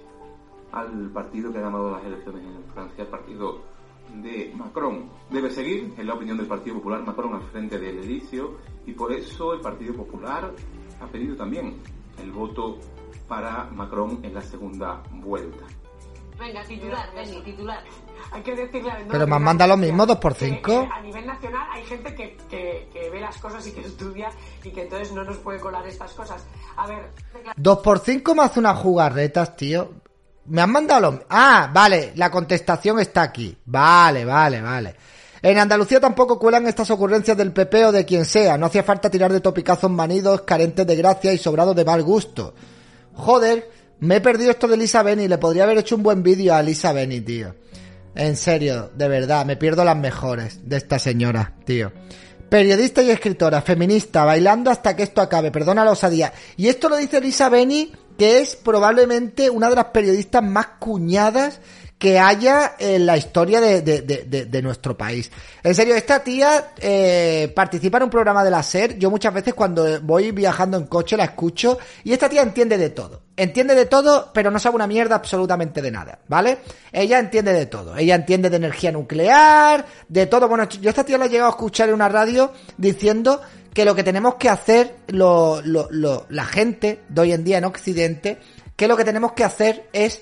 al 0.71 1.09
partido 1.09 1.51
que 1.51 1.57
ha 1.57 1.61
ganado 1.61 1.89
las 1.89 2.03
elecciones 2.03 2.43
en 2.43 2.71
Francia, 2.71 3.03
el 3.03 3.09
partido 3.09 3.74
de 4.21 4.53
Macron. 4.55 5.09
Debe 5.29 5.49
seguir, 5.49 5.93
en 5.97 6.07
la 6.07 6.13
opinión 6.13 6.37
del 6.37 6.47
Partido 6.47 6.77
Popular, 6.77 7.03
Macron 7.03 7.35
al 7.35 7.43
frente 7.43 7.77
del 7.77 7.99
edificio 7.99 8.57
y 8.85 8.93
por 8.93 9.11
eso 9.13 9.53
el 9.53 9.61
Partido 9.61 9.93
Popular 9.93 10.51
ha 11.01 11.07
pedido 11.07 11.35
también 11.35 11.81
el 12.21 12.31
voto 12.31 12.79
para 13.27 13.65
Macron 13.65 14.19
en 14.23 14.33
la 14.33 14.41
segunda 14.41 15.01
vuelta. 15.11 15.65
Venga, 16.37 16.63
titular, 16.63 17.13
Beni, 17.15 17.41
titular. 17.41 17.83
Hay 18.31 18.41
que 18.41 18.69
Pero 19.09 19.23
han 19.23 19.43
mandado 19.43 19.69
lo 19.69 19.77
mismo, 19.77 20.05
2 20.05 20.17
por 20.17 20.33
5 20.33 20.89
A 20.91 21.01
nivel 21.01 21.25
nacional 21.25 21.67
hay 21.71 21.85
gente 21.85 22.13
que, 22.15 22.35
que, 22.49 22.89
que 22.91 23.09
ve 23.09 23.21
las 23.21 23.37
cosas 23.37 23.65
y 23.67 23.71
que 23.71 23.81
estudia 23.81 24.29
y 24.63 24.71
que 24.71 24.83
entonces 24.83 25.13
no 25.13 25.23
nos 25.23 25.37
puede 25.37 25.59
colar 25.59 25.87
estas 25.87 26.13
cosas. 26.13 26.45
A 26.75 26.87
ver, 26.87 27.11
2 27.55 27.79
por 27.79 27.99
5 27.99 28.35
me 28.35 28.43
hace 28.43 28.59
unas 28.59 28.77
jugarretas, 28.79 29.55
tío. 29.55 29.89
Me 30.47 30.61
han 30.61 30.71
mandado 30.71 31.11
lo... 31.11 31.23
Ah, 31.29 31.69
vale, 31.73 32.13
la 32.15 32.29
contestación 32.29 32.99
está 32.99 33.23
aquí. 33.23 33.57
Vale, 33.65 34.25
vale, 34.25 34.61
vale. 34.61 34.95
En 35.41 35.57
Andalucía 35.57 35.99
tampoco 35.99 36.39
cuelan 36.39 36.67
estas 36.67 36.89
ocurrencias 36.89 37.37
del 37.37 37.51
PP 37.51 37.85
o 37.85 37.91
de 37.91 38.05
quien 38.05 38.25
sea. 38.25 38.57
No 38.57 38.65
hacía 38.65 38.83
falta 38.83 39.09
tirar 39.09 39.31
de 39.31 39.41
topicazos 39.41 39.91
manidos, 39.91 40.41
carentes 40.41 40.87
de 40.87 40.95
gracia 40.95 41.33
y 41.33 41.37
sobrados 41.37 41.75
de 41.75 41.85
mal 41.85 42.01
gusto. 42.03 42.53
Joder, 43.13 43.69
me 43.99 44.15
he 44.15 44.21
perdido 44.21 44.51
esto 44.51 44.67
de 44.67 44.77
Lisa 44.77 45.03
Beni. 45.03 45.27
Le 45.27 45.37
podría 45.37 45.63
haber 45.63 45.77
hecho 45.77 45.95
un 45.95 46.03
buen 46.03 46.23
vídeo 46.23 46.53
a 46.53 46.61
Lisa 46.61 46.93
Beni, 46.93 47.21
tío. 47.21 47.55
En 48.15 48.37
serio, 48.37 48.91
de 48.95 49.07
verdad, 49.07 49.45
me 49.45 49.57
pierdo 49.57 49.83
las 49.83 49.97
mejores 49.97 50.67
de 50.67 50.77
esta 50.77 50.99
señora, 50.99 51.53
tío. 51.65 51.91
Periodista 52.49 53.01
y 53.03 53.11
escritora, 53.11 53.61
feminista, 53.61 54.23
bailando 54.23 54.71
hasta 54.71 54.95
que 54.95 55.03
esto 55.03 55.21
acabe, 55.21 55.51
perdona 55.51 55.83
la 55.83 55.91
osadía. 55.91 56.31
Y 56.55 56.69
esto 56.69 56.89
lo 56.89 56.95
dice 56.95 57.19
Lisa 57.19 57.49
Beni, 57.49 57.91
que 58.17 58.39
es 58.39 58.55
probablemente 58.55 59.49
una 59.49 59.69
de 59.69 59.75
las 59.75 59.85
periodistas 59.85 60.43
más 60.43 60.67
cuñadas 60.79 61.59
que 61.97 62.19
haya 62.19 62.73
en 62.77 63.05
la 63.05 63.15
historia 63.15 63.61
de, 63.61 63.81
de- 63.81 64.61
nuestro 64.61 64.97
país. 64.97 65.31
En 65.63 65.73
serio, 65.73 65.95
esta 65.95 66.21
tía 66.23 66.73
eh, 66.77 67.51
participa 67.55 67.97
en 67.97 68.03
un 68.03 68.09
programa 68.09 68.43
de 68.43 68.51
la 68.51 68.61
SER. 68.63 68.97
Yo 68.97 69.09
muchas 69.09 69.33
veces 69.33 69.53
cuando 69.53 70.01
voy 70.01 70.31
viajando 70.31 70.77
en 70.77 70.87
coche 70.87 71.15
la 71.15 71.23
escucho 71.23 71.77
y 72.03 72.11
esta 72.11 72.27
tía 72.27 72.41
entiende 72.41 72.77
de 72.77 72.89
todo. 72.89 73.21
Entiende 73.37 73.75
de 73.75 73.85
todo, 73.85 74.31
pero 74.33 74.51
no 74.51 74.59
sabe 74.59 74.75
una 74.75 74.87
mierda 74.87 75.15
absolutamente 75.15 75.81
de 75.81 75.91
nada, 75.91 76.19
¿vale? 76.27 76.59
Ella 76.91 77.17
entiende 77.17 77.53
de 77.53 77.65
todo. 77.65 77.95
Ella 77.95 78.15
entiende 78.15 78.49
de 78.49 78.57
energía 78.57 78.91
nuclear, 78.91 79.85
de 80.09 80.25
todo. 80.25 80.47
Bueno, 80.49 80.67
yo 80.67 80.89
esta 80.89 81.05
tía 81.05 81.17
la 81.17 81.25
he 81.25 81.29
llegado 81.29 81.49
a 81.49 81.55
escuchar 81.55 81.87
en 81.89 81.95
una 81.95 82.09
radio 82.09 82.51
diciendo 82.77 83.41
que 83.75 83.85
lo 83.85 83.93
que 83.93 84.03
tenemos 84.03 84.35
que 84.35 84.49
hacer 84.49 84.95
lo, 85.07 85.61
lo- 85.61 85.87
lo- 85.91 86.25
la 86.29 86.45
gente 86.45 87.01
de 87.09 87.21
hoy 87.21 87.33
en 87.33 87.43
día 87.43 87.59
en 87.59 87.65
Occidente, 87.65 88.39
que 88.75 88.87
lo 88.87 88.97
que 88.97 89.03
tenemos 89.05 89.33
que 89.33 89.43
hacer 89.43 89.87
es 89.93 90.21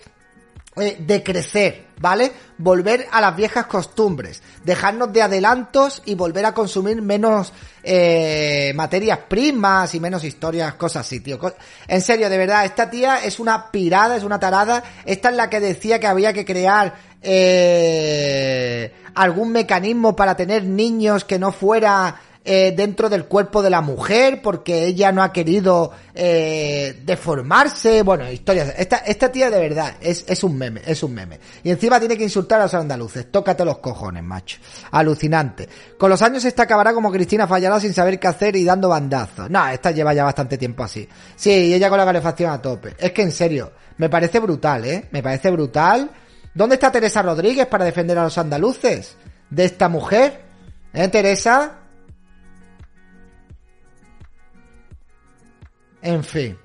eh, 0.75 0.97
decrecer, 0.99 1.85
¿vale? 1.99 2.31
Volver 2.57 3.05
a 3.11 3.21
las 3.21 3.35
viejas 3.35 3.67
costumbres, 3.67 4.41
dejarnos 4.65 5.13
de 5.13 5.21
adelantos 5.21 6.01
y 6.03 6.15
volver 6.15 6.47
a 6.47 6.53
consumir 6.55 6.99
menos 7.03 7.53
eh, 7.83 8.73
materias 8.75 9.19
primas 9.29 9.93
y 9.93 9.99
menos 9.99 10.23
historias, 10.23 10.73
cosas 10.73 11.05
así, 11.05 11.19
tío. 11.19 11.39
En 11.87 12.01
serio, 12.01 12.27
de 12.27 12.37
verdad, 12.39 12.65
esta 12.65 12.89
tía 12.89 13.23
es 13.23 13.39
una 13.39 13.69
pirada, 13.69 14.15
es 14.17 14.23
una 14.23 14.39
tarada. 14.39 14.83
Esta 15.05 15.29
es 15.29 15.35
la 15.35 15.47
que 15.47 15.59
decía 15.59 15.99
que 15.99 16.07
había 16.07 16.33
que 16.33 16.43
crear 16.43 16.95
eh, 17.21 18.91
algún 19.13 19.51
mecanismo 19.51 20.15
para 20.15 20.35
tener 20.35 20.63
niños 20.63 21.23
que 21.23 21.37
no 21.37 21.51
fuera 21.51 22.15
eh, 22.45 22.73
dentro 22.75 23.09
del 23.09 23.25
cuerpo 23.25 23.61
de 23.61 23.69
la 23.69 23.79
mujer 23.79 24.41
porque 24.41 24.85
ella 24.85 25.13
no 25.13 25.23
ha 25.23 25.31
querido 25.31 25.91
eh, 26.13 27.01
deformarse. 27.05 28.03
Bueno, 28.03 28.29
historias. 28.29 28.73
Esta, 28.77 28.97
esta 28.97 29.31
tía 29.31 29.49
de 29.49 29.59
verdad 29.59 29.95
es, 30.01 30.25
es 30.27 30.43
un 30.43 30.57
meme, 30.57 30.81
es 30.85 31.01
un 31.03 31.13
meme. 31.13 31.39
Y 31.63 31.71
encima 31.71 31.99
tiene 31.99 32.17
que 32.17 32.23
insultar 32.23 32.59
a 32.59 32.63
los 32.63 32.73
andaluces. 32.73 33.31
Tócate 33.31 33.63
los 33.63 33.77
cojones, 33.77 34.23
macho. 34.23 34.57
Alucinante. 34.91 35.69
Con 35.97 36.09
los 36.09 36.21
años 36.21 36.43
esta 36.43 36.63
acabará 36.63 36.93
como 36.93 37.11
Cristina 37.11 37.47
fallará 37.47 37.79
sin 37.79 37.93
saber 37.93 38.19
qué 38.19 38.27
hacer 38.27 38.55
y 38.57 38.65
dando 38.65 38.89
bandazos. 38.89 39.49
No, 39.49 39.65
esta 39.69 39.91
lleva 39.91 40.13
ya 40.13 40.25
bastante 40.25 40.57
tiempo 40.57 40.83
así. 40.83 41.07
Sí, 41.37 41.49
y 41.49 41.73
ella 41.73 41.87
con 41.87 41.97
la 41.97 42.05
calefacción 42.05 42.51
a 42.51 42.61
tope. 42.61 42.95
Es 42.97 43.13
que 43.13 43.21
en 43.21 43.31
serio, 43.31 43.71
me 43.97 44.09
parece 44.09 44.39
brutal, 44.39 44.83
¿eh? 44.83 45.07
Me 45.11 45.23
parece 45.23 45.49
brutal. 45.49 46.11
¿Dónde 46.53 46.75
está 46.75 46.91
Teresa 46.91 47.21
Rodríguez 47.21 47.67
para 47.67 47.85
defender 47.85 48.17
a 48.17 48.23
los 48.23 48.37
andaluces? 48.37 49.15
De 49.49 49.63
esta 49.63 49.87
mujer. 49.87 50.41
¿Eh, 50.93 51.07
Teresa? 51.07 51.82
En 56.03 56.23
fin. 56.23 56.57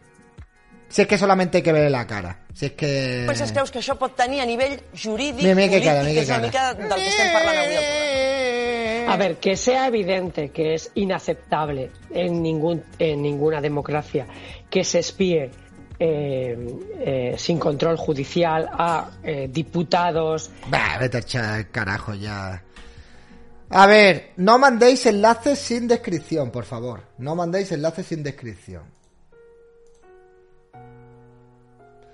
Si 0.88 1.02
es 1.02 1.08
que 1.08 1.18
solamente 1.18 1.58
hay 1.58 1.62
que 1.62 1.72
ver 1.72 1.90
la 1.90 2.06
cara. 2.06 2.40
Si 2.54 2.66
es 2.66 2.72
que... 2.72 3.24
Penses 3.28 3.52
creus 3.52 3.70
que 3.70 3.78
això 3.78 3.94
pot 4.00 4.14
tenir 4.16 4.40
a 4.40 4.46
nivell 4.48 4.78
jurídic, 4.96 5.44
Mira, 5.44 5.54
mira 5.54 5.68
polític, 5.68 5.84
cara, 5.84 6.02
mira 6.02 6.08
que 6.08 6.14
que 6.14 6.22
és 6.22 6.28
una 6.28 6.38
cara. 6.38 6.46
mica 6.46 6.74
del 6.74 6.88
que 6.88 7.08
estem 7.12 7.32
parlant 7.34 7.58
avui 7.60 7.76
al 7.76 7.84
programa. 7.84 9.12
A 9.12 9.16
ver, 9.16 9.36
que 9.36 9.56
sea 9.56 9.86
evidente 9.86 10.50
que 10.50 10.74
es 10.74 10.90
inaceptable 10.94 11.90
en, 12.10 12.42
ningún, 12.42 12.82
en 12.98 13.22
ninguna 13.22 13.60
democracia 13.60 14.26
que 14.68 14.82
se 14.84 14.98
espíe 14.98 15.50
eh, 15.98 16.56
eh, 17.00 17.34
sin 17.38 17.58
control 17.58 17.96
judicial 17.96 18.68
a 18.72 19.10
eh, 19.22 19.48
diputados. 19.50 20.50
Bah, 20.68 20.98
vete 20.98 21.18
a 21.18 21.20
echar 21.20 21.58
el 21.58 21.70
carajo 21.70 22.14
ya. 22.14 22.62
A 23.70 23.86
ver, 23.86 24.32
no 24.36 24.58
mandéis 24.58 25.04
enlaces 25.06 25.58
sin 25.58 25.86
descripción, 25.86 26.50
por 26.50 26.64
favor. 26.64 27.02
No 27.18 27.34
mandéis 27.34 27.72
enlaces 27.72 28.06
sin 28.06 28.22
descripción. 28.22 28.97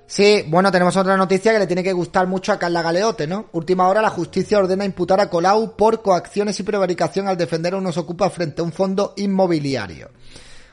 Sí, 0.07 0.45
bueno, 0.49 0.71
tenemos 0.71 0.97
otra 0.97 1.17
noticia 1.17 1.53
que 1.53 1.59
le 1.59 1.67
tiene 1.67 1.83
que 1.83 1.93
gustar 1.93 2.27
mucho 2.27 2.53
a 2.53 2.59
Carla 2.59 2.83
Galeote, 2.83 3.27
¿no? 3.27 3.47
Última 3.53 3.89
hora, 3.89 4.03
la 4.03 4.11
justicia 4.11 4.59
ordena 4.59 4.85
imputar 4.85 5.19
a 5.21 5.31
Colau 5.31 5.77
por 5.77 6.03
coacciones 6.03 6.61
y 6.61 6.63
prevaricación 6.63 7.27
al 7.27 7.39
defender 7.39 7.73
a 7.75 7.79
unos 7.79 7.97
ocupas 7.97 8.33
frente 8.33 8.61
a 8.61 8.65
un 8.65 8.73
fondo 8.73 9.15
inmobiliario. 9.17 10.11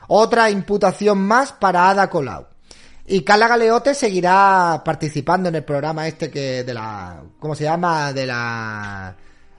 Otra 0.08 0.50
imputación 0.50 1.18
más 1.18 1.52
para 1.52 1.88
Ada 1.88 2.10
Colau. 2.10 2.46
Y 3.06 3.22
Carla 3.22 3.48
Galeote 3.48 3.94
seguirá 3.94 4.82
participando 4.84 5.48
en 5.48 5.56
el 5.56 5.64
programa 5.64 6.06
este 6.06 6.30
que 6.30 6.62
de 6.62 6.74
la 6.74 7.22
¿cómo 7.38 7.54
se 7.54 7.64
llama? 7.64 8.12
de 8.12 8.26
la 8.26 9.16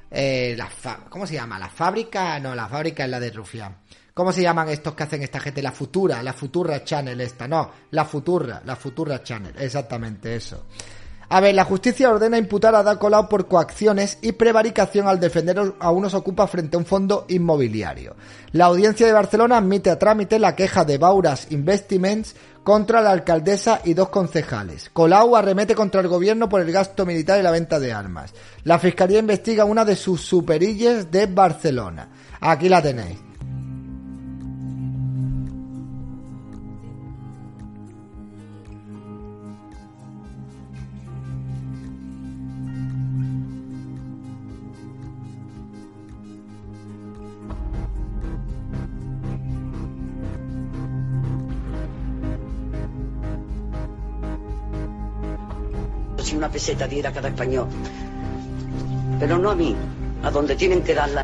eh, 0.10 0.56
la 0.58 0.70
¿cómo 1.10 1.28
se 1.28 1.34
llama? 1.34 1.60
La 1.60 1.70
fábrica, 1.70 2.40
no, 2.40 2.56
la 2.56 2.68
fábrica 2.68 3.04
es 3.04 3.10
la 3.10 3.20
de 3.20 3.32
Rufián. 3.32 3.78
¿Cómo 4.14 4.32
se 4.32 4.44
llaman 4.44 4.70
estos 4.70 4.94
que 4.94 5.04
hacen 5.04 5.24
esta 5.24 5.40
gente? 5.40 5.64
La 5.64 5.72
Futura, 5.72 6.22
la 6.22 6.34
Futura 6.34 6.84
Channel 6.84 7.20
esta, 7.20 7.48
no, 7.48 7.72
la 7.90 8.06
Futura, 8.06 8.62
la 8.64 8.76
Futura 8.76 9.24
Channel, 9.24 9.56
exactamente 9.58 10.36
eso. 10.36 10.66
A 11.30 11.40
ver, 11.40 11.56
la 11.56 11.64
justicia 11.64 12.12
ordena 12.12 12.38
imputar 12.38 12.76
a 12.76 12.80
Ada 12.80 13.00
Colau 13.00 13.28
por 13.28 13.48
coacciones 13.48 14.20
y 14.22 14.34
prevaricación 14.34 15.08
al 15.08 15.20
defender 15.20 15.74
a 15.80 15.90
unos 15.90 16.14
ocupas 16.14 16.48
frente 16.48 16.76
a 16.76 16.80
un 16.80 16.86
fondo 16.86 17.26
inmobiliario. 17.28 18.16
La 18.52 18.66
audiencia 18.66 19.08
de 19.08 19.14
Barcelona 19.14 19.58
admite 19.58 19.90
a 19.90 19.98
trámite 19.98 20.38
la 20.38 20.56
queja 20.56 20.86
de 20.86 21.00
Bauras 21.00 21.48
Investments 21.50 22.36
contra 22.64 23.02
la 23.02 23.10
alcaldesa 23.10 23.82
y 23.84 23.96
dos 23.96 24.10
concejales. 24.10 24.92
Colau 24.94 25.36
arremete 25.36 25.74
contra 25.74 26.02
el 26.02 26.08
gobierno 26.08 26.48
por 26.48 26.62
el 26.62 26.72
gasto 26.72 27.04
militar 27.04 27.40
y 27.40 27.44
la 27.44 27.50
venta 27.50 27.80
de 27.80 27.94
armas. 27.94 28.32
La 28.64 28.78
fiscalía 28.78 29.18
investiga 29.18 29.66
una 29.66 29.86
de 29.86 29.96
sus 29.96 30.22
superilles 30.22 31.10
de 31.10 31.26
Barcelona. 31.26 32.10
Aquí 32.42 32.70
la 32.70 32.84
tenéis. 32.84 33.33
Si 56.34 56.38
una 56.38 56.50
peseta 56.50 56.88
diera 56.88 57.12
cada 57.12 57.30
español. 57.30 57.68
Pero 59.20 59.38
no 59.38 59.52
a 59.52 59.56
mí, 59.56 59.76
a 60.24 60.32
donde 60.32 60.56
tienen 60.56 60.82
que 60.82 60.96
darla. 60.96 61.24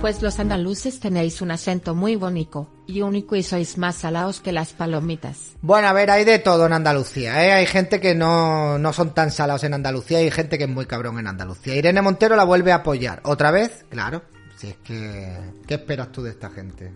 Pues 0.00 0.20
los 0.20 0.40
andaluces 0.40 0.98
tenéis 0.98 1.40
un 1.40 1.52
acento 1.52 1.94
muy 1.94 2.16
bonito 2.16 2.68
y 2.88 3.02
único 3.02 3.36
y 3.36 3.44
sois 3.44 3.78
más 3.78 3.94
salados 3.94 4.40
que 4.40 4.50
las 4.50 4.72
palomitas. 4.72 5.52
Bueno, 5.62 5.86
a 5.86 5.92
ver, 5.92 6.10
hay 6.10 6.24
de 6.24 6.40
todo 6.40 6.66
en 6.66 6.72
Andalucía, 6.72 7.46
¿eh? 7.46 7.52
Hay 7.52 7.66
gente 7.66 8.00
que 8.00 8.16
no, 8.16 8.78
no 8.78 8.92
son 8.92 9.14
tan 9.14 9.30
salados 9.30 9.62
en 9.62 9.74
Andalucía 9.74 10.20
y 10.20 10.24
hay 10.24 10.30
gente 10.32 10.58
que 10.58 10.64
es 10.64 10.70
muy 10.70 10.86
cabrón 10.86 11.20
en 11.20 11.28
Andalucía. 11.28 11.76
Irene 11.76 12.02
Montero 12.02 12.34
la 12.34 12.42
vuelve 12.42 12.72
a 12.72 12.76
apoyar. 12.76 13.20
¿Otra 13.24 13.52
vez? 13.52 13.84
Claro. 13.90 14.22
Si 14.56 14.66
es 14.66 14.76
que... 14.78 15.38
¿Qué 15.68 15.74
esperas 15.74 16.10
tú 16.10 16.24
de 16.24 16.30
esta 16.30 16.50
gente? 16.50 16.92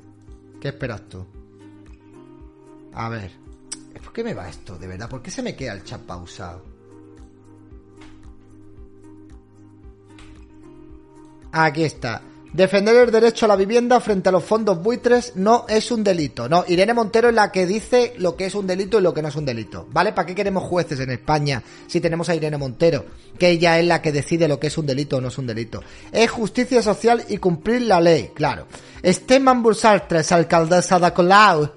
¿Qué 0.61 0.69
esperas 0.69 1.03
tú? 1.09 1.25
A 2.93 3.09
ver. 3.09 3.31
¿Por 4.03 4.13
qué 4.13 4.25
me 4.25 4.35
va 4.35 4.49
esto, 4.49 4.77
de 4.77 4.89
verdad? 4.89 5.09
¿Por 5.09 5.23
qué 5.23 5.31
se 5.31 5.43
me 5.43 5.55
queda 5.55 5.75
el 5.75 5.85
chat 5.85 6.01
pausado? 6.01 6.76
Aquí 11.53 11.85
está. 11.85 12.23
Defender 12.57 12.97
el 12.97 13.11
derecho 13.11 13.45
a 13.45 13.49
la 13.49 13.57
vivienda 13.57 14.01
frente 14.01 14.31
a 14.31 14.33
los 14.33 14.43
fondos 14.43 14.83
buitres 14.83 15.37
no 15.37 15.67
es 15.69 15.91
un 15.91 16.03
delito. 16.03 16.49
No, 16.49 16.65
Irene 16.67 16.95
Montero 16.95 17.29
es 17.29 17.35
la 17.35 17.53
que 17.53 17.67
dice 17.67 18.15
lo 18.17 18.35
que 18.35 18.47
es 18.47 18.55
un 18.55 18.67
delito 18.67 18.99
y 18.99 19.03
lo 19.03 19.13
que 19.13 19.21
no 19.21 19.29
es 19.29 19.37
un 19.37 19.45
delito. 19.45 19.87
¿Vale? 19.91 20.15
¿Para 20.15 20.25
qué 20.25 20.35
queremos 20.35 20.63
jueces 20.63 20.99
en 21.01 21.11
España 21.11 21.63
si 21.87 22.01
tenemos 22.01 22.31
a 22.31 22.35
Irene 22.35 22.57
Montero? 22.57 23.05
Que 23.39 23.51
ella 23.51 23.79
es 23.79 23.85
la 23.85 24.01
que 24.01 24.11
decide 24.11 24.49
lo 24.49 24.59
que 24.59 24.69
es 24.69 24.79
un 24.79 24.87
delito 24.87 25.19
o 25.19 25.21
no 25.21 25.29
es 25.29 25.37
un 25.37 25.47
delito. 25.47 25.83
Es 26.11 26.31
justicia 26.31 26.81
social 26.81 27.27
y 27.29 27.37
cumplir 27.37 27.83
la 27.83 28.01
ley, 28.01 28.31
claro. 28.35 28.69
Esteban 29.03 29.63
Bursaltres, 29.63 30.33
alcaldesa 30.33 30.99
de 30.99 31.13
Colau. 31.13 31.73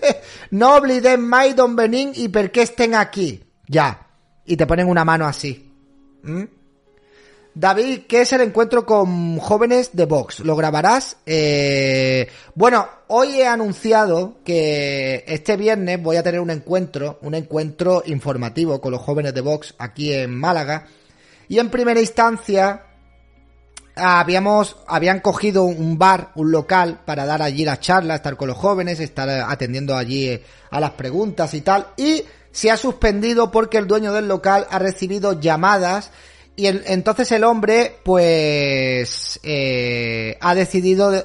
no 0.50 0.74
olviden 0.74 1.20
mai 1.20 1.54
don 1.54 1.76
Benín 1.76 2.10
y 2.12 2.26
por 2.28 2.50
qué 2.50 2.62
estén 2.62 2.96
aquí. 2.96 3.40
Ya. 3.68 4.08
Y 4.44 4.56
te 4.56 4.66
ponen 4.66 4.88
una 4.88 5.04
mano 5.04 5.26
así. 5.26 5.72
¿Mm? 6.24 6.42
David, 7.56 8.00
¿qué 8.08 8.22
es 8.22 8.32
el 8.32 8.40
encuentro 8.40 8.84
con 8.84 9.38
jóvenes 9.38 9.90
de 9.92 10.06
Vox? 10.06 10.40
¿Lo 10.40 10.56
grabarás? 10.56 11.18
Eh, 11.24 12.26
bueno, 12.56 12.88
hoy 13.06 13.40
he 13.40 13.46
anunciado 13.46 14.38
que 14.44 15.24
este 15.28 15.56
viernes 15.56 16.02
voy 16.02 16.16
a 16.16 16.24
tener 16.24 16.40
un 16.40 16.50
encuentro, 16.50 17.20
un 17.22 17.36
encuentro 17.36 18.02
informativo 18.06 18.80
con 18.80 18.90
los 18.90 19.00
jóvenes 19.00 19.34
de 19.34 19.40
Vox 19.40 19.72
aquí 19.78 20.12
en 20.12 20.36
Málaga. 20.36 20.88
Y 21.46 21.60
en 21.60 21.70
primera 21.70 22.00
instancia 22.00 22.86
habíamos, 23.94 24.76
habían 24.88 25.20
cogido 25.20 25.62
un 25.62 25.96
bar, 25.96 26.32
un 26.34 26.50
local, 26.50 27.02
para 27.04 27.24
dar 27.24 27.40
allí 27.40 27.64
la 27.64 27.78
charla, 27.78 28.16
estar 28.16 28.36
con 28.36 28.48
los 28.48 28.56
jóvenes, 28.56 28.98
estar 28.98 29.28
atendiendo 29.28 29.96
allí 29.96 30.26
eh, 30.28 30.42
a 30.70 30.80
las 30.80 30.90
preguntas 30.92 31.54
y 31.54 31.60
tal. 31.60 31.86
Y 31.96 32.24
se 32.50 32.72
ha 32.72 32.76
suspendido 32.76 33.52
porque 33.52 33.78
el 33.78 33.86
dueño 33.86 34.12
del 34.12 34.26
local 34.26 34.66
ha 34.72 34.80
recibido 34.80 35.40
llamadas 35.40 36.10
y 36.56 36.66
entonces 36.66 37.30
el 37.32 37.44
hombre, 37.44 37.96
pues, 38.04 39.40
eh, 39.42 40.36
ha 40.40 40.54
decidido 40.54 41.10
de- 41.10 41.24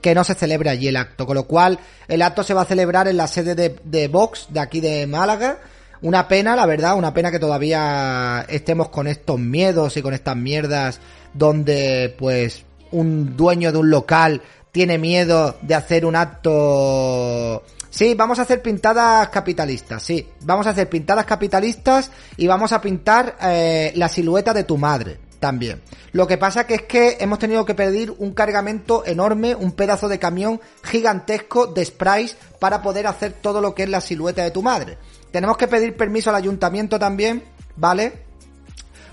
que 0.00 0.14
no 0.14 0.24
se 0.24 0.34
celebre 0.34 0.70
allí 0.70 0.88
el 0.88 0.96
acto, 0.96 1.26
con 1.26 1.36
lo 1.36 1.44
cual 1.44 1.78
el 2.08 2.22
acto 2.22 2.42
se 2.42 2.54
va 2.54 2.62
a 2.62 2.66
celebrar 2.66 3.06
en 3.06 3.16
la 3.16 3.28
sede 3.28 3.54
de, 3.54 3.76
de 3.84 4.08
Vox, 4.08 4.46
de 4.50 4.60
aquí 4.60 4.80
de 4.80 5.06
Málaga. 5.06 5.58
Una 6.00 6.26
pena, 6.26 6.56
la 6.56 6.66
verdad, 6.66 6.96
una 6.96 7.14
pena 7.14 7.30
que 7.30 7.38
todavía 7.38 8.44
estemos 8.48 8.88
con 8.88 9.06
estos 9.06 9.38
miedos 9.38 9.96
y 9.96 10.02
con 10.02 10.12
estas 10.14 10.36
mierdas 10.36 11.00
donde, 11.34 12.14
pues, 12.18 12.64
un 12.90 13.36
dueño 13.36 13.70
de 13.70 13.78
un 13.78 13.90
local 13.90 14.42
tiene 14.72 14.98
miedo 14.98 15.56
de 15.62 15.74
hacer 15.74 16.04
un 16.04 16.16
acto... 16.16 17.62
Sí, 17.92 18.14
vamos 18.14 18.38
a 18.38 18.42
hacer 18.42 18.62
pintadas 18.62 19.28
capitalistas, 19.28 20.02
sí. 20.02 20.26
Vamos 20.40 20.66
a 20.66 20.70
hacer 20.70 20.88
pintadas 20.88 21.26
capitalistas 21.26 22.10
y 22.38 22.46
vamos 22.46 22.72
a 22.72 22.80
pintar 22.80 23.36
eh, 23.42 23.92
la 23.96 24.08
silueta 24.08 24.54
de 24.54 24.64
tu 24.64 24.78
madre 24.78 25.20
también. 25.38 25.82
Lo 26.12 26.26
que 26.26 26.38
pasa 26.38 26.66
que 26.66 26.76
es 26.76 26.82
que 26.82 27.18
hemos 27.20 27.38
tenido 27.38 27.66
que 27.66 27.74
pedir 27.74 28.14
un 28.16 28.32
cargamento 28.32 29.04
enorme, 29.04 29.54
un 29.54 29.72
pedazo 29.72 30.08
de 30.08 30.18
camión 30.18 30.58
gigantesco 30.82 31.66
de 31.66 31.84
sprays 31.84 32.34
para 32.58 32.80
poder 32.80 33.06
hacer 33.06 33.34
todo 33.34 33.60
lo 33.60 33.74
que 33.74 33.82
es 33.82 33.90
la 33.90 34.00
silueta 34.00 34.42
de 34.42 34.52
tu 34.52 34.62
madre. 34.62 34.96
Tenemos 35.30 35.58
que 35.58 35.68
pedir 35.68 35.94
permiso 35.94 36.30
al 36.30 36.36
ayuntamiento 36.36 36.98
también, 36.98 37.44
¿vale? 37.76 38.24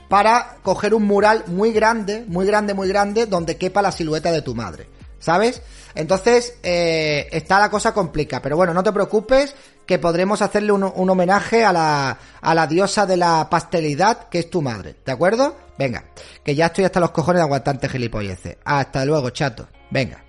Para 0.07 0.55
coger 0.63 0.93
un 0.93 1.03
mural 1.03 1.43
muy 1.47 1.73
grande, 1.73 2.23
muy 2.29 2.45
grande, 2.45 2.73
muy 2.73 2.87
grande, 2.87 3.25
donde 3.25 3.57
quepa 3.57 3.81
la 3.81 3.91
silueta 3.91 4.31
de 4.31 4.41
tu 4.41 4.55
madre. 4.55 4.87
¿Sabes? 5.19 5.61
Entonces, 5.99 6.55
eh, 6.63 7.27
está 7.29 7.59
la 7.59 7.69
cosa 7.69 7.93
complicada. 7.93 8.41
Pero 8.41 8.55
bueno, 8.55 8.73
no 8.73 8.81
te 8.81 8.93
preocupes, 8.93 9.53
que 9.85 9.99
podremos 9.99 10.41
hacerle 10.41 10.71
un, 10.71 10.83
un 10.83 11.09
homenaje 11.09 11.65
a 11.65 11.73
la, 11.73 12.17
a 12.39 12.55
la 12.55 12.67
diosa 12.67 13.05
de 13.05 13.17
la 13.17 13.49
pastelidad, 13.49 14.29
que 14.29 14.39
es 14.39 14.49
tu 14.49 14.61
madre. 14.61 14.95
¿De 15.05 15.11
acuerdo? 15.11 15.57
Venga, 15.77 16.05
que 16.41 16.55
ya 16.55 16.67
estoy 16.67 16.85
hasta 16.85 17.01
los 17.01 17.11
cojones 17.11 17.39
de 17.41 17.43
aguantarte 17.43 17.89
gilipolleces. 17.89 18.55
Hasta 18.63 19.03
luego, 19.03 19.29
chato. 19.31 19.67
Venga. 19.89 20.23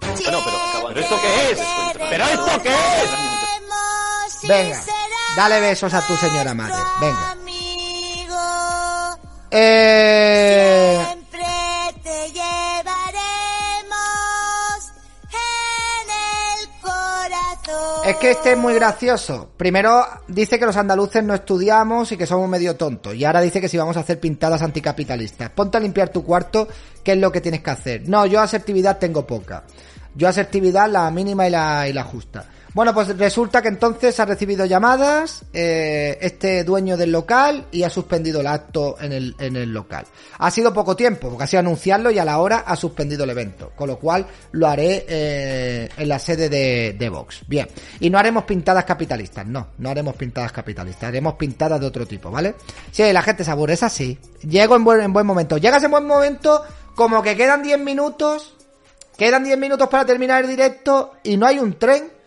Bueno, 0.00 0.18
pero, 0.24 0.40
¿pero 0.88 1.00
esto 1.00 1.16
qué 1.22 1.52
es? 1.52 1.58
¿Pero 2.10 2.24
esto 2.24 2.62
qué 2.64 2.70
es? 2.70 4.48
Venga. 4.48 4.82
Dale 5.36 5.60
besos 5.60 5.94
a 5.94 6.04
tu 6.04 6.16
señora 6.16 6.52
madre. 6.52 6.82
Venga. 7.00 7.36
Eh... 9.52 11.04
Es 18.08 18.16
que 18.16 18.30
este 18.30 18.52
es 18.52 18.56
muy 18.56 18.72
gracioso. 18.72 19.50
Primero 19.58 20.02
dice 20.28 20.58
que 20.58 20.64
los 20.64 20.78
andaluces 20.78 21.22
no 21.22 21.34
estudiamos 21.34 22.10
y 22.10 22.16
que 22.16 22.24
somos 22.24 22.48
medio 22.48 22.74
tontos. 22.74 23.14
Y 23.14 23.26
ahora 23.26 23.42
dice 23.42 23.60
que 23.60 23.68
si 23.68 23.76
vamos 23.76 23.98
a 23.98 24.00
hacer 24.00 24.18
pintadas 24.18 24.62
anticapitalistas. 24.62 25.50
Ponte 25.50 25.76
a 25.76 25.80
limpiar 25.80 26.08
tu 26.08 26.24
cuarto, 26.24 26.68
que 27.04 27.12
es 27.12 27.18
lo 27.18 27.30
que 27.30 27.42
tienes 27.42 27.60
que 27.60 27.68
hacer. 27.68 28.08
No, 28.08 28.24
yo 28.24 28.40
asertividad 28.40 28.96
tengo 28.98 29.26
poca. 29.26 29.64
Yo 30.14 30.26
asertividad 30.26 30.88
la 30.88 31.10
mínima 31.10 31.48
y 31.48 31.50
la, 31.50 31.86
y 31.86 31.92
la 31.92 32.02
justa. 32.02 32.46
Bueno, 32.78 32.94
pues 32.94 33.08
resulta 33.18 33.60
que 33.60 33.66
entonces 33.66 34.20
ha 34.20 34.24
recibido 34.24 34.64
llamadas 34.64 35.44
eh, 35.52 36.16
este 36.20 36.62
dueño 36.62 36.96
del 36.96 37.10
local 37.10 37.66
y 37.72 37.82
ha 37.82 37.90
suspendido 37.90 38.40
el 38.40 38.46
acto 38.46 38.94
en 39.00 39.10
el, 39.10 39.34
en 39.40 39.56
el 39.56 39.72
local. 39.72 40.06
Ha 40.38 40.48
sido 40.52 40.72
poco 40.72 40.94
tiempo, 40.94 41.28
porque 41.28 41.42
ha 41.42 41.46
sido 41.48 41.58
anunciarlo 41.58 42.12
y 42.12 42.20
a 42.20 42.24
la 42.24 42.38
hora 42.38 42.58
ha 42.58 42.76
suspendido 42.76 43.24
el 43.24 43.30
evento. 43.30 43.72
Con 43.74 43.88
lo 43.88 43.98
cual 43.98 44.28
lo 44.52 44.68
haré 44.68 45.04
eh, 45.08 45.88
en 45.96 46.08
la 46.08 46.20
sede 46.20 46.48
de, 46.48 46.94
de 46.96 47.08
Vox. 47.08 47.40
Bien. 47.48 47.66
Y 47.98 48.10
no 48.10 48.18
haremos 48.20 48.44
pintadas 48.44 48.84
capitalistas, 48.84 49.44
no, 49.44 49.70
no 49.78 49.90
haremos 49.90 50.14
pintadas 50.14 50.52
capitalistas, 50.52 51.08
haremos 51.08 51.34
pintadas 51.34 51.80
de 51.80 51.86
otro 51.88 52.06
tipo, 52.06 52.30
¿vale? 52.30 52.54
Sí, 52.92 53.12
la 53.12 53.22
gente 53.22 53.42
se 53.42 53.50
aburre, 53.50 53.72
es 53.72 53.82
así. 53.82 54.16
Llego 54.48 54.76
en 54.76 54.84
buen, 54.84 55.00
en 55.00 55.12
buen 55.12 55.26
momento. 55.26 55.56
Llegas 55.56 55.82
en 55.82 55.90
buen 55.90 56.06
momento, 56.06 56.62
como 56.94 57.24
que 57.24 57.36
quedan 57.36 57.60
10 57.60 57.80
minutos, 57.80 58.54
quedan 59.16 59.42
10 59.42 59.58
minutos 59.58 59.88
para 59.88 60.06
terminar 60.06 60.44
el 60.44 60.50
directo 60.50 61.14
y 61.24 61.36
no 61.36 61.44
hay 61.44 61.58
un 61.58 61.76
tren. 61.76 62.17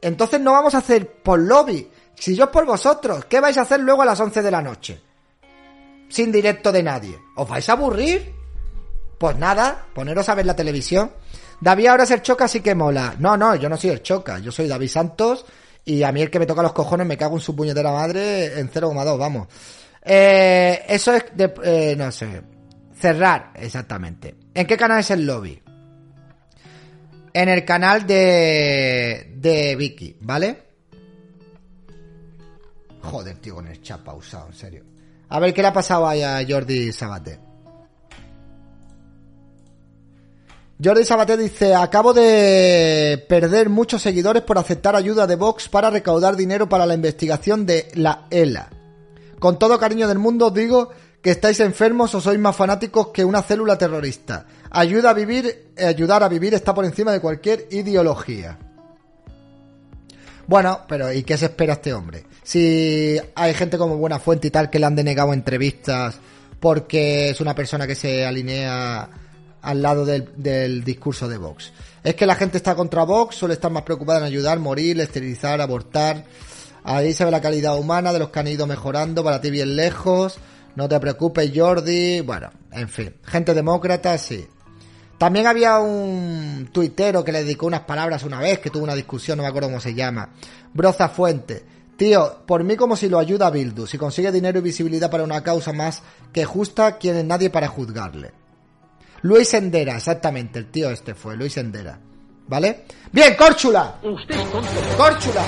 Entonces 0.00 0.40
no 0.40 0.52
vamos 0.52 0.74
a 0.74 0.78
hacer 0.78 1.22
por 1.22 1.38
lobby. 1.38 1.90
Si 2.14 2.34
yo 2.34 2.44
es 2.44 2.50
por 2.50 2.64
vosotros, 2.64 3.24
¿qué 3.26 3.40
vais 3.40 3.58
a 3.58 3.62
hacer 3.62 3.80
luego 3.80 4.02
a 4.02 4.06
las 4.06 4.20
11 4.20 4.42
de 4.42 4.50
la 4.50 4.62
noche? 4.62 5.00
Sin 6.08 6.32
directo 6.32 6.72
de 6.72 6.82
nadie. 6.82 7.18
¿Os 7.36 7.48
vais 7.48 7.68
a 7.68 7.72
aburrir? 7.72 8.32
Pues 9.18 9.36
nada, 9.36 9.86
poneros 9.94 10.28
a 10.28 10.34
ver 10.34 10.46
la 10.46 10.56
televisión. 10.56 11.10
David 11.60 11.86
ahora 11.86 12.04
es 12.04 12.10
el 12.10 12.22
choca, 12.22 12.44
así 12.44 12.60
que 12.60 12.74
mola. 12.74 13.16
No, 13.18 13.36
no, 13.36 13.54
yo 13.56 13.68
no 13.68 13.76
soy 13.76 13.90
el 13.90 14.02
choca, 14.02 14.38
yo 14.38 14.52
soy 14.52 14.68
David 14.68 14.88
Santos 14.88 15.44
y 15.84 16.02
a 16.02 16.12
mí 16.12 16.22
el 16.22 16.30
que 16.30 16.38
me 16.38 16.46
toca 16.46 16.62
los 16.62 16.72
cojones 16.72 17.06
me 17.06 17.16
cago 17.16 17.36
en 17.36 17.40
su 17.40 17.56
puñetera 17.56 17.92
madre 17.92 18.58
en 18.58 18.70
0,2, 18.70 19.18
vamos. 19.18 19.48
Eh, 20.02 20.84
eso 20.88 21.14
es 21.14 21.24
de, 21.34 21.52
eh, 21.64 21.94
no 21.96 22.12
sé, 22.12 22.42
cerrar, 22.94 23.52
exactamente. 23.54 24.34
¿En 24.54 24.66
qué 24.66 24.76
canal 24.76 25.00
es 25.00 25.10
el 25.10 25.26
lobby? 25.26 25.62
En 27.36 27.50
el 27.50 27.66
canal 27.66 28.06
de, 28.06 29.34
de 29.36 29.76
Vicky, 29.76 30.16
¿vale? 30.22 30.62
Joder, 33.02 33.36
tío, 33.36 33.56
con 33.56 33.66
el 33.66 33.82
chat 33.82 34.00
pausado, 34.00 34.46
en 34.46 34.54
serio. 34.54 34.84
A 35.28 35.38
ver 35.38 35.52
qué 35.52 35.60
le 35.60 35.68
ha 35.68 35.72
pasado 35.74 36.06
a 36.06 36.38
Jordi 36.48 36.94
Sabaté. 36.94 37.38
Jordi 40.82 41.04
Sabaté 41.04 41.36
dice, 41.36 41.74
acabo 41.74 42.14
de 42.14 43.22
perder 43.28 43.68
muchos 43.68 44.00
seguidores 44.00 44.42
por 44.42 44.56
aceptar 44.56 44.96
ayuda 44.96 45.26
de 45.26 45.36
Vox 45.36 45.68
para 45.68 45.90
recaudar 45.90 46.36
dinero 46.36 46.70
para 46.70 46.86
la 46.86 46.94
investigación 46.94 47.66
de 47.66 47.88
la 47.96 48.28
ELA. 48.30 48.70
Con 49.38 49.58
todo 49.58 49.78
cariño 49.78 50.08
del 50.08 50.18
mundo 50.18 50.46
os 50.46 50.54
digo 50.54 50.88
que 51.20 51.32
estáis 51.32 51.60
enfermos 51.60 52.14
o 52.14 52.20
sois 52.22 52.38
más 52.38 52.56
fanáticos 52.56 53.08
que 53.08 53.26
una 53.26 53.42
célula 53.42 53.76
terrorista. 53.76 54.46
Ayuda 54.78 55.08
a 55.08 55.14
vivir, 55.14 55.70
eh, 55.74 55.86
ayudar 55.86 56.22
a 56.22 56.28
vivir 56.28 56.52
está 56.52 56.74
por 56.74 56.84
encima 56.84 57.10
de 57.10 57.18
cualquier 57.18 57.66
ideología. 57.70 58.58
Bueno, 60.46 60.80
pero 60.86 61.10
¿y 61.10 61.22
qué 61.22 61.38
se 61.38 61.46
espera 61.46 61.72
este 61.72 61.94
hombre? 61.94 62.24
Si 62.42 63.18
hay 63.34 63.54
gente 63.54 63.78
como 63.78 63.96
Buena 63.96 64.18
Fuente 64.18 64.48
y 64.48 64.50
tal 64.50 64.68
que 64.68 64.78
le 64.78 64.84
han 64.84 64.94
denegado 64.94 65.32
entrevistas 65.32 66.20
porque 66.60 67.30
es 67.30 67.40
una 67.40 67.54
persona 67.54 67.86
que 67.86 67.94
se 67.94 68.26
alinea 68.26 69.08
al 69.62 69.80
lado 69.80 70.04
del, 70.04 70.30
del 70.36 70.84
discurso 70.84 71.26
de 71.26 71.38
Vox. 71.38 71.72
Es 72.04 72.14
que 72.14 72.26
la 72.26 72.34
gente 72.34 72.58
está 72.58 72.74
contra 72.74 73.04
Vox, 73.04 73.34
suele 73.34 73.54
estar 73.54 73.70
más 73.70 73.82
preocupada 73.82 74.18
en 74.18 74.24
ayudar, 74.26 74.58
morir, 74.58 75.00
esterilizar, 75.00 75.58
abortar. 75.62 76.22
Ahí 76.84 77.14
se 77.14 77.24
ve 77.24 77.30
la 77.30 77.40
calidad 77.40 77.78
humana 77.78 78.12
de 78.12 78.18
los 78.18 78.28
que 78.28 78.40
han 78.40 78.48
ido 78.48 78.66
mejorando 78.66 79.24
para 79.24 79.40
ti 79.40 79.50
bien 79.50 79.74
lejos. 79.74 80.36
No 80.74 80.86
te 80.86 81.00
preocupes, 81.00 81.50
Jordi. 81.54 82.20
Bueno, 82.20 82.50
en 82.72 82.90
fin. 82.90 83.14
Gente 83.24 83.54
demócrata, 83.54 84.18
sí. 84.18 84.46
También 85.18 85.46
había 85.46 85.78
un 85.78 86.68
tuitero 86.72 87.24
que 87.24 87.32
le 87.32 87.42
dedicó 87.42 87.66
unas 87.66 87.80
palabras 87.80 88.22
una 88.24 88.38
vez, 88.38 88.58
que 88.58 88.70
tuvo 88.70 88.84
una 88.84 88.94
discusión, 88.94 89.38
no 89.38 89.42
me 89.42 89.48
acuerdo 89.48 89.68
cómo 89.68 89.80
se 89.80 89.94
llama. 89.94 90.30
Broza 90.74 91.08
Fuente. 91.08 91.64
Tío, 91.96 92.42
por 92.46 92.62
mí 92.62 92.76
como 92.76 92.94
si 92.94 93.08
lo 93.08 93.18
ayuda 93.18 93.46
a 93.46 93.50
Bildu, 93.50 93.86
si 93.86 93.96
consigue 93.96 94.30
dinero 94.30 94.58
y 94.58 94.62
visibilidad 94.62 95.10
para 95.10 95.24
una 95.24 95.42
causa 95.42 95.72
más 95.72 96.02
que 96.32 96.44
justa, 96.44 96.98
¿quién 96.98 97.16
es 97.16 97.24
nadie 97.24 97.48
para 97.48 97.68
juzgarle? 97.68 98.32
Luis 99.22 99.54
Endera, 99.54 99.96
exactamente, 99.96 100.58
el 100.58 100.70
tío 100.70 100.90
este 100.90 101.14
fue, 101.14 101.36
Luis 101.36 101.56
Endera. 101.56 101.98
¿Vale? 102.48 102.84
Bien, 103.10 103.34
Córchula. 103.34 103.96
Córchula. 104.02 105.44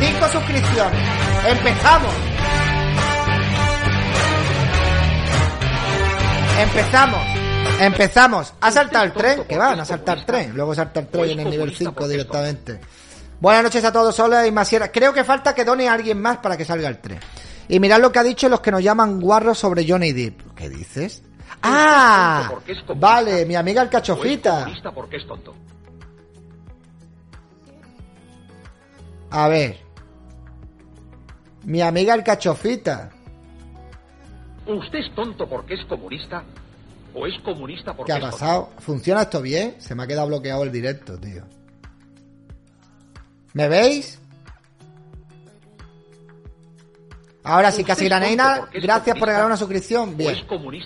Cinco 0.00 0.28
suscripciones. 0.28 1.08
Empezamos. 1.48 2.33
Empezamos. 6.58 7.22
Empezamos. 7.80 8.54
¿Ha 8.60 8.70
saltado 8.70 9.04
el 9.04 9.12
tren? 9.12 9.44
Que 9.44 9.58
va, 9.58 9.74
no 9.74 9.82
ha 9.82 9.84
saltado 9.84 10.18
el 10.18 10.26
tren. 10.26 10.54
Luego 10.54 10.74
salta 10.74 11.00
el 11.00 11.08
tren 11.08 11.30
en 11.30 11.40
el 11.40 11.50
nivel 11.50 11.74
5 11.74 12.08
directamente. 12.08 12.80
Buenas 13.40 13.64
noches 13.64 13.84
a 13.84 13.92
todos, 13.92 14.18
hola 14.20 14.46
y 14.46 14.52
Masiera. 14.52 14.92
Creo 14.92 15.12
que 15.12 15.24
falta 15.24 15.54
que 15.54 15.64
done 15.64 15.88
a 15.88 15.92
alguien 15.92 16.20
más 16.20 16.38
para 16.38 16.56
que 16.56 16.64
salga 16.64 16.88
el 16.88 17.00
tren. 17.00 17.18
Y 17.68 17.80
mirad 17.80 18.00
lo 18.00 18.12
que 18.12 18.20
ha 18.20 18.22
dicho 18.22 18.48
los 18.48 18.60
que 18.60 18.70
nos 18.70 18.82
llaman 18.82 19.20
guarros 19.20 19.58
sobre 19.58 19.86
Johnny 19.88 20.12
Depp. 20.12 20.54
¿Qué 20.54 20.68
dices? 20.68 21.22
¡Ah! 21.62 22.52
Vale, 22.96 23.44
mi 23.46 23.56
amiga 23.56 23.82
el 23.82 23.88
cachofita. 23.88 24.66
A 29.30 29.48
ver. 29.48 29.80
Mi 31.64 31.80
amiga 31.82 32.14
el 32.14 32.22
cachofita. 32.22 33.10
¿Usted 34.66 34.98
es 34.98 35.14
tonto 35.14 35.48
porque 35.48 35.74
es 35.74 35.84
comunista? 35.86 36.42
¿O 37.14 37.26
es 37.26 37.38
comunista 37.42 37.94
porque 37.94 38.08
¿Qué 38.08 38.12
ha 38.12 38.16
es 38.16 38.22
tonto? 38.22 38.36
pasado? 38.38 38.70
¿Funciona 38.78 39.22
esto 39.22 39.42
bien? 39.42 39.76
Se 39.78 39.94
me 39.94 40.02
ha 40.02 40.06
quedado 40.06 40.26
bloqueado 40.28 40.62
el 40.64 40.72
directo, 40.72 41.18
tío. 41.18 41.44
¿Me 43.52 43.68
veis? 43.68 44.18
Ahora 47.44 47.70
sí, 47.70 47.84
casi 47.84 48.06
Graneina, 48.06 48.68
gracias 48.72 49.18
por 49.18 49.28
regalar 49.28 49.46
una 49.46 49.56
suscripción. 49.58 50.16
Bien. 50.16 50.34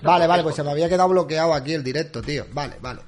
Vale, 0.02 0.26
vale, 0.26 0.42
pues 0.42 0.56
se 0.56 0.64
me 0.64 0.72
había 0.72 0.88
quedado 0.88 1.08
bloqueado 1.08 1.54
aquí 1.54 1.72
el 1.72 1.84
directo, 1.84 2.20
tío. 2.20 2.46
Vale, 2.52 2.76
vale. 2.80 3.00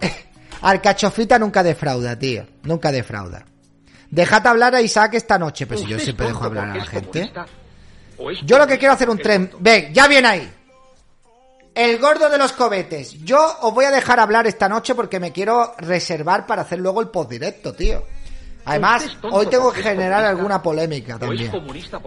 Alcachofita 0.62 1.38
nunca 1.38 1.62
defrauda, 1.62 2.18
tío. 2.18 2.44
Nunca 2.64 2.90
defrauda. 2.90 3.44
Dejad 4.10 4.44
hablar 4.46 4.74
a 4.74 4.82
Isaac 4.82 5.14
esta 5.14 5.38
noche. 5.38 5.66
Pero 5.66 5.80
si 5.80 5.86
yo 5.86 5.98
siempre 6.00 6.26
dejo 6.26 6.44
hablar 6.44 6.70
a 6.70 6.76
la 6.76 6.84
gente. 6.84 7.32
Yo 8.44 8.58
lo 8.58 8.66
que 8.66 8.78
quiero 8.78 8.94
hacer 8.94 9.08
un 9.10 9.18
tren. 9.18 9.50
Ven, 9.58 9.92
ya 9.92 10.06
viene 10.08 10.28
ahí. 10.28 10.52
El 11.74 11.98
gordo 11.98 12.28
de 12.28 12.36
los 12.38 12.52
cobetes. 12.52 13.12
Yo 13.24 13.56
os 13.62 13.72
voy 13.72 13.86
a 13.86 13.90
dejar 13.90 14.20
hablar 14.20 14.46
esta 14.46 14.68
noche 14.68 14.94
porque 14.94 15.18
me 15.18 15.32
quiero 15.32 15.74
reservar 15.78 16.46
para 16.46 16.62
hacer 16.62 16.78
luego 16.78 17.00
el 17.00 17.08
post 17.08 17.30
directo, 17.30 17.72
tío. 17.72 18.04
Además, 18.64 19.02
hoy 19.32 19.46
tengo 19.46 19.72
que 19.72 19.82
generar 19.82 20.24
alguna 20.24 20.62
polémica 20.62 21.18
también. 21.18 21.50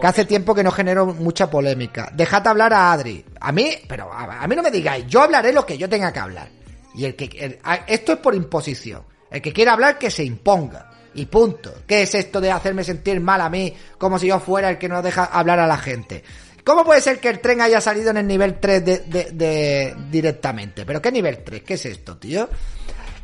Que 0.00 0.06
hace 0.06 0.24
tiempo 0.24 0.54
que 0.54 0.62
no 0.62 0.70
genero 0.70 1.04
mucha 1.06 1.50
polémica. 1.50 2.08
Dejad 2.14 2.46
hablar 2.46 2.72
a 2.72 2.92
Adri. 2.92 3.24
A 3.40 3.52
mí, 3.52 3.72
pero 3.88 4.10
a, 4.12 4.42
a 4.42 4.46
mí 4.46 4.56
no 4.56 4.62
me 4.62 4.70
digáis. 4.70 5.04
Yo 5.06 5.20
hablaré 5.22 5.52
lo 5.52 5.66
que 5.66 5.76
yo 5.76 5.88
tenga 5.88 6.12
que 6.12 6.20
hablar. 6.20 6.48
Y 6.94 7.04
el 7.04 7.14
que 7.16 7.24
el- 7.38 7.58
esto 7.88 8.12
es 8.12 8.18
por 8.20 8.34
imposición. 8.34 9.02
El 9.30 9.42
que 9.42 9.52
quiera 9.52 9.72
hablar 9.74 9.98
que 9.98 10.10
se 10.10 10.24
imponga. 10.24 10.85
Y 11.16 11.26
punto. 11.26 11.72
¿Qué 11.86 12.02
es 12.02 12.14
esto 12.14 12.40
de 12.40 12.52
hacerme 12.52 12.84
sentir 12.84 13.20
mal 13.20 13.40
a 13.40 13.48
mí 13.48 13.74
como 13.98 14.18
si 14.18 14.28
yo 14.28 14.38
fuera 14.38 14.70
el 14.70 14.78
que 14.78 14.88
no 14.88 15.02
deja 15.02 15.24
hablar 15.24 15.58
a 15.58 15.66
la 15.66 15.78
gente? 15.78 16.22
¿Cómo 16.62 16.84
puede 16.84 17.00
ser 17.00 17.20
que 17.20 17.28
el 17.28 17.40
tren 17.40 17.60
haya 17.60 17.80
salido 17.80 18.10
en 18.10 18.18
el 18.18 18.26
nivel 18.26 18.58
3 18.58 18.84
de, 18.84 19.96
directamente? 20.10 20.84
¿Pero 20.84 21.00
qué 21.00 21.12
nivel 21.12 21.42
3? 21.44 21.62
¿Qué 21.62 21.74
es 21.74 21.86
esto, 21.86 22.18
tío? 22.18 22.48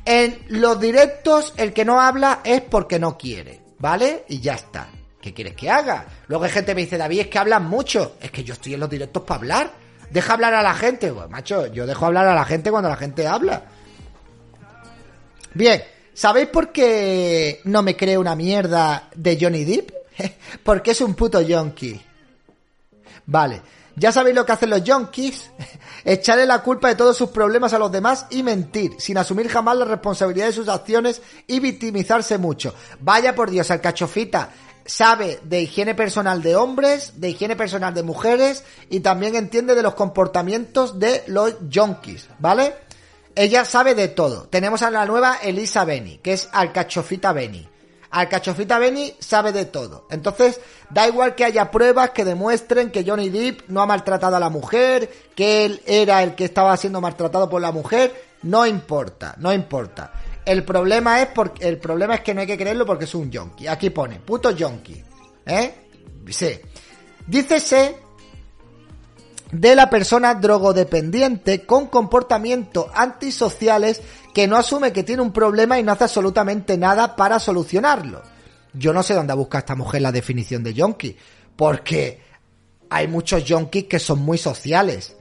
En 0.04 0.44
los 0.48 0.80
directos, 0.80 1.52
el 1.56 1.72
que 1.72 1.84
no 1.84 2.00
habla 2.00 2.40
es 2.44 2.62
porque 2.62 2.98
no 2.98 3.18
quiere, 3.18 3.60
¿vale? 3.78 4.24
Y 4.28 4.40
ya 4.40 4.54
está. 4.54 4.88
¿Qué 5.20 5.34
quieres 5.34 5.54
que 5.54 5.70
haga? 5.70 6.06
Luego 6.28 6.44
hay 6.44 6.50
gente 6.50 6.72
que 6.72 6.74
me 6.76 6.80
dice, 6.82 6.98
David, 6.98 7.20
es 7.20 7.26
que 7.28 7.38
hablan 7.38 7.68
mucho. 7.68 8.16
Es 8.20 8.30
que 8.30 8.42
yo 8.42 8.54
estoy 8.54 8.74
en 8.74 8.80
los 8.80 8.90
directos 8.90 9.22
para 9.24 9.38
hablar. 9.38 9.72
Deja 10.10 10.32
hablar 10.32 10.54
a 10.54 10.62
la 10.62 10.74
gente. 10.74 11.12
Pues, 11.12 11.28
macho, 11.28 11.66
yo 11.66 11.86
dejo 11.86 12.06
hablar 12.06 12.26
a 12.26 12.34
la 12.34 12.44
gente 12.44 12.70
cuando 12.70 12.88
la 12.88 12.96
gente 12.96 13.26
habla. 13.26 13.64
Bien, 15.54 15.82
¿sabéis 16.14 16.48
por 16.48 16.72
qué 16.72 17.60
no 17.64 17.82
me 17.82 17.96
creo 17.96 18.20
una 18.20 18.34
mierda 18.34 19.08
de 19.14 19.38
Johnny 19.40 19.64
Depp? 19.64 19.90
Porque 20.62 20.92
es 20.92 21.00
un 21.00 21.14
puto 21.14 21.40
yonki. 21.40 22.00
Vale, 23.26 23.62
ya 23.96 24.12
sabéis 24.12 24.36
lo 24.36 24.44
que 24.44 24.52
hacen 24.52 24.70
los 24.70 24.82
yonkis. 24.82 25.50
Echarle 26.04 26.46
la 26.46 26.62
culpa 26.62 26.88
de 26.88 26.96
todos 26.96 27.16
sus 27.16 27.30
problemas 27.30 27.72
a 27.72 27.78
los 27.78 27.92
demás 27.92 28.26
y 28.30 28.42
mentir, 28.42 28.92
sin 28.98 29.18
asumir 29.18 29.48
jamás 29.48 29.76
la 29.76 29.84
responsabilidad 29.84 30.46
de 30.46 30.52
sus 30.52 30.68
acciones 30.68 31.22
y 31.46 31.60
victimizarse 31.60 32.38
mucho. 32.38 32.74
Vaya 33.00 33.34
por 33.34 33.50
Dios, 33.50 33.70
al 33.70 33.80
cachofita 33.80 34.50
sabe 34.84 35.38
de 35.44 35.62
higiene 35.62 35.94
personal 35.94 36.42
de 36.42 36.56
hombres, 36.56 37.20
de 37.20 37.30
higiene 37.30 37.56
personal 37.56 37.94
de 37.94 38.02
mujeres 38.02 38.64
y 38.90 39.00
también 39.00 39.36
entiende 39.36 39.74
de 39.74 39.82
los 39.82 39.94
comportamientos 39.94 40.98
de 40.98 41.22
los 41.26 41.54
yonkis, 41.68 42.28
¿vale? 42.38 42.74
Ella 43.34 43.64
sabe 43.64 43.94
de 43.94 44.08
todo. 44.08 44.48
Tenemos 44.48 44.82
a 44.82 44.90
la 44.90 45.06
nueva 45.06 45.38
Elisa 45.42 45.84
Beni, 45.84 46.18
que 46.18 46.34
es 46.34 46.48
Alcachofita 46.52 47.32
Beni. 47.32 47.68
Alcachofita 48.10 48.78
Beni 48.78 49.14
sabe 49.18 49.52
de 49.52 49.64
todo. 49.64 50.06
Entonces, 50.10 50.60
da 50.90 51.08
igual 51.08 51.34
que 51.34 51.44
haya 51.44 51.70
pruebas 51.70 52.10
que 52.10 52.26
demuestren 52.26 52.90
que 52.90 53.04
Johnny 53.04 53.30
Depp 53.30 53.68
no 53.68 53.80
ha 53.80 53.86
maltratado 53.86 54.36
a 54.36 54.40
la 54.40 54.50
mujer, 54.50 55.10
que 55.34 55.64
él 55.64 55.82
era 55.86 56.22
el 56.22 56.34
que 56.34 56.44
estaba 56.44 56.76
siendo 56.76 57.00
maltratado 57.00 57.48
por 57.48 57.62
la 57.62 57.72
mujer, 57.72 58.12
no 58.42 58.66
importa, 58.66 59.34
no 59.38 59.52
importa. 59.52 60.12
El 60.44 60.64
problema 60.64 61.22
es 61.22 61.28
porque 61.28 61.66
el 61.66 61.78
problema 61.78 62.16
es 62.16 62.20
que 62.20 62.34
no 62.34 62.42
hay 62.42 62.46
que 62.46 62.58
creerlo 62.58 62.84
porque 62.84 63.04
es 63.04 63.14
un 63.14 63.30
yonki. 63.30 63.66
Aquí 63.66 63.90
pone, 63.90 64.20
puto 64.20 64.50
yonki. 64.50 65.02
¿Eh? 65.46 65.74
Sí. 66.28 66.60
Dícese 67.26 67.96
de 69.52 69.76
la 69.76 69.90
persona 69.90 70.34
drogodependiente 70.34 71.66
con 71.66 71.86
comportamientos 71.88 72.86
antisociales 72.94 74.00
que 74.34 74.48
no 74.48 74.56
asume 74.56 74.92
que 74.92 75.02
tiene 75.02 75.22
un 75.22 75.32
problema 75.32 75.78
y 75.78 75.82
no 75.82 75.92
hace 75.92 76.04
absolutamente 76.04 76.78
nada 76.78 77.14
para 77.14 77.38
solucionarlo. 77.38 78.22
Yo 78.72 78.94
no 78.94 79.02
sé 79.02 79.12
dónde 79.12 79.34
busca 79.34 79.58
esta 79.58 79.74
mujer 79.74 80.00
la 80.00 80.10
definición 80.10 80.62
de 80.62 80.72
yonki, 80.72 81.16
porque 81.54 82.20
hay 82.88 83.06
muchos 83.08 83.44
yonkis 83.44 83.84
que 83.84 83.98
son 83.98 84.20
muy 84.20 84.38
sociales. 84.38 85.16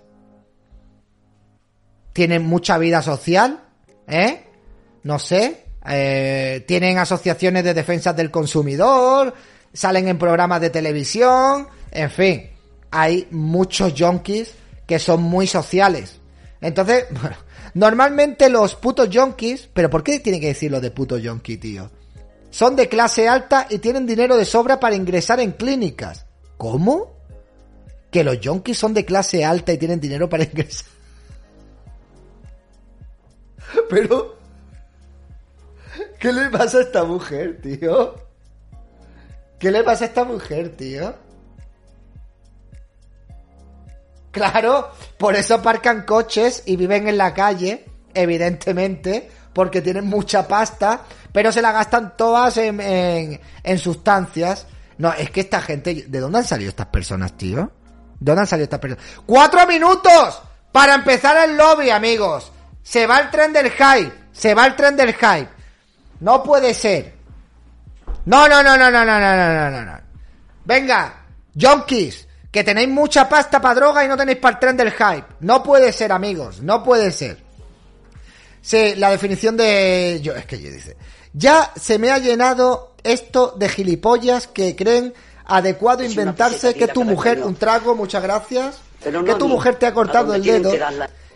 Tienen 2.14 2.44
mucha 2.44 2.78
vida 2.78 3.02
social, 3.02 3.62
¿eh? 4.08 4.46
No 5.04 5.20
sé, 5.20 5.66
eh, 5.86 6.64
tienen 6.68 7.00
asociaciones 7.00 7.66
de 7.66 7.74
defensa 7.74 8.14
del 8.14 8.32
consumidor, 8.32 9.34
salen 9.74 10.08
en 10.08 10.18
programas 10.18 10.62
de 10.62 10.70
televisión, 10.70 11.68
en 11.92 12.12
fin, 12.12 12.51
hay 12.92 13.28
muchos 13.32 13.94
yonkis 13.94 14.54
que 14.86 15.00
son 15.00 15.24
muy 15.24 15.48
sociales. 15.48 16.20
Entonces, 16.60 17.06
bueno, 17.22 17.38
normalmente 17.74 18.50
los 18.50 18.76
putos 18.76 19.10
yonkis, 19.10 19.70
pero 19.74 19.90
¿por 19.90 20.04
qué 20.04 20.20
tiene 20.20 20.40
que 20.40 20.48
decirlo 20.48 20.80
de 20.80 20.92
puto 20.92 21.18
yonki, 21.18 21.58
tío? 21.58 21.90
Son 22.50 22.76
de 22.76 22.90
clase 22.90 23.30
alta 23.30 23.66
y 23.70 23.80
tienen 23.80 24.06
dinero 24.06 24.36
de 24.36 24.44
sobra 24.44 24.80
para 24.80 24.96
ingresar 24.96 25.40
en 25.40 25.54
clínicas. 25.54 26.26
¿Cómo? 26.58 27.14
Que 28.12 28.26
los 28.26 28.40
yonkis 28.42 28.78
son 28.78 28.94
de 28.94 29.06
clase 29.06 29.46
alta 29.46 29.72
y 29.72 29.78
tienen 29.78 30.02
dinero 30.02 30.30
para 30.30 30.44
ingresar. 30.52 30.88
Pero... 33.90 34.38
¿Qué 36.20 36.32
le 36.32 36.50
pasa 36.50 36.78
a 36.78 36.82
esta 36.82 37.04
mujer, 37.04 37.62
tío? 37.62 38.16
¿Qué 39.58 39.72
le 39.72 39.84
pasa 39.84 40.06
a 40.06 40.08
esta 40.08 40.24
mujer, 40.24 40.76
tío? 40.76 41.16
Claro, 44.32 44.92
por 45.18 45.36
eso 45.36 45.56
aparcan 45.56 46.04
coches 46.04 46.64
y 46.66 46.78
viven 46.78 47.08
en 47.08 47.18
la 47.18 47.34
calle, 47.34 47.86
evidentemente, 48.14 49.30
porque 49.54 49.82
tienen 49.82 50.06
mucha 50.06 50.48
pasta, 50.48 51.02
pero 51.32 51.52
se 51.52 51.62
la 51.62 51.72
gastan 51.72 52.16
todas 52.16 52.58
en, 52.58 52.80
en, 52.82 53.80
sustancias. 53.80 54.68
No, 54.98 55.12
es 55.14 55.30
que 55.32 55.42
esta 55.42 55.62
gente, 55.62 56.06
¿de 56.08 56.20
dónde 56.20 56.40
han 56.40 56.46
salido 56.46 56.70
estas 56.70 56.88
personas, 56.88 57.36
tío? 57.38 57.72
¿De 58.20 58.32
dónde 58.32 58.42
han 58.42 58.48
salido 58.48 58.66
estas 58.66 58.80
personas? 58.80 59.06
¡Cuatro 59.26 59.68
minutos! 59.68 60.42
Para 60.72 60.96
empezar 60.96 61.50
el 61.50 61.58
lobby, 61.58 61.90
amigos. 61.90 62.52
Se 62.82 63.06
va 63.06 63.20
el 63.20 63.30
tren 63.30 63.52
del 63.52 63.72
hype. 63.72 64.14
Se 64.32 64.54
va 64.54 64.66
el 64.66 64.76
tren 64.76 64.96
del 64.96 65.14
hype. 65.14 65.50
No 66.22 66.42
puede 66.42 66.74
ser. 66.74 67.16
No, 68.26 68.48
no, 68.48 68.64
no, 68.64 68.78
no, 68.78 68.90
no, 68.92 69.04
no, 69.04 69.20
no, 69.20 69.36
no, 69.36 69.72
no, 69.72 69.86
no. 69.86 70.00
Venga, 70.64 71.26
junkies, 71.60 72.28
que 72.52 72.64
tenéis 72.64 72.90
mucha 72.90 73.30
pasta 73.30 73.62
para 73.62 73.76
droga 73.76 74.04
y 74.04 74.08
no 74.08 74.18
tenéis 74.18 74.38
para 74.40 74.56
el 74.56 74.60
tren 74.60 74.78
del 74.78 74.92
hype. 74.92 75.26
No 75.40 75.64
puede 75.64 75.94
ser, 75.94 76.12
amigos, 76.12 76.62
no 76.62 76.84
puede 76.84 77.12
ser. 77.12 77.38
Sí, 78.62 78.94
la 78.96 79.10
definición 79.10 79.58
de... 79.58 80.20
Yo, 80.22 80.36
es 80.36 80.46
que 80.46 80.62
yo 80.62 80.70
dice... 80.70 80.98
Ya 81.34 81.72
se 81.80 81.98
me 81.98 82.12
ha 82.12 82.18
llenado 82.18 82.94
esto 83.04 83.54
de 83.58 83.70
gilipollas 83.70 84.48
que 84.48 84.76
creen 84.76 85.14
adecuado 85.46 86.04
Es 86.04 86.12
inventarse 86.12 86.74
que 86.74 86.88
tu 86.90 87.06
mujer... 87.06 87.42
Un 87.42 87.56
trago, 87.56 87.96
muchas 87.96 88.22
gracias. 88.22 88.80
Pero 89.02 89.24
que 89.24 89.36
tu 89.36 89.48
mujer 89.48 89.76
te 89.76 89.86
ha 89.86 89.94
cortado 89.94 90.36
el 90.36 90.44
dedo. 90.44 90.72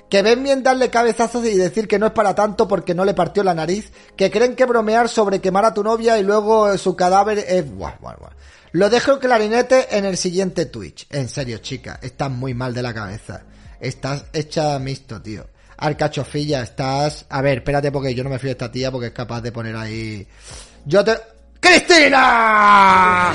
que 0.10 0.22
ven 0.22 0.44
bien 0.44 0.62
darle 0.62 0.90
cabezazos 0.90 1.46
y 1.46 1.56
decir 1.56 1.88
que 1.88 1.98
no 1.98 2.08
es 2.08 2.12
para 2.12 2.36
tanto 2.36 2.68
porque 2.68 2.94
no 2.94 3.06
le 3.06 3.14
partió 3.14 3.42
la 3.42 3.54
nariz. 3.54 3.92
Que 4.18 4.30
creen 4.30 4.54
que 4.54 4.66
bromear 4.66 5.08
sobre 5.08 5.40
quemar 5.40 5.64
a 5.64 5.74
tu 5.74 5.82
novia 5.82 6.20
y 6.20 6.24
luego 6.24 6.78
su 6.78 6.94
cadáver 6.96 7.40
es... 7.40 7.74
Buah, 7.74 7.96
buah, 8.02 8.18
buah. 8.18 8.32
Lo 8.76 8.90
dejo 8.90 9.20
clarinete 9.20 9.96
en 9.98 10.04
el 10.04 10.18
siguiente 10.18 10.66
Twitch. 10.66 11.08
En 11.10 11.30
serio, 11.30 11.60
chica, 11.60 11.98
estás 12.04 12.30
muy 12.30 12.54
mal 12.54 12.74
de 12.74 12.82
la 12.82 12.94
cabeza. 12.94 13.44
Estás 13.80 14.26
hecha 14.34 14.78
mixto, 14.80 15.22
tío. 15.22 15.48
Arcachofilla, 15.78 16.62
estás... 16.62 17.26
A 17.30 17.42
ver, 17.42 17.60
espérate 17.60 17.90
porque 17.90 18.14
yo 18.14 18.22
no 18.26 18.30
me 18.30 18.38
fío 18.38 18.50
de 18.50 18.52
esta 18.52 18.70
tía 18.70 18.92
porque 18.92 19.08
es 19.08 19.14
capaz 19.14 19.40
de 19.40 19.54
poner 19.54 19.78
ahí... 19.78 20.28
Yo 20.84 21.06
te... 21.06 21.14
¡Cristina! 21.58 23.32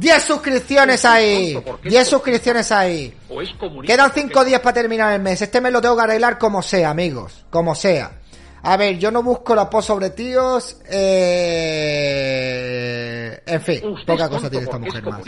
¡Diez 0.00 0.22
suscripciones 0.22 1.04
ahí! 1.04 1.62
¡Diez 1.82 2.08
suscripciones 2.08 2.72
ahí! 2.72 3.14
Quedan 3.84 4.10
cinco 4.14 4.42
días 4.42 4.62
para 4.62 4.72
terminar 4.72 5.12
el 5.12 5.20
mes. 5.20 5.42
Este 5.42 5.60
mes 5.60 5.70
lo 5.70 5.82
tengo 5.82 5.94
que 5.94 6.02
arreglar 6.02 6.38
como 6.38 6.62
sea, 6.62 6.88
amigos. 6.88 7.44
Como 7.50 7.74
sea. 7.74 8.12
A 8.62 8.78
ver, 8.78 8.98
yo 8.98 9.10
no 9.10 9.22
busco 9.22 9.54
la 9.54 9.68
post 9.68 9.88
sobre 9.88 10.08
tíos. 10.10 10.78
Eh... 10.88 12.22
En 13.44 13.60
fin, 13.60 13.86
¿Usted 13.88 14.06
poca 14.06 14.30
cosa 14.30 14.48
tiene 14.48 14.64
esta 14.64 14.78
mujer 14.78 15.02
es 15.04 15.04
más. 15.04 15.20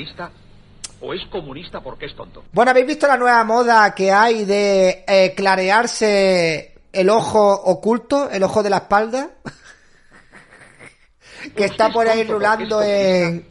¿O 1.03 1.13
es 1.13 1.21
comunista 1.31 1.83
porque 1.83 2.07
es 2.07 2.17
tonto? 2.17 2.43
Bueno, 2.53 2.71
¿habéis 2.71 2.87
visto 2.87 3.07
la 3.07 3.19
nueva 3.19 3.45
moda 3.45 3.95
que 3.95 4.11
hay 4.11 4.47
de 4.47 5.05
eh, 5.07 5.35
clarearse 5.37 6.77
el 6.91 7.11
ojo 7.11 7.53
oculto, 7.53 8.31
el 8.31 8.43
ojo 8.43 8.63
de 8.63 8.71
la 8.71 8.79
espalda? 8.79 9.33
que 11.57 11.67
está 11.67 11.91
por 11.91 12.09
ahí 12.09 12.25
rulando 12.25 12.83
en, 12.83 13.47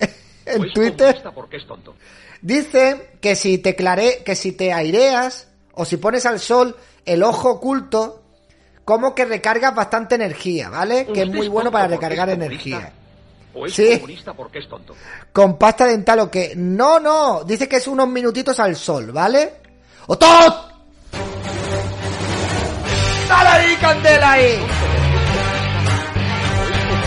en 0.46 0.62
¿O 0.62 0.66
es 0.66 0.74
Twitter. 0.74 1.22
porque 1.34 1.58
es 1.58 1.68
tonto? 1.68 1.96
Dicen 2.42 3.02
que 3.22 3.36
si 3.36 3.58
te 3.60 3.76
clare, 3.76 4.24
que 4.26 4.36
si 4.36 4.52
te 4.54 4.74
aireas 4.74 5.48
o 5.74 5.86
si 5.86 5.98
pones 5.98 6.26
al 6.26 6.40
sol 6.40 6.76
el 7.06 7.24
ojo 7.24 7.52
oculto, 7.52 8.24
como 8.84 9.14
que 9.14 9.26
recargas 9.26 9.76
bastante 9.76 10.16
energía, 10.16 10.70
¿vale? 10.70 11.06
Que 11.06 11.22
es 11.22 11.28
¿Usted 11.28 11.38
muy 11.38 11.48
bueno 11.48 11.72
para 11.72 11.88
recargar 11.88 12.30
energía. 12.30 12.92
¿O 13.54 13.66
es 13.66 13.74
Sí. 13.76 14.02
porque 14.36 14.60
es 14.60 14.68
tonto? 14.68 14.96
Con 15.32 15.58
pasta 15.58 15.86
dental 15.86 16.20
o 16.22 16.32
qué. 16.32 16.54
No, 16.56 17.00
no. 17.00 17.44
Dice 17.44 17.68
que 17.68 17.76
es 17.78 17.88
unos 17.88 18.08
minutitos 18.08 18.60
al 18.60 18.76
sol, 18.76 19.12
¿vale? 19.12 19.54
¡O 20.08 20.18
todo! 20.18 20.70
¡Dale 23.30 23.50
ahí, 23.50 23.76
candela 23.76 24.32
ahí! 24.32 24.60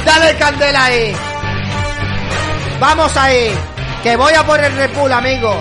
¡Dale 0.04 0.38
candela 0.38 0.84
ahí! 0.84 1.12
¡Vamos 2.80 3.16
ahí! 3.16 3.50
Que 4.02 4.16
voy 4.16 4.32
a 4.34 4.44
por 4.44 4.62
el 4.62 4.74
Red 4.74 4.94
Bull, 4.94 5.12
amigo. 5.12 5.54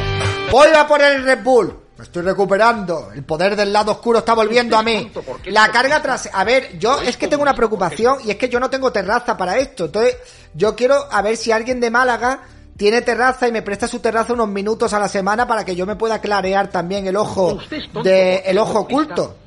Voy 0.52 0.68
a 0.76 0.86
por 0.88 1.02
el 1.02 1.24
Red 1.24 1.44
Bull. 1.44 1.80
Me 1.98 2.04
estoy 2.04 2.24
recuperando. 2.24 3.12
El 3.14 3.24
poder 3.24 3.56
del 3.56 3.72
lado 3.72 3.92
oscuro 3.92 4.20
está 4.20 4.34
volviendo 4.34 4.76
a 4.76 4.84
mí. 4.84 5.12
La 5.46 5.72
carga 5.72 6.02
tras... 6.02 6.30
A 6.34 6.44
ver, 6.44 6.78
yo 6.80 7.00
es 7.02 7.16
que 7.16 7.28
tengo 7.28 7.44
una 7.44 7.54
preocupación 7.54 8.18
y 8.26 8.32
es 8.32 8.38
que 8.38 8.50
yo 8.50 8.60
no 8.60 8.70
tengo 8.70 8.92
terraza 8.92 9.38
para 9.38 9.58
esto. 9.58 9.86
Entonces, 9.86 10.18
yo 10.54 10.76
quiero 10.76 11.08
a 11.12 11.22
ver 11.22 11.38
si 11.38 11.52
alguien 11.52 11.80
de 11.80 11.92
Málaga 11.92 12.42
tiene 12.76 13.02
terraza 13.02 13.48
y 13.48 13.52
me 13.52 13.62
presta 13.62 13.88
su 13.88 14.00
terraza 14.00 14.34
unos 14.34 14.50
minutos 14.50 14.92
a 14.94 15.00
la 15.00 15.08
semana 15.08 15.48
para 15.48 15.64
que 15.64 15.76
yo 15.76 15.86
me 15.86 15.96
pueda 15.96 16.20
clarear 16.20 16.70
también 16.70 17.06
el 17.06 17.16
ojo 17.16 17.60
de 18.04 18.38
el 18.46 18.58
ojo 18.58 18.80
oculto. 18.80 19.38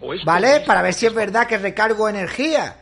¿O 0.00 0.12
es 0.12 0.24
¿Vale? 0.24 0.60
Para 0.66 0.82
ver 0.82 0.92
si 0.92 1.06
es 1.06 1.14
verdad 1.14 1.46
que 1.46 1.58
recargo 1.58 2.08
energía. 2.08 2.81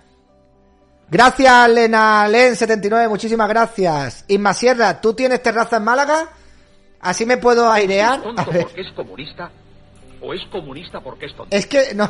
Gracias, 1.11 1.71
Lena 1.71 2.29
Len79, 2.29 3.09
muchísimas 3.09 3.49
gracias. 3.49 4.25
Isma 4.29 4.55
Sierra, 4.55 5.01
¿tú 5.01 5.13
tienes 5.13 5.43
terraza 5.43 5.79
en 5.79 5.85
Málaga? 5.85 6.29
Así 7.01 7.27
me 7.27 7.37
puedo 7.37 7.69
airear. 7.71 8.19
¿Es 8.19 8.23
tonto 8.23 8.45
porque 8.45 8.81
es 8.81 8.93
comunista? 8.95 9.51
¿O 10.21 10.33
es 10.33 10.41
comunista 10.53 11.01
porque 11.01 11.27
es 11.27 11.35
tonto? 11.35 11.57
es 11.57 11.67
que 11.67 11.95
no. 11.95 12.09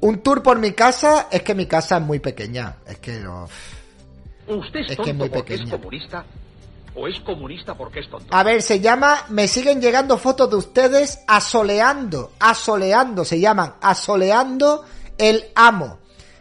Un 0.00 0.22
tour 0.22 0.42
por 0.42 0.58
mi 0.58 0.72
casa, 0.72 1.28
es 1.30 1.42
que 1.42 1.54
mi 1.54 1.66
casa 1.66 1.98
es 1.98 2.02
muy 2.02 2.20
pequeña. 2.20 2.76
Es 2.86 2.98
que 2.98 3.18
no. 3.20 3.48
¿Usted 4.46 4.80
es 4.80 4.92
es 4.92 4.96
tonto 4.96 5.04
que 5.04 5.10
es 5.10 5.16
muy 5.16 5.28
porque 5.28 5.54
es 5.54 5.60
pequeña. 5.60 5.76
comunista? 5.76 6.24
¿O 6.94 7.06
es 7.06 7.20
comunista 7.20 7.74
porque 7.74 8.00
es 8.00 8.10
tonto? 8.10 8.34
A 8.34 8.42
ver, 8.42 8.62
se 8.62 8.80
llama, 8.80 9.24
me 9.28 9.46
siguen 9.46 9.80
llegando 9.80 10.18
fotos 10.18 10.50
de 10.50 10.56
ustedes 10.56 11.20
asoleando, 11.26 12.32
asoleando, 12.40 13.24
se 13.24 13.38
llaman 13.38 13.74
asoleando 13.80 14.84
el 15.16 15.46
amo. 15.54 15.98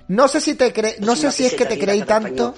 No 0.07 0.27
sé 0.27 0.41
si 0.41 0.55
te 0.55 0.73
cre- 0.73 0.97
no 0.99 1.13
Es 1.13 1.19
sé 1.19 1.31
si 1.31 1.45
es 1.45 1.53
que 1.53 1.65
te 1.65 1.77
creí 1.77 2.01
tanto, 2.01 2.55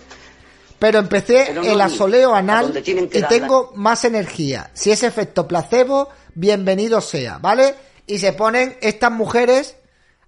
pero 0.79 0.99
empecé 0.99 1.43
Pero 1.47 1.63
no 1.63 1.69
el 1.69 1.81
asoleo 1.81 2.33
anal 2.33 2.73
y 2.85 2.93
darla. 2.93 3.27
tengo 3.27 3.71
más 3.75 4.05
energía. 4.05 4.71
Si 4.73 4.89
es 4.91 5.03
efecto 5.03 5.47
placebo, 5.47 6.07
bienvenido 6.33 7.01
sea, 7.01 7.39
¿vale? 7.39 7.75
Y 8.07 8.19
se 8.19 8.31
ponen 8.33 8.77
estas 8.81 9.11
mujeres 9.11 9.75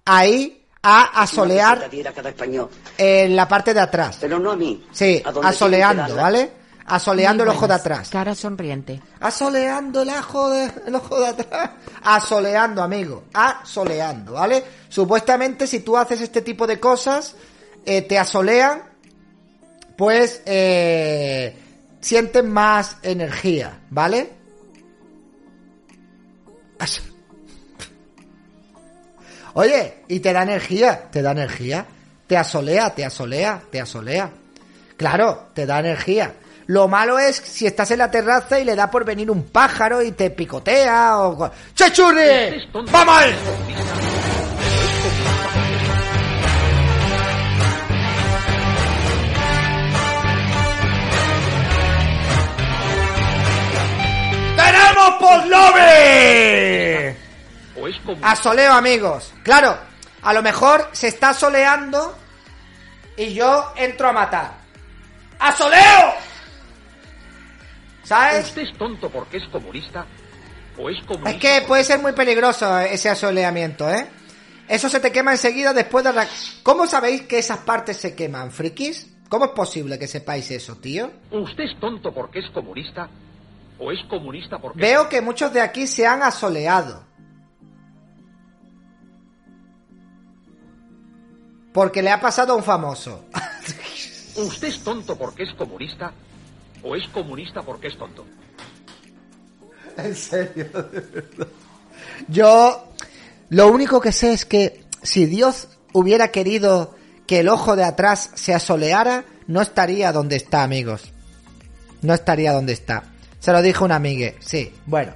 ahí 0.04 0.60
a 0.82 1.22
asolear 1.22 1.88
en 2.98 3.34
la 3.36 3.48
parte 3.48 3.72
de 3.72 3.80
atrás. 3.80 4.18
Pero 4.20 4.38
no 4.38 4.50
a 4.52 4.56
mí. 4.56 4.84
Sí, 4.92 5.22
asoleando. 5.42 6.14
¿vale? 6.16 6.63
Asoleando 6.86 7.44
el 7.44 7.48
ojo 7.50 7.66
de 7.66 7.74
atrás. 7.74 8.10
Cara 8.10 8.34
sonriente. 8.34 9.00
Asoleando 9.20 10.02
el 10.02 10.10
ojo 10.10 10.50
de, 10.50 10.70
el 10.86 10.94
ojo 10.94 11.18
de 11.18 11.26
atrás. 11.28 11.70
Asoleando, 12.02 12.82
amigo. 12.82 13.24
Asoleando, 13.32 14.32
¿vale? 14.34 14.62
Supuestamente, 14.88 15.66
si 15.66 15.80
tú 15.80 15.96
haces 15.96 16.20
este 16.20 16.42
tipo 16.42 16.66
de 16.66 16.78
cosas, 16.78 17.36
eh, 17.86 18.02
te 18.02 18.18
asolean, 18.18 18.82
pues 19.96 20.42
eh, 20.44 21.56
sientes 22.00 22.44
más 22.44 22.98
energía, 23.02 23.80
¿vale? 23.90 24.32
As- 26.78 27.00
Oye, 29.54 30.02
y 30.08 30.20
te 30.20 30.32
da 30.32 30.42
energía, 30.42 31.10
te 31.10 31.22
da 31.22 31.30
energía. 31.30 31.86
Te 32.26 32.36
asolea, 32.36 32.94
te 32.94 33.04
asolea, 33.04 33.62
te 33.70 33.80
asolea. 33.80 34.30
Claro, 34.96 35.48
te 35.54 35.64
da 35.66 35.78
energía. 35.80 36.34
Lo 36.66 36.88
malo 36.88 37.18
es 37.18 37.36
si 37.36 37.66
estás 37.66 37.90
en 37.90 37.98
la 37.98 38.10
terraza 38.10 38.58
y 38.58 38.64
le 38.64 38.74
da 38.74 38.90
por 38.90 39.04
venir 39.04 39.30
un 39.30 39.48
pájaro 39.48 40.00
y 40.00 40.12
te 40.12 40.30
picotea 40.30 41.18
o... 41.18 41.50
¡Chechurri! 41.74 42.68
¡Vamos! 42.90 43.24
¡Tenemos 54.56 55.14
por 55.20 55.46
lobby! 55.46 57.16
¿O 57.76 57.88
es 57.88 57.96
comunista? 57.98 58.30
Asoleo, 58.30 58.72
amigos. 58.72 59.34
Claro, 59.42 59.76
a 60.22 60.32
lo 60.32 60.42
mejor 60.42 60.88
se 60.92 61.08
está 61.08 61.34
soleando 61.34 62.16
y 63.18 63.34
yo 63.34 63.74
entro 63.76 64.08
a 64.08 64.12
matar. 64.12 64.52
¡Asoleo! 65.38 66.33
¿Sabes? 68.04 68.46
¿Usted 68.46 68.62
es 68.62 68.78
tonto 68.78 69.10
porque 69.10 69.38
es 69.38 69.48
comunista? 69.50 70.06
¿O 70.78 70.88
es 70.90 70.98
comunista? 71.06 71.30
Es 71.30 71.36
que 71.60 71.66
puede 71.66 71.84
ser 71.84 72.00
muy 72.00 72.12
peligroso 72.12 72.78
ese 72.78 73.08
asoleamiento, 73.10 73.88
¿eh? 73.90 74.06
Eso 74.68 74.88
se 74.88 75.00
te 75.00 75.12
quema 75.12 75.32
enseguida 75.32 75.72
después 75.72 76.04
de... 76.04 76.10
arran- 76.10 76.28
¿Cómo 76.62 76.86
sabéis 76.86 77.22
que 77.22 77.38
esas 77.38 77.58
partes 77.58 77.96
se 77.98 78.14
queman, 78.14 78.50
frikis? 78.50 79.08
¿Cómo 79.28 79.46
es 79.46 79.50
posible 79.52 79.98
que 79.98 80.06
sepáis 80.06 80.50
eso, 80.50 80.76
tío? 80.76 81.10
¿Usted 81.30 81.64
es 81.64 81.78
tonto 81.80 82.12
porque 82.12 82.38
es 82.40 82.50
comunista? 82.50 83.08
¿O 83.78 83.90
es 83.90 83.98
comunista 84.08 84.58
porque 84.58 84.80
Veo 84.80 85.08
que 85.08 85.20
muchos 85.20 85.52
de 85.52 85.60
aquí 85.60 85.86
se 85.86 86.06
han 86.06 86.22
asoleado. 86.22 87.04
Porque 91.72 92.02
le 92.02 92.10
ha 92.10 92.20
pasado 92.20 92.52
a 92.52 92.56
un 92.56 92.62
famoso. 92.62 93.24
¿Usted 94.36 94.68
es 94.68 94.82
tonto 94.84 95.16
porque 95.16 95.42
es 95.44 95.52
comunista? 95.54 96.12
¿O 96.84 96.94
es 96.94 97.08
comunista 97.08 97.62
porque 97.62 97.88
es 97.88 97.98
tonto? 97.98 98.24
En 99.96 100.14
serio. 100.16 100.66
Yo 102.26 102.88
lo 103.50 103.68
único 103.68 104.00
que 104.00 104.10
sé 104.10 104.32
es 104.32 104.44
que 104.44 104.82
si 105.02 105.26
Dios 105.26 105.68
hubiera 105.92 106.28
querido 106.28 106.96
que 107.28 107.40
el 107.40 107.48
ojo 107.48 107.76
de 107.76 107.84
atrás 107.84 108.30
se 108.34 108.52
asoleara, 108.52 109.24
no 109.46 109.62
estaría 109.62 110.10
donde 110.10 110.34
está, 110.34 110.64
amigos. 110.64 111.12
No 112.02 112.12
estaría 112.12 112.52
donde 112.52 112.72
está. 112.72 113.04
Se 113.38 113.52
lo 113.52 113.62
dijo 113.62 113.84
una 113.84 113.94
amiga, 113.94 114.32
sí, 114.40 114.72
bueno. 114.86 115.12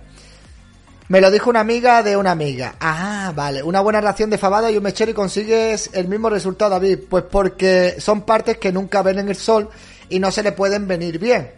Me 1.08 1.20
lo 1.20 1.30
dijo 1.30 1.50
una 1.50 1.60
amiga 1.60 2.02
de 2.02 2.16
una 2.16 2.30
amiga. 2.30 2.76
Ah, 2.80 3.32
vale. 3.34 3.62
Una 3.62 3.80
buena 3.80 4.00
ración 4.00 4.28
de 4.30 4.38
fabada 4.38 4.70
y 4.70 4.76
un 4.76 4.82
mechero 4.82 5.10
y 5.10 5.14
consigues 5.14 5.90
el 5.94 6.06
mismo 6.06 6.28
resultado, 6.28 6.72
David. 6.72 6.98
Pues 7.08 7.24
porque 7.24 7.96
son 7.98 8.22
partes 8.22 8.58
que 8.58 8.72
nunca 8.72 9.02
ven 9.02 9.18
en 9.18 9.30
el 9.30 9.36
sol 9.36 9.70
y 10.09 10.18
no 10.18 10.30
se 10.30 10.42
le 10.42 10.52
pueden 10.52 10.86
venir 10.86 11.18
bien. 11.18 11.52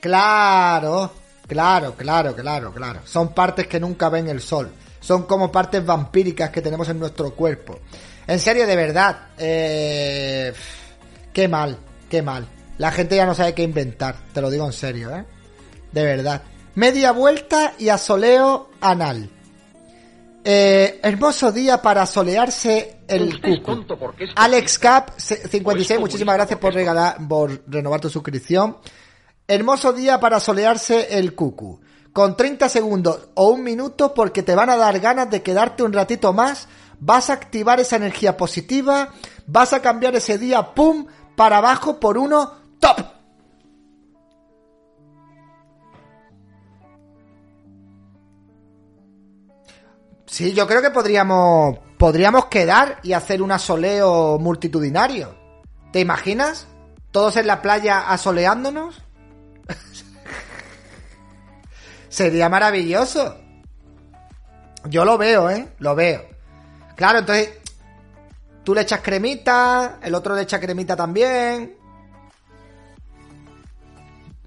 Claro, 0.00 1.12
claro, 1.46 1.94
claro, 1.94 2.34
claro, 2.34 2.72
claro. 2.72 3.00
Son 3.04 3.32
partes 3.32 3.66
que 3.66 3.80
nunca 3.80 4.08
ven 4.08 4.28
el 4.28 4.40
sol. 4.40 4.70
Son 5.00 5.24
como 5.24 5.52
partes 5.52 5.84
vampíricas 5.84 6.50
que 6.50 6.62
tenemos 6.62 6.88
en 6.88 6.98
nuestro 6.98 7.34
cuerpo. 7.34 7.78
En 8.26 8.38
serio, 8.38 8.66
de 8.66 8.76
verdad. 8.76 9.28
Eh... 9.38 10.52
Qué 11.36 11.48
mal, 11.48 11.76
qué 12.08 12.22
mal. 12.22 12.48
La 12.78 12.90
gente 12.90 13.14
ya 13.14 13.26
no 13.26 13.34
sabe 13.34 13.54
qué 13.54 13.62
inventar. 13.62 14.16
Te 14.32 14.40
lo 14.40 14.48
digo 14.48 14.64
en 14.64 14.72
serio, 14.72 15.14
¿eh? 15.14 15.22
De 15.92 16.02
verdad. 16.02 16.42
Media 16.74 17.12
vuelta 17.12 17.74
y 17.78 17.90
asoleo 17.90 18.70
anal. 18.80 19.30
Eh, 20.48 21.00
hermoso 21.02 21.50
día 21.50 21.82
para 21.82 22.06
solearse 22.06 23.00
el 23.08 23.30
es 24.16 24.30
Alex 24.36 24.78
Cap 24.78 25.10
56, 25.18 25.98
muchísimas 25.98 26.36
gracias 26.36 26.60
por 26.60 26.72
regalar, 26.72 27.16
por 27.26 27.64
renovar 27.66 28.00
tu 28.00 28.08
suscripción. 28.08 28.76
Hermoso 29.48 29.92
día 29.92 30.20
para 30.20 30.38
solearse 30.38 31.18
el 31.18 31.34
cucu. 31.34 31.80
Con 32.12 32.36
30 32.36 32.68
segundos 32.68 33.30
o 33.34 33.48
un 33.48 33.64
minuto 33.64 34.14
porque 34.14 34.44
te 34.44 34.54
van 34.54 34.70
a 34.70 34.76
dar 34.76 35.00
ganas 35.00 35.28
de 35.30 35.42
quedarte 35.42 35.82
un 35.82 35.92
ratito 35.92 36.32
más, 36.32 36.68
vas 37.00 37.28
a 37.28 37.32
activar 37.32 37.80
esa 37.80 37.96
energía 37.96 38.36
positiva, 38.36 39.14
vas 39.48 39.72
a 39.72 39.82
cambiar 39.82 40.14
ese 40.14 40.38
día, 40.38 40.74
pum, 40.76 41.08
para 41.34 41.58
abajo 41.58 41.98
por 41.98 42.18
uno, 42.18 42.52
top. 42.78 43.15
Sí, 50.26 50.52
yo 50.52 50.66
creo 50.66 50.82
que 50.82 50.90
podríamos 50.90 51.78
podríamos 51.98 52.46
quedar 52.46 52.98
y 53.02 53.12
hacer 53.12 53.42
un 53.42 53.52
asoleo 53.52 54.38
multitudinario. 54.38 55.34
¿Te 55.92 56.00
imaginas? 56.00 56.66
Todos 57.10 57.36
en 57.36 57.46
la 57.46 57.62
playa 57.62 58.10
asoleándonos. 58.10 59.02
Sería 62.08 62.48
maravilloso. 62.48 63.36
Yo 64.84 65.04
lo 65.04 65.18
veo, 65.18 65.50
¿eh? 65.50 65.68
Lo 65.78 65.94
veo. 65.94 66.24
Claro, 66.94 67.20
entonces 67.20 67.50
tú 68.64 68.74
le 68.74 68.82
echas 68.82 69.00
cremita, 69.00 69.98
el 70.02 70.14
otro 70.14 70.34
le 70.34 70.42
echa 70.42 70.60
cremita 70.60 70.96
también. 70.96 71.76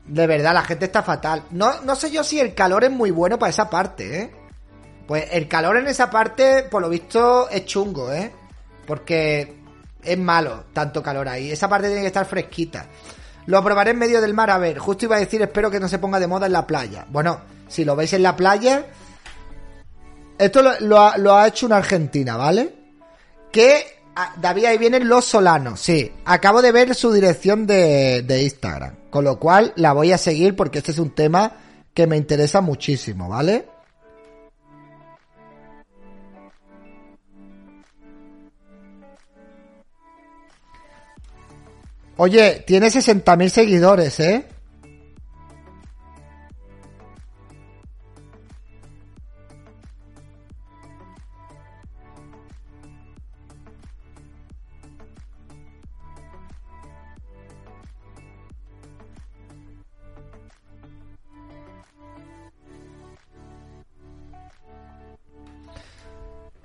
De 0.05 0.27
verdad, 0.27 0.53
la 0.53 0.63
gente 0.63 0.85
está 0.85 1.03
fatal. 1.03 1.43
No, 1.51 1.81
no 1.81 1.95
sé 1.95 2.09
yo 2.09 2.23
si 2.23 2.39
el 2.39 2.55
calor 2.55 2.83
es 2.83 2.91
muy 2.91 3.11
bueno 3.11 3.37
para 3.37 3.51
esa 3.51 3.69
parte, 3.69 4.21
¿eh? 4.21 4.48
Pues 5.09 5.25
el 5.31 5.47
calor 5.47 5.75
en 5.77 5.87
esa 5.87 6.07
parte, 6.11 6.67
por 6.69 6.83
lo 6.83 6.87
visto, 6.87 7.49
es 7.49 7.65
chungo, 7.65 8.13
¿eh? 8.13 8.31
Porque 8.85 9.55
es 10.03 10.17
malo 10.19 10.65
tanto 10.71 11.01
calor 11.01 11.27
ahí. 11.27 11.49
Esa 11.49 11.67
parte 11.67 11.87
tiene 11.87 12.01
que 12.01 12.07
estar 12.09 12.27
fresquita. 12.27 12.85
Lo 13.47 13.63
probaré 13.63 13.89
en 13.89 13.97
medio 13.97 14.21
del 14.21 14.35
mar, 14.35 14.51
a 14.51 14.59
ver. 14.59 14.77
Justo 14.77 15.05
iba 15.05 15.15
a 15.15 15.19
decir, 15.19 15.41
espero 15.41 15.71
que 15.71 15.79
no 15.79 15.87
se 15.87 15.97
ponga 15.97 16.19
de 16.19 16.27
moda 16.27 16.45
en 16.45 16.51
la 16.51 16.67
playa. 16.67 17.07
Bueno, 17.09 17.41
si 17.67 17.85
lo 17.85 17.95
veis 17.95 18.13
en 18.13 18.21
la 18.21 18.35
playa... 18.35 18.85
Esto 20.37 20.61
lo, 20.79 21.35
ha 21.35 21.47
hecho 21.47 21.65
una 21.65 21.77
argentina, 21.77 22.37
¿vale? 22.37 22.71
Que... 23.51 24.03
ah, 24.15 24.35
David, 24.39 24.65
ahí 24.65 24.77
vienen 24.77 25.09
los 25.09 25.25
solanos, 25.25 25.79
sí. 25.79 26.13
Acabo 26.25 26.61
de 26.61 26.71
ver 26.71 26.93
su 26.93 27.11
dirección 27.11 27.65
de, 27.65 28.21
de 28.21 28.43
Instagram. 28.43 28.93
Con 29.09 29.23
lo 29.23 29.39
cual 29.39 29.73
la 29.75 29.93
voy 29.93 30.11
a 30.11 30.19
seguir 30.19 30.55
porque 30.55 30.77
este 30.77 30.91
es 30.91 30.99
un 30.99 31.15
tema 31.15 31.53
que 31.95 32.05
me 32.05 32.15
interesa 32.15 32.61
muchísimo, 32.61 33.27
¿vale? 33.27 33.78
Oye, 42.21 42.65
tiene 42.67 42.87
60.000 42.87 43.47
seguidores, 43.47 44.19
¿eh? 44.19 44.45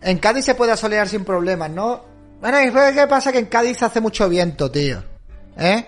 En 0.00 0.18
Cádiz 0.18 0.46
se 0.46 0.56
puede 0.56 0.72
asolear 0.72 1.08
sin 1.08 1.24
problemas, 1.24 1.70
¿no? 1.70 2.04
Bueno, 2.40 2.60
¿y 2.60 2.72
qué 2.92 3.06
pasa? 3.08 3.30
Que 3.30 3.38
en 3.38 3.46
Cádiz 3.46 3.80
hace 3.84 4.00
mucho 4.00 4.28
viento, 4.28 4.68
tío. 4.68 5.13
¿Eh? 5.56 5.86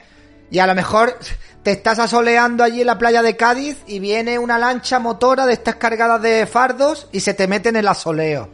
Y 0.51 0.59
a 0.59 0.67
lo 0.67 0.75
mejor 0.75 1.19
te 1.63 1.73
estás 1.73 1.99
asoleando 1.99 2.63
allí 2.63 2.83
en 2.83 2.87
la 2.87 2.99
playa 2.99 3.23
de 3.23 3.37
Cádiz 3.37 3.83
y 3.87 3.99
viene 3.99 4.39
una 4.39 4.59
lancha 4.59 4.99
motora 4.99 5.47
de 5.47 5.55
estas 5.55 5.77
cargadas 5.77 6.23
de 6.23 6.47
fardos 6.47 7.09
y 7.13 7.21
se 7.21 7.35
te 7.35 7.49
mete 7.49 7.71
en 7.71 7.77
el 7.77 7.89
asoleo. 7.89 8.49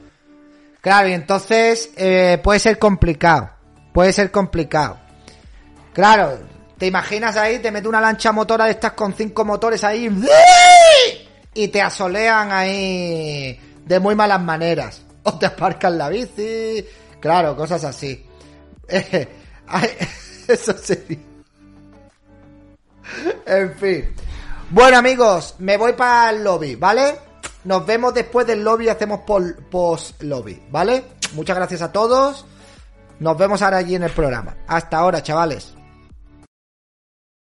Claro, 0.81 1.09
y 1.09 1.13
entonces 1.13 1.91
eh, 1.97 2.41
puede 2.43 2.59
ser 2.59 2.79
complicado. 2.79 3.51
Puede 3.93 4.13
ser 4.13 4.31
complicado. 4.31 4.99
Claro, 5.93 6.39
te 6.79 6.87
imaginas 6.87 7.37
ahí, 7.37 7.59
te 7.59 7.71
mete 7.71 7.87
una 7.87 8.01
lancha 8.01 8.33
motora 8.33 8.65
de 8.65 8.73
estas 8.73 8.93
con 8.93 9.15
cinco 9.15 9.45
motores 9.45 9.85
ahí 9.85 10.11
y 11.55 11.69
te 11.69 11.83
asolean 11.83 12.51
ahí 12.51 13.61
de 13.85 14.01
muy 14.01 14.15
malas 14.15 14.41
maneras. 14.41 15.03
O 15.23 15.39
te 15.39 15.47
aparcan 15.47 15.99
la 15.99 16.09
bici. 16.09 16.85
Claro, 17.21 17.55
cosas 17.55 17.85
así. 17.85 18.27
Eso 20.49 20.73
sería. 20.77 21.19
En 23.47 23.75
fin. 23.75 24.15
Bueno, 24.71 24.99
amigos, 24.99 25.57
me 25.59 25.77
voy 25.77 25.93
para 25.93 26.31
el 26.31 26.43
lobby, 26.45 26.77
¿vale? 26.77 27.19
Nos 27.65 27.85
vemos 27.87 28.15
después 28.15 28.47
del 28.47 28.65
lobby, 28.65 28.89
hacemos 28.89 29.21
pol- 29.21 29.57
post-lobby, 29.71 30.63
¿vale? 30.71 31.05
Muchas 31.35 31.57
gracias 31.57 31.83
a 31.83 31.93
todos. 31.93 32.47
Nos 33.21 33.37
vemos 33.39 33.63
ahora 33.63 33.77
allí 33.79 33.95
en 33.95 34.03
el 34.05 34.11
programa. 34.11 34.57
Hasta 34.67 34.99
ahora, 34.99 35.23
chavales. 35.23 35.75